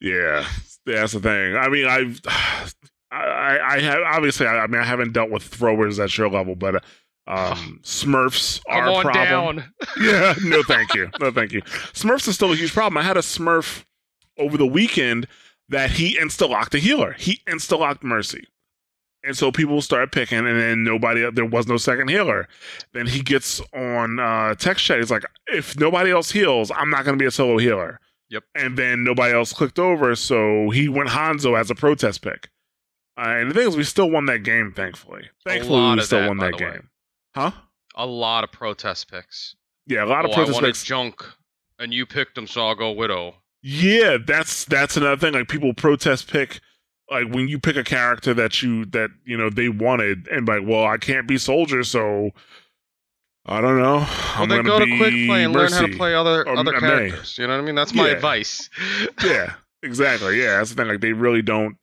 [0.00, 0.46] Yeah,
[0.86, 1.56] that's the thing.
[1.56, 2.20] I mean, I've,
[3.10, 4.46] I, I have obviously.
[4.46, 6.84] I, I mean, I haven't dealt with throwers at your level, but
[7.26, 9.56] um, Smurfs are a problem.
[9.56, 9.72] down.
[10.00, 11.62] Yeah, no, thank you, no, thank you.
[11.62, 12.98] Smurfs is still a huge problem.
[12.98, 13.84] I had a Smurf
[14.38, 15.26] over the weekend
[15.68, 17.12] that he insta locked a healer.
[17.12, 18.46] He insta locked Mercy.
[19.26, 22.46] And so people start picking, and then nobody, there was no second healer.
[22.92, 24.98] Then he gets on uh, text chat.
[24.98, 28.00] He's like, if nobody else heals, I'm not going to be a solo healer.
[28.28, 28.44] Yep.
[28.54, 32.50] And then nobody else clicked over, so he went Hanzo as a protest pick.
[33.16, 35.22] Uh, and the thing is, we still won that game, thankfully.
[35.46, 36.72] Thankfully, we still that, won that the way.
[36.72, 36.88] game.
[37.34, 37.52] Huh?
[37.94, 39.54] A lot of protest picks.
[39.86, 40.84] Yeah, a lot of oh, I protest wanted picks.
[40.84, 41.22] junk,
[41.78, 43.36] and you picked them, so I'll go widow.
[43.62, 45.32] Yeah, that's that's another thing.
[45.32, 46.60] Like people protest pick
[47.10, 50.62] like when you pick a character that you that you know they wanted and like,
[50.64, 52.30] well, I can't be soldier, so
[53.46, 53.96] I don't know.
[53.98, 54.08] Well,
[54.42, 57.36] I'm then go to quick play and learn how to play other Or other characters.
[57.36, 57.74] You know what I mean?
[57.74, 58.14] That's my Yeah.
[58.14, 58.70] advice.
[59.24, 60.40] Yeah, exactly.
[60.40, 60.88] Yeah, that's the thing.
[60.88, 61.76] Like they really don't.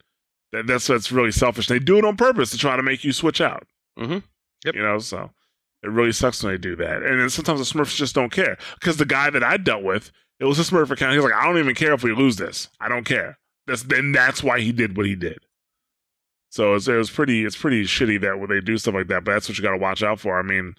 [0.53, 1.67] That, that's that's really selfish.
[1.67, 3.65] They do it on purpose to try to make you switch out.
[3.99, 4.23] Mhm.
[4.65, 4.75] Yep.
[4.75, 5.29] You know, so
[5.83, 7.03] it really sucks when they do that.
[7.03, 10.11] And then sometimes the Smurfs just don't care because the guy that I dealt with,
[10.39, 11.13] it was a Smurf account.
[11.13, 12.69] He's like, I don't even care if we lose this.
[12.79, 13.37] I don't care.
[13.67, 15.39] That's then that's why he did what he did.
[16.49, 17.45] So it's, it was pretty.
[17.45, 19.23] It's pretty shitty that when they do stuff like that.
[19.23, 20.37] But that's what you got to watch out for.
[20.37, 20.75] I mean,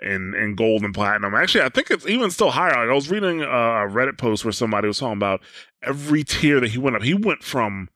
[0.00, 1.34] in in gold and platinum.
[1.34, 2.70] Actually, I think it's even still higher.
[2.70, 5.40] Like I was reading a Reddit post where somebody was talking about
[5.82, 7.02] every tier that he went up.
[7.02, 7.88] He went from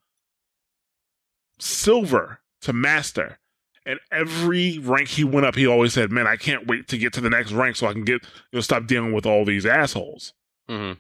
[1.59, 3.39] silver to master.
[3.87, 7.13] And every rank he went up, he always said, "Man, I can't wait to get
[7.15, 9.65] to the next rank so I can get you know stop dealing with all these
[9.67, 10.35] assholes."
[10.69, 10.93] hmm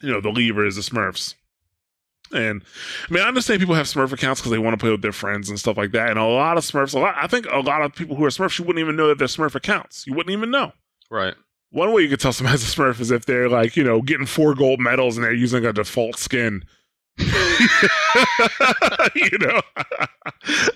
[0.00, 1.34] you know, the lever is the Smurfs.
[2.32, 2.62] And
[3.08, 5.12] I mean, I understand people have Smurf accounts because they want to play with their
[5.12, 6.10] friends and stuff like that.
[6.10, 8.30] And a lot of Smurfs, a lot, I think a lot of people who are
[8.30, 10.06] Smurfs, you wouldn't even know that they're Smurf accounts.
[10.06, 10.72] You wouldn't even know.
[11.10, 11.34] Right.
[11.70, 14.26] One way you could tell somebody's a Smurf is if they're like, you know, getting
[14.26, 16.64] four gold medals and they're using a default skin.
[17.18, 17.26] you
[19.38, 19.60] know,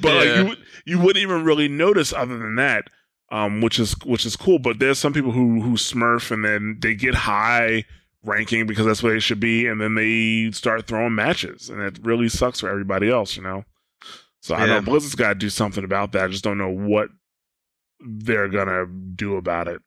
[0.01, 2.89] but like you, you wouldn't even really notice other than that,
[3.31, 4.59] um, which is which is cool.
[4.59, 7.85] But there's some people who who Smurf and then they get high
[8.24, 11.99] ranking because that's where they should be, and then they start throwing matches, and it
[12.03, 13.65] really sucks for everybody else, you know.
[14.40, 14.66] So I Yeah.
[14.66, 16.24] know Blizzard's got to do something about that.
[16.24, 17.11] I just don't know what
[18.01, 19.81] they're gonna do about it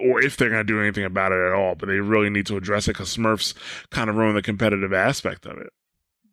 [0.00, 1.74] or if they're to do anything about it at all.
[1.74, 3.54] But they really need to address it because Smurfs
[3.90, 5.72] kind of ruin the competitive aspect of it.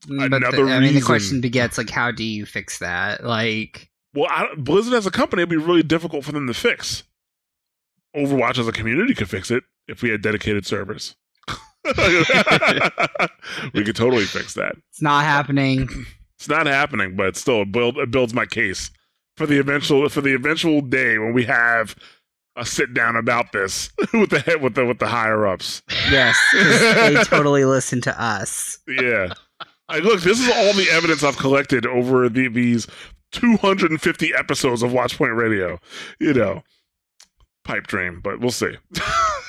[0.08, 3.24] Mm, but Another the, I mean, the question begets like, how do you fix that?
[3.24, 7.04] Like, Well, I, Blizzard as a company, it'd be really difficult for them to fix.
[8.16, 11.16] Overwatch as a community could fix it if we had dedicated servers.
[13.74, 14.76] we could totally fix that.
[14.90, 15.88] it's not happening.
[16.38, 18.92] It's not happening, but still, it, build, it builds my case
[19.38, 21.96] for the eventual for the eventual day when we have
[22.58, 25.82] a sit down about this with the with the with the higher ups.
[26.12, 28.80] Yes, they totally listen to us.
[28.88, 29.34] Yeah.
[29.90, 32.88] Like, look, this is all the evidence I've collected over the, these
[33.32, 35.80] 250 episodes of Watchpoint Radio.
[36.20, 36.64] You know,
[37.64, 38.76] pipe dream, but we'll see.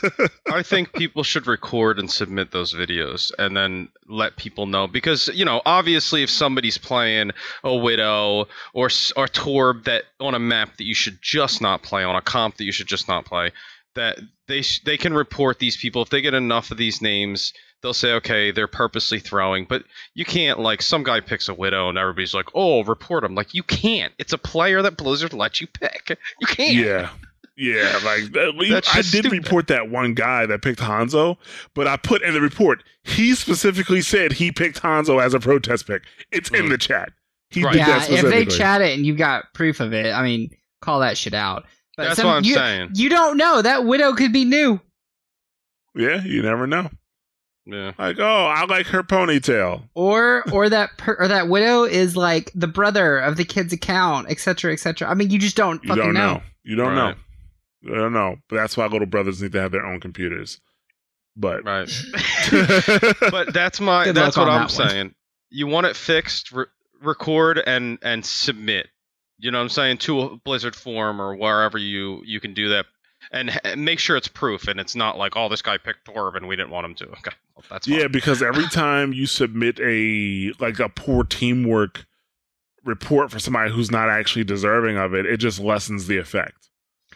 [0.52, 5.28] I think people should record and submit those videos and then let people know because
[5.34, 7.32] you know obviously if somebody's playing
[7.64, 12.04] a widow or or Torb that on a map that you should just not play
[12.04, 13.52] on a comp that you should just not play
[13.94, 16.02] that they sh- they can report these people.
[16.02, 19.64] If they get enough of these names they'll say okay they're purposely throwing.
[19.64, 19.84] But
[20.14, 23.34] you can't like some guy picks a widow and everybody's like oh report him.
[23.34, 24.12] Like you can't.
[24.18, 26.18] It's a player that Blizzard lets you pick.
[26.40, 26.74] You can't.
[26.74, 27.10] Yeah.
[27.60, 29.32] Yeah, like that- That's I did stupid.
[29.32, 31.36] report that one guy that picked Hanzo,
[31.74, 35.86] but I put in the report he specifically said he picked Hanzo as a protest
[35.88, 36.02] pick.
[36.30, 36.68] It's in Mm.
[36.70, 37.10] the chat.
[37.50, 37.72] He Right.
[37.72, 40.50] did yeah, that if they chat it and you got proof of it, I mean,
[40.82, 41.64] call that shit out.
[41.96, 42.90] But That's some- what I'm you, saying.
[42.94, 43.60] You don't know.
[43.60, 44.80] That widow could be new.
[45.96, 46.90] yeah, you never know.
[47.66, 49.82] yeah Like, oh, I like her ponytail.
[49.94, 54.30] Or or that per, or that widow is like the brother of the kid's account,
[54.30, 55.08] etc., etc.
[55.10, 56.34] I mean, you just don't You fucking don't know.
[56.34, 56.42] know.
[56.62, 57.14] You don't know.
[57.84, 57.92] Right.
[57.94, 58.36] You don't know.
[58.48, 60.60] But that's why little brothers need to have their own computers.
[61.36, 61.88] But right
[63.30, 64.88] but that's my Good that's what I'm that one.
[64.90, 65.14] saying.
[65.50, 66.64] You want it fixed, re-
[67.00, 68.88] record and and submit.
[69.38, 72.70] You know what I'm saying to a Blizzard form or wherever you you can do
[72.70, 72.86] that,
[73.30, 76.36] and h- make sure it's proof and it's not like oh this guy picked Torb
[76.36, 77.04] and we didn't want him to.
[77.12, 78.00] Okay, well, that's fine.
[78.00, 82.04] yeah, because every time you submit a like a poor teamwork
[82.84, 86.67] report for somebody who's not actually deserving of it, it just lessens the effect.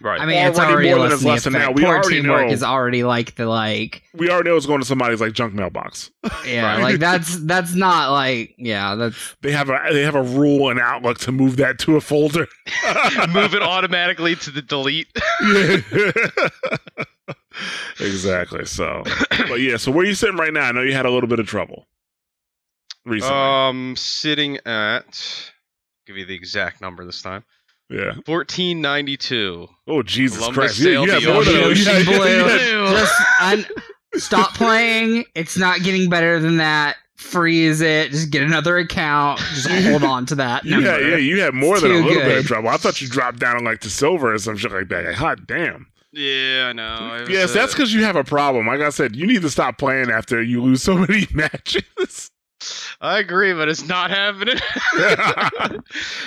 [0.02, 0.20] Right.
[0.20, 1.68] I mean, it's Already already more than less it's than the less than effect.
[1.70, 1.74] now.
[1.76, 2.52] We Poor already teamwork know.
[2.52, 6.10] is already like the like We already know it's going to somebody's like junk mailbox.
[6.46, 6.82] yeah, Right.
[6.82, 10.78] like that's that's not like yeah, that's They have a they have a rule and
[10.80, 12.46] Outlook to move that to a folder.
[13.28, 15.08] Move it automatically to the delete.
[18.00, 18.64] Exactly.
[18.64, 19.02] So,
[19.48, 19.76] but yeah.
[19.76, 20.62] So where are you sitting right now?
[20.68, 21.86] I know you had a little bit of trouble
[23.04, 23.36] recently.
[23.36, 25.50] Um, sitting at
[26.06, 27.44] give you the exact number this time.
[27.92, 28.14] Yeah.
[28.26, 29.68] Fourteen ninety two.
[29.86, 30.78] Oh Jesus Columbus Christ!
[30.80, 32.90] You, you sailed have the more than ocean blue.
[32.98, 33.66] just un-
[34.14, 35.24] stop playing.
[35.34, 36.96] It's not getting better than that.
[37.16, 38.10] Freeze it.
[38.10, 39.38] Just get another account.
[39.54, 40.90] Just hold on to that You number.
[40.90, 42.68] had, yeah, you had more It's than a too little bit of trouble.
[42.68, 45.04] I thought you dropped down on like the silver or some shit like that.
[45.04, 45.86] Like, hot damn.
[46.10, 47.14] Yeah, I know.
[47.14, 48.66] It was, Yes, that's uh, because you have a problem.
[48.66, 52.30] Like I said, you need to stop playing after you lose so many matches.
[53.00, 54.56] I agree, but it's not happening.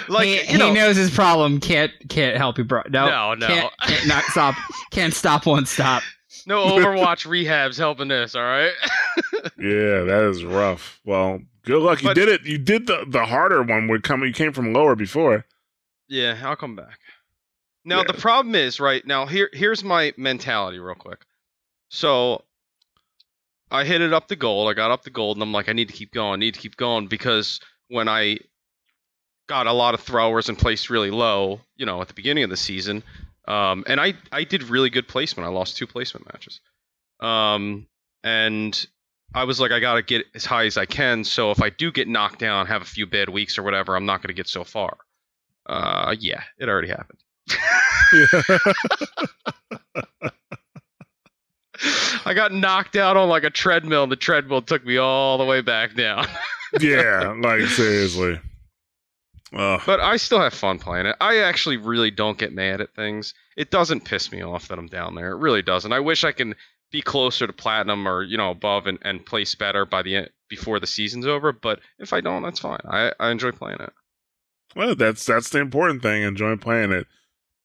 [0.09, 1.59] like he, you know, he knows his problem.
[1.59, 2.81] Can't can't help you, bro.
[2.89, 3.47] No, No, no.
[3.47, 4.55] Can't, can't not stop.
[4.91, 5.45] Can't stop.
[5.45, 6.03] Won't stop.
[6.45, 8.35] no Overwatch rehabs helping this.
[8.35, 8.73] All right.
[9.57, 10.99] yeah, that is rough.
[11.05, 12.01] Well, good luck.
[12.01, 12.41] You But- did it.
[12.43, 13.87] You did the the harder one.
[13.87, 14.23] Would come.
[14.23, 15.45] You came from lower before.
[16.07, 16.99] yeah, I'll come back.
[17.87, 18.05] Now Yeah.
[18.07, 19.27] the problem is right now.
[19.27, 21.19] Here, here's my mentality, real quick.
[21.89, 22.43] So,
[23.75, 24.69] I hit it up the gold.
[24.69, 26.33] I got up the gold, and I'm like, I need to keep going.
[26.33, 28.39] I need to keep going because when I
[29.47, 32.49] got a lot of throwers and placed really low, you know, at the beginning of
[32.49, 33.03] the season,
[33.47, 35.47] um, and I I did really good placement.
[35.47, 36.61] I lost two placement matches,
[37.19, 37.87] um,
[38.23, 38.85] and
[39.33, 41.23] I was like, I gotta get as high as I can.
[41.23, 44.05] So if I do get knocked down, have a few bad weeks or whatever, I'm
[44.05, 44.97] not gonna get so far.
[45.65, 47.19] Uh, yeah, it already happened.
[52.25, 55.45] I got knocked out on like a treadmill, and the treadmill took me all the
[55.45, 56.25] way back down.
[56.81, 58.39] yeah, like seriously.
[59.51, 61.15] But I still have fun playing it.
[61.21, 63.33] I actually really don't get mad at things.
[63.55, 65.31] It doesn't piss me off that I'm down there.
[65.31, 65.93] It really doesn't.
[65.93, 66.55] I wish I can
[66.91, 70.29] be closer to platinum or you know above and, and place better by the end
[70.49, 71.53] before the season's over.
[71.53, 72.79] But if I don't, that's fine.
[72.85, 73.93] I, I enjoy playing it.
[74.75, 76.23] Well, that's that's the important thing.
[76.23, 77.07] Enjoy playing it.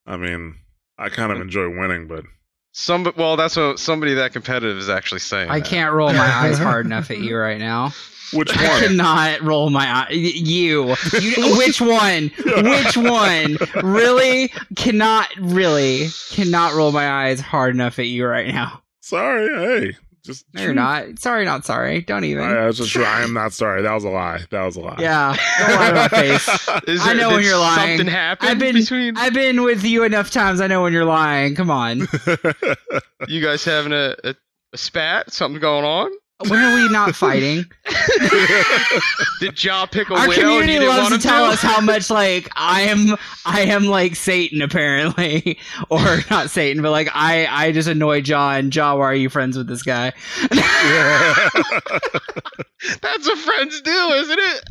[0.06, 0.56] I mean,
[0.96, 1.42] I kind of Mm.
[1.42, 2.24] enjoy winning, but
[2.72, 5.50] Some well, that's what somebody that competitive is actually saying.
[5.50, 5.68] I that.
[5.68, 7.90] can't roll my eyes hard enough at you right now.
[8.32, 8.80] which I one?
[8.82, 10.10] cannot roll my eye.
[10.12, 12.30] You, you, which one?
[12.44, 13.56] Which one?
[13.82, 14.52] Really?
[14.76, 16.08] Cannot really?
[16.30, 18.82] Cannot roll my eyes hard enough at you right now.
[19.00, 19.48] Sorry,
[19.88, 21.18] hey, just No, you're not.
[21.18, 22.02] Sorry, not sorry.
[22.02, 22.44] Don't even.
[22.44, 23.04] I, that's just true.
[23.04, 23.82] I am not sorry.
[23.82, 24.40] That was a lie.
[24.50, 24.96] That was a lie.
[24.98, 26.48] yeah, don't lie to my face.
[26.88, 27.98] Is I know when you're lying.
[27.98, 30.60] Something happened I've been- between I've been with you enough times.
[30.60, 31.54] I know when you're lying.
[31.54, 32.00] Come on.
[33.28, 34.34] you guys having a, a,
[34.72, 35.32] a spat.
[35.32, 36.10] Something going on.
[36.48, 37.64] When are we not fighting?
[39.40, 42.08] Did Ja pick a Our widow and community you loves to tell us how much
[42.10, 45.58] like I am I am like Satan apparently.
[45.90, 46.00] or
[46.30, 49.56] not Satan, but like I I just annoy Jaw and Jaw, why are you friends
[49.58, 50.12] with this guy?
[53.02, 54.70] That's what friends do, isn't it?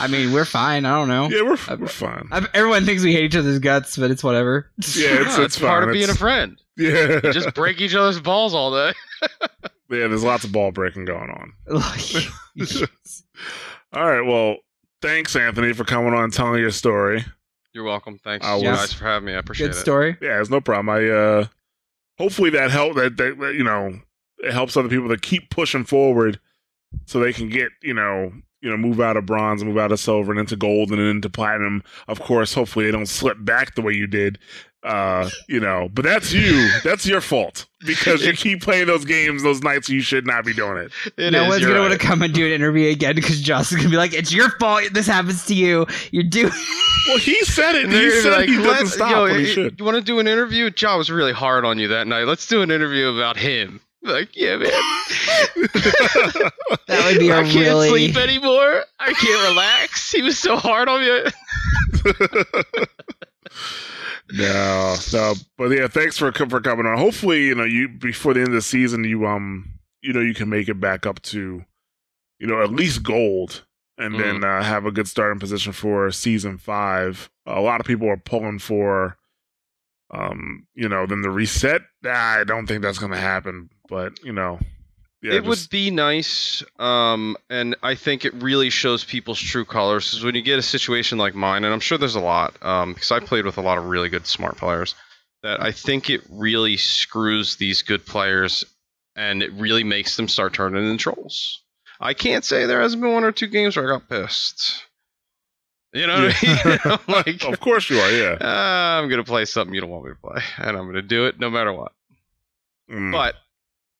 [0.00, 0.84] I mean, we're fine.
[0.84, 1.28] I don't know.
[1.30, 2.28] yeah, we're uh, we're fine.
[2.32, 4.70] I- Everyone thinks we hate each other's guts, but it's whatever.
[4.94, 5.88] Yeah, it's No, it's, part fine.
[5.88, 6.60] of being a friend.
[6.76, 8.92] Yeah, You just break each other's balls all day.
[9.42, 10.08] yeah.
[10.08, 11.52] There's lots of ball breaking going on.
[13.92, 14.20] All right.
[14.26, 14.56] Well,
[15.00, 17.24] thanks, Anthony, for coming on and telling your story.
[17.72, 18.18] You're welcome.
[18.22, 19.34] Thanks, I you was- guys, for having me.
[19.34, 19.74] I appreciate Good it.
[19.76, 20.16] Good story.
[20.20, 20.88] Yeah, it's no problem.
[20.90, 21.46] I uh
[22.18, 23.98] hopefully that help that, that that, you know
[24.38, 26.40] it helps other people to keep pushing forward
[27.04, 28.32] so they can get you know
[28.62, 31.28] you know move out of bronze move out of silver and into gold and into
[31.28, 34.38] platinum of course hopefully they don't slip back the way you did
[34.82, 39.42] uh you know but that's you that's your fault because you keep playing those games
[39.42, 41.88] those nights you should not be doing it It no is, one's gonna right.
[41.88, 44.32] want to come and do an interview again because Josh is gonna be like, "It's
[44.32, 44.84] your fault.
[44.92, 45.86] This happens to you.
[46.12, 46.52] You're doing."
[47.08, 49.40] well he said it he they're gonna be said like, he doesn't stop yo, when
[49.40, 50.70] he should You want to do an interview?
[50.78, 52.24] Ja was really hard on you that night.
[52.26, 53.80] Let's do an interview about him.
[54.02, 54.70] Like, yeah, man.
[56.86, 58.84] That would be a I can't really- sleep anymore.
[59.00, 60.12] I can't relax.
[60.12, 61.22] He was so hard on me.
[64.32, 66.98] no, no, but yeah, thanks for for coming on.
[66.98, 70.34] Hopefully, you know, you before the end of the season, you um, you know, you
[70.34, 71.64] can make it back up to,
[72.38, 73.64] you know, at least gold,
[73.98, 77.30] and then uh, have a good starting position for season five.
[77.46, 79.16] A lot of people are pulling for,
[80.10, 81.82] um, you know, then the reset.
[82.04, 84.58] I don't think that's going to happen, but you know,
[85.22, 90.10] yeah, it would be nice, um, and I think it really shows people's true colors.
[90.10, 93.10] Because when you get a situation like mine, and I'm sure there's a lot, because
[93.10, 94.94] I played with a lot of really good smart players,
[95.42, 98.64] that I think it really screws these good players,
[99.14, 101.62] and it really makes them start turning into trolls.
[101.98, 104.84] I can't say there hasn't been one or two games where I got pissed.
[105.94, 106.98] You know what I mean?
[107.08, 108.36] Like, of course you are, yeah.
[108.38, 111.24] "Ah, I'm gonna play something you don't want me to play, and I'm gonna do
[111.24, 111.92] it no matter what.
[112.90, 113.12] Mm.
[113.12, 113.34] But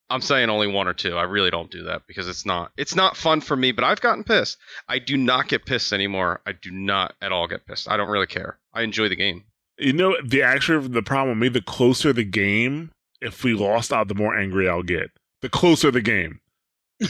[0.08, 1.16] I'm saying only one or two.
[1.16, 3.72] I really don't do that because it's not it's not fun for me.
[3.72, 4.58] But I've gotten pissed.
[4.88, 6.40] I do not get pissed anymore.
[6.46, 7.90] I do not at all get pissed.
[7.90, 8.58] I don't really care.
[8.72, 9.44] I enjoy the game.
[9.78, 13.92] You know, the actually the problem with me, the closer the game, if we lost
[13.92, 15.10] out, the more angry I'll get.
[15.42, 16.40] The closer the game.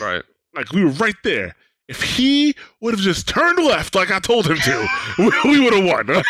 [0.00, 0.22] Right.
[0.54, 1.54] Like we were right there.
[1.86, 2.56] If he
[2.86, 4.88] would have just turned left like I told him to,
[5.44, 6.22] we, would have won.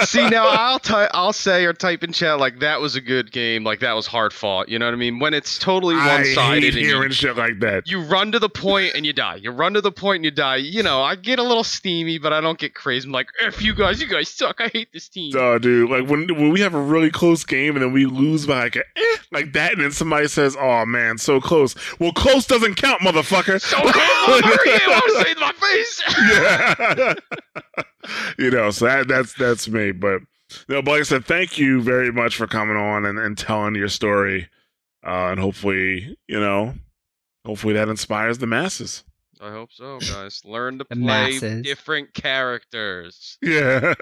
[0.06, 3.30] See now, I'll ty- I'll say or type in chat like that was a good
[3.30, 4.70] game, like that was hard fought.
[4.70, 5.18] You know what I mean?
[5.18, 7.86] When it's totally one sided and hearing you, shit like that.
[7.86, 9.36] you run to the point and you die.
[9.36, 10.56] You run to the point and you die.
[10.56, 13.06] You know, I get a little steamy, but I don't get crazy.
[13.06, 14.62] I'm like, if you guys, you guys suck.
[14.62, 15.34] I hate this team.
[15.36, 15.90] Oh, dude!
[15.90, 18.76] Like when when we have a really close game and then we lose by like
[18.76, 22.76] a, eh, like that, and then somebody says, "Oh man, so close." Well, close doesn't
[22.76, 23.60] count, motherfucker.
[23.60, 25.97] So motherfucker, you want to say my face?
[26.30, 27.14] yeah.
[28.38, 29.92] you know, so that, that's that's me.
[29.92, 30.22] But
[30.68, 33.74] no, but like I said, thank you very much for coming on and, and telling
[33.74, 34.48] your story.
[35.06, 36.74] Uh, and hopefully, you know,
[37.46, 39.04] hopefully that inspires the masses.
[39.40, 40.42] I hope so, guys.
[40.44, 41.62] Learn to The play masses.
[41.62, 43.38] different characters.
[43.42, 43.94] Yeah.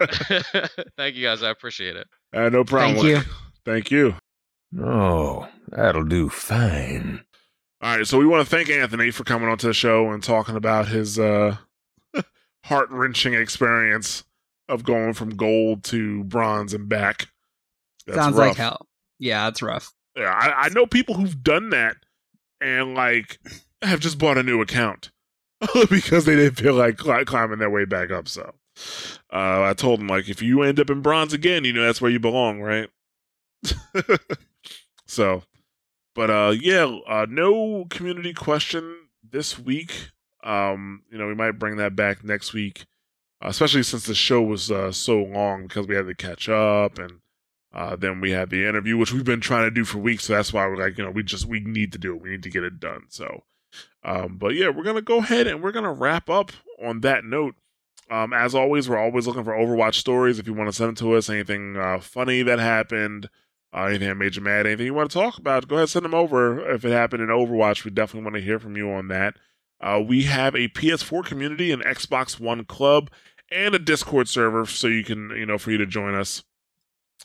[0.97, 1.43] Thank you, guys.
[1.43, 2.07] I appreciate it.
[2.35, 2.95] uh, no problem.
[2.97, 3.33] Thank you.
[3.67, 4.15] Thank you.
[4.83, 7.23] Oh, that'll do fine.
[7.83, 10.57] All right, so we want to thank Anthony for coming onto the show and talking
[10.57, 11.57] about his uh,
[12.67, 14.25] heart wrenching experience
[14.69, 17.29] of going from gold to bronze and back.
[18.07, 18.49] That's Sounds rough.
[18.49, 18.87] like hell.
[19.19, 19.93] Yeah, it's rough.
[20.17, 21.97] Yeah, I, I know people who've done that
[22.61, 23.39] and like
[23.83, 25.11] have just bought a new account
[25.91, 28.29] because they didn't feel like climbing their way back up.
[28.29, 28.55] So
[29.33, 32.01] uh, I told them like, if you end up in bronze again, you know that's
[32.01, 32.89] where you belong, right?
[35.07, 35.45] so,
[36.15, 40.11] but uh, yeah, uh, no community question this week.
[40.47, 42.87] Um, you know, we might bring that back next week,
[43.43, 47.21] especially since the show was uh, so long because we had to catch up and
[47.75, 50.25] Uh, then we had the interview, which we've been trying to do for weeks.
[50.25, 52.23] So that's why we're like, you know, we just we need to do it.
[52.23, 53.03] We need to get it done.
[53.11, 53.45] So,
[54.03, 56.53] um, but yeah, we're gonna go ahead and we're gonna wrap up
[56.83, 57.55] on that note.
[58.11, 60.39] Um, as always, we're always looking for Overwatch stories.
[60.39, 63.29] If you want to send it to us, anything uh, funny that happened,
[63.75, 66.05] uh, anything that made you mad, anything you want to talk about, go ahead send
[66.07, 66.71] them over.
[66.71, 69.37] If it happened in Overwatch, we definitely want to hear from you on that.
[69.81, 73.11] Uh, we have a PS4 community, an Xbox One club,
[73.51, 76.43] and a Discord server, so you can, you know, for you to join us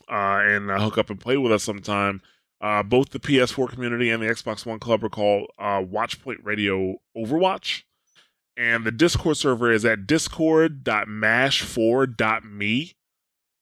[0.09, 2.21] uh, and uh, hook up and play with us sometime.
[2.59, 6.97] Uh, both the PS4 community and the Xbox One club are called uh, Watchpoint Radio
[7.17, 7.83] Overwatch.
[8.55, 12.93] And the Discord server is at discord.mash4.me.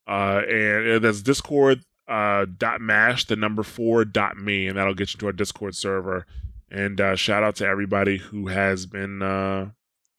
[0.07, 5.19] Uh, and that's discord dot mash the number four dot me and that'll get you
[5.19, 6.25] to our discord server
[6.71, 9.69] and uh, shout out to everybody who has been uh,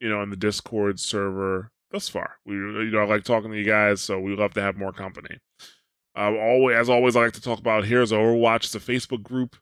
[0.00, 3.58] you know in the discord server thus far we you know i like talking to
[3.58, 5.38] you guys so we love to have more company
[6.16, 8.64] uh, always, as always, I like to talk about Here's Overwatch.
[8.64, 9.56] It's a Facebook group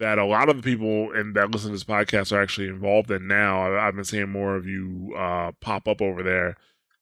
[0.00, 3.10] that a lot of the people and that listen to this podcast are actually involved
[3.10, 3.76] in now.
[3.76, 6.56] I, have been seeing more of you uh, pop up over there.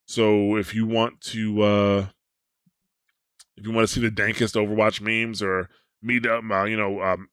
[0.06, 2.06] So if you want to, uh,
[3.56, 5.70] if you want to see the dankest Overwatch memes or
[6.02, 7.28] meet up, uh, you know, um,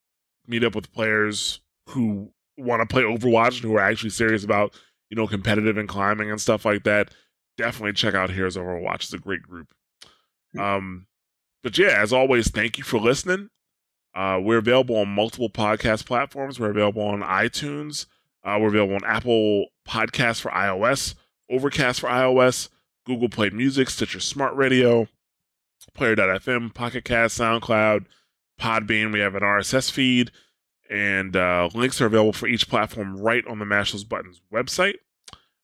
[0.48, 4.74] meet up with players who want to play Overwatch and who are actually serious about,
[5.10, 7.14] you know, competitive and climbing and stuff like that,
[7.58, 8.96] definitely check out Here's Overwatch.
[8.96, 9.74] It's a great group.
[10.54, 10.60] Hmm.
[10.60, 11.08] Um,
[11.64, 13.50] but yeah, as always, thank you for listening.
[14.16, 16.60] Uh, we're available on multiple podcast platforms.
[16.60, 18.08] We're available on iTunes.
[18.44, 21.16] Uh, we're available on Apple Podcasts for iOS,
[21.52, 22.70] Overcast for iOS,
[23.06, 25.08] Google Play Music, Stitcher Smart Radio,
[25.94, 28.06] Player.fm, Pocket Cast, SoundCloud,
[28.60, 29.12] Podbean.
[29.12, 30.32] We have an RSS feed,
[30.90, 34.96] and uh, links are available for each platform right on the Mash Those Buttons website.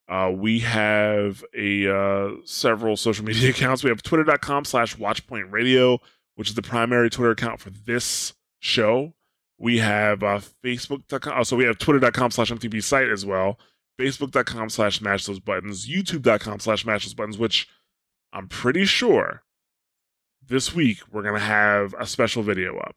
[0.07, 3.83] Uh, we have a uh, several social media accounts.
[3.83, 5.99] We have twitter.com slash watchpoint radio,
[6.35, 9.13] which is the primary Twitter account for this show.
[9.57, 11.33] We have uh, facebook.com.
[11.37, 13.59] Oh, so we have twitter.com slash MTB site as well.
[13.99, 15.87] Facebook.com slash mash those buttons.
[15.87, 17.69] YouTube.com slash mash those buttons, which
[18.33, 19.43] I'm pretty sure
[20.45, 22.95] this week we're going to have a special video up.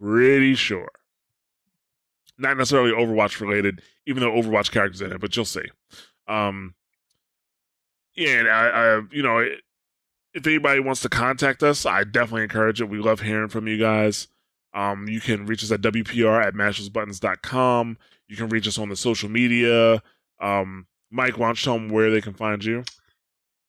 [0.00, 0.90] Pretty sure.
[2.38, 5.64] Not necessarily Overwatch related, even though Overwatch characters in it, but you'll see.
[6.28, 6.74] Um,
[8.14, 9.44] yeah, and I, I, you know,
[10.34, 12.88] if anybody wants to contact us, I definitely encourage it.
[12.88, 14.28] We love hearing from you guys.
[14.74, 17.98] Um, you can reach us at WPR at mashthosebuttons.com.
[18.28, 20.02] You can reach us on the social media.
[20.40, 22.84] Um, Mike, why don't you tell them where they can find you?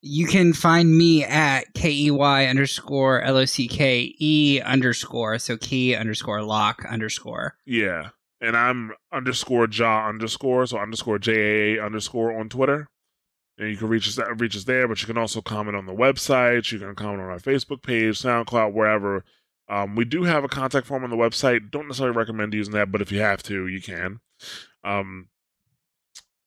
[0.02, 5.40] You can find me at K E Y underscore L O C K E underscore,
[5.40, 7.56] so key underscore lock underscore.
[7.66, 8.10] Yeah.
[8.41, 12.88] And I'm underscore jaw underscore, so underscore J A A underscore on Twitter.
[13.57, 15.94] And you can reach us reach us there, but you can also comment on the
[15.94, 16.72] website.
[16.72, 19.26] You can comment on our Facebook page, SoundCloud, wherever.
[19.68, 21.70] Um, we do have a contact form on the website.
[21.70, 24.22] Don't necessarily recommend using that, but if you have to, you can.
[24.84, 25.28] Um,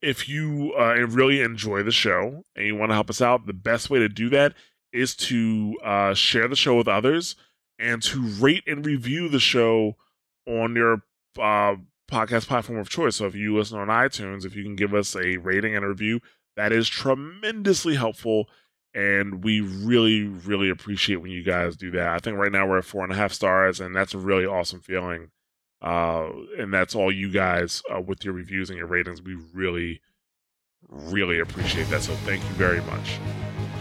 [0.01, 3.53] if you uh, really enjoy the show and you want to help us out, the
[3.53, 4.53] best way to do that
[4.91, 7.35] is to uh, share the show with others
[7.79, 9.95] and to rate and review the show
[10.45, 11.03] on your
[11.39, 11.75] uh,
[12.09, 13.15] podcast platform of choice.
[13.15, 15.89] So if you listen on iTunes, if you can give us a rating and a
[15.89, 16.19] review,
[16.55, 18.47] that is tremendously helpful.
[18.93, 22.09] And we really, really appreciate when you guys do that.
[22.09, 24.45] I think right now we're at four and a half stars, and that's a really
[24.45, 25.31] awesome feeling.
[25.81, 26.29] Uh,
[26.59, 29.21] and that's all you guys uh, with your reviews and your ratings.
[29.21, 30.01] We really,
[30.87, 32.03] really appreciate that.
[32.03, 33.19] So thank you very much.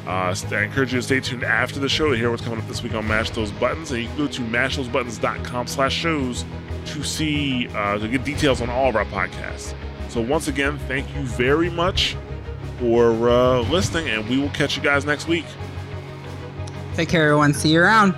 [0.07, 2.67] Uh, I encourage you to stay tuned after the show to hear what's coming up
[2.67, 3.91] this week on Mash Those Buttons.
[3.93, 6.45] And you can go to mashthosebuttons.com slash shows
[6.87, 9.75] to see, uh, to get details on all of our podcasts.
[10.09, 12.17] So once again, thank you very much
[12.79, 15.45] for uh, listening, and we will catch you guys next week.
[16.95, 17.55] Take care, everyone.
[17.55, 18.15] See you around.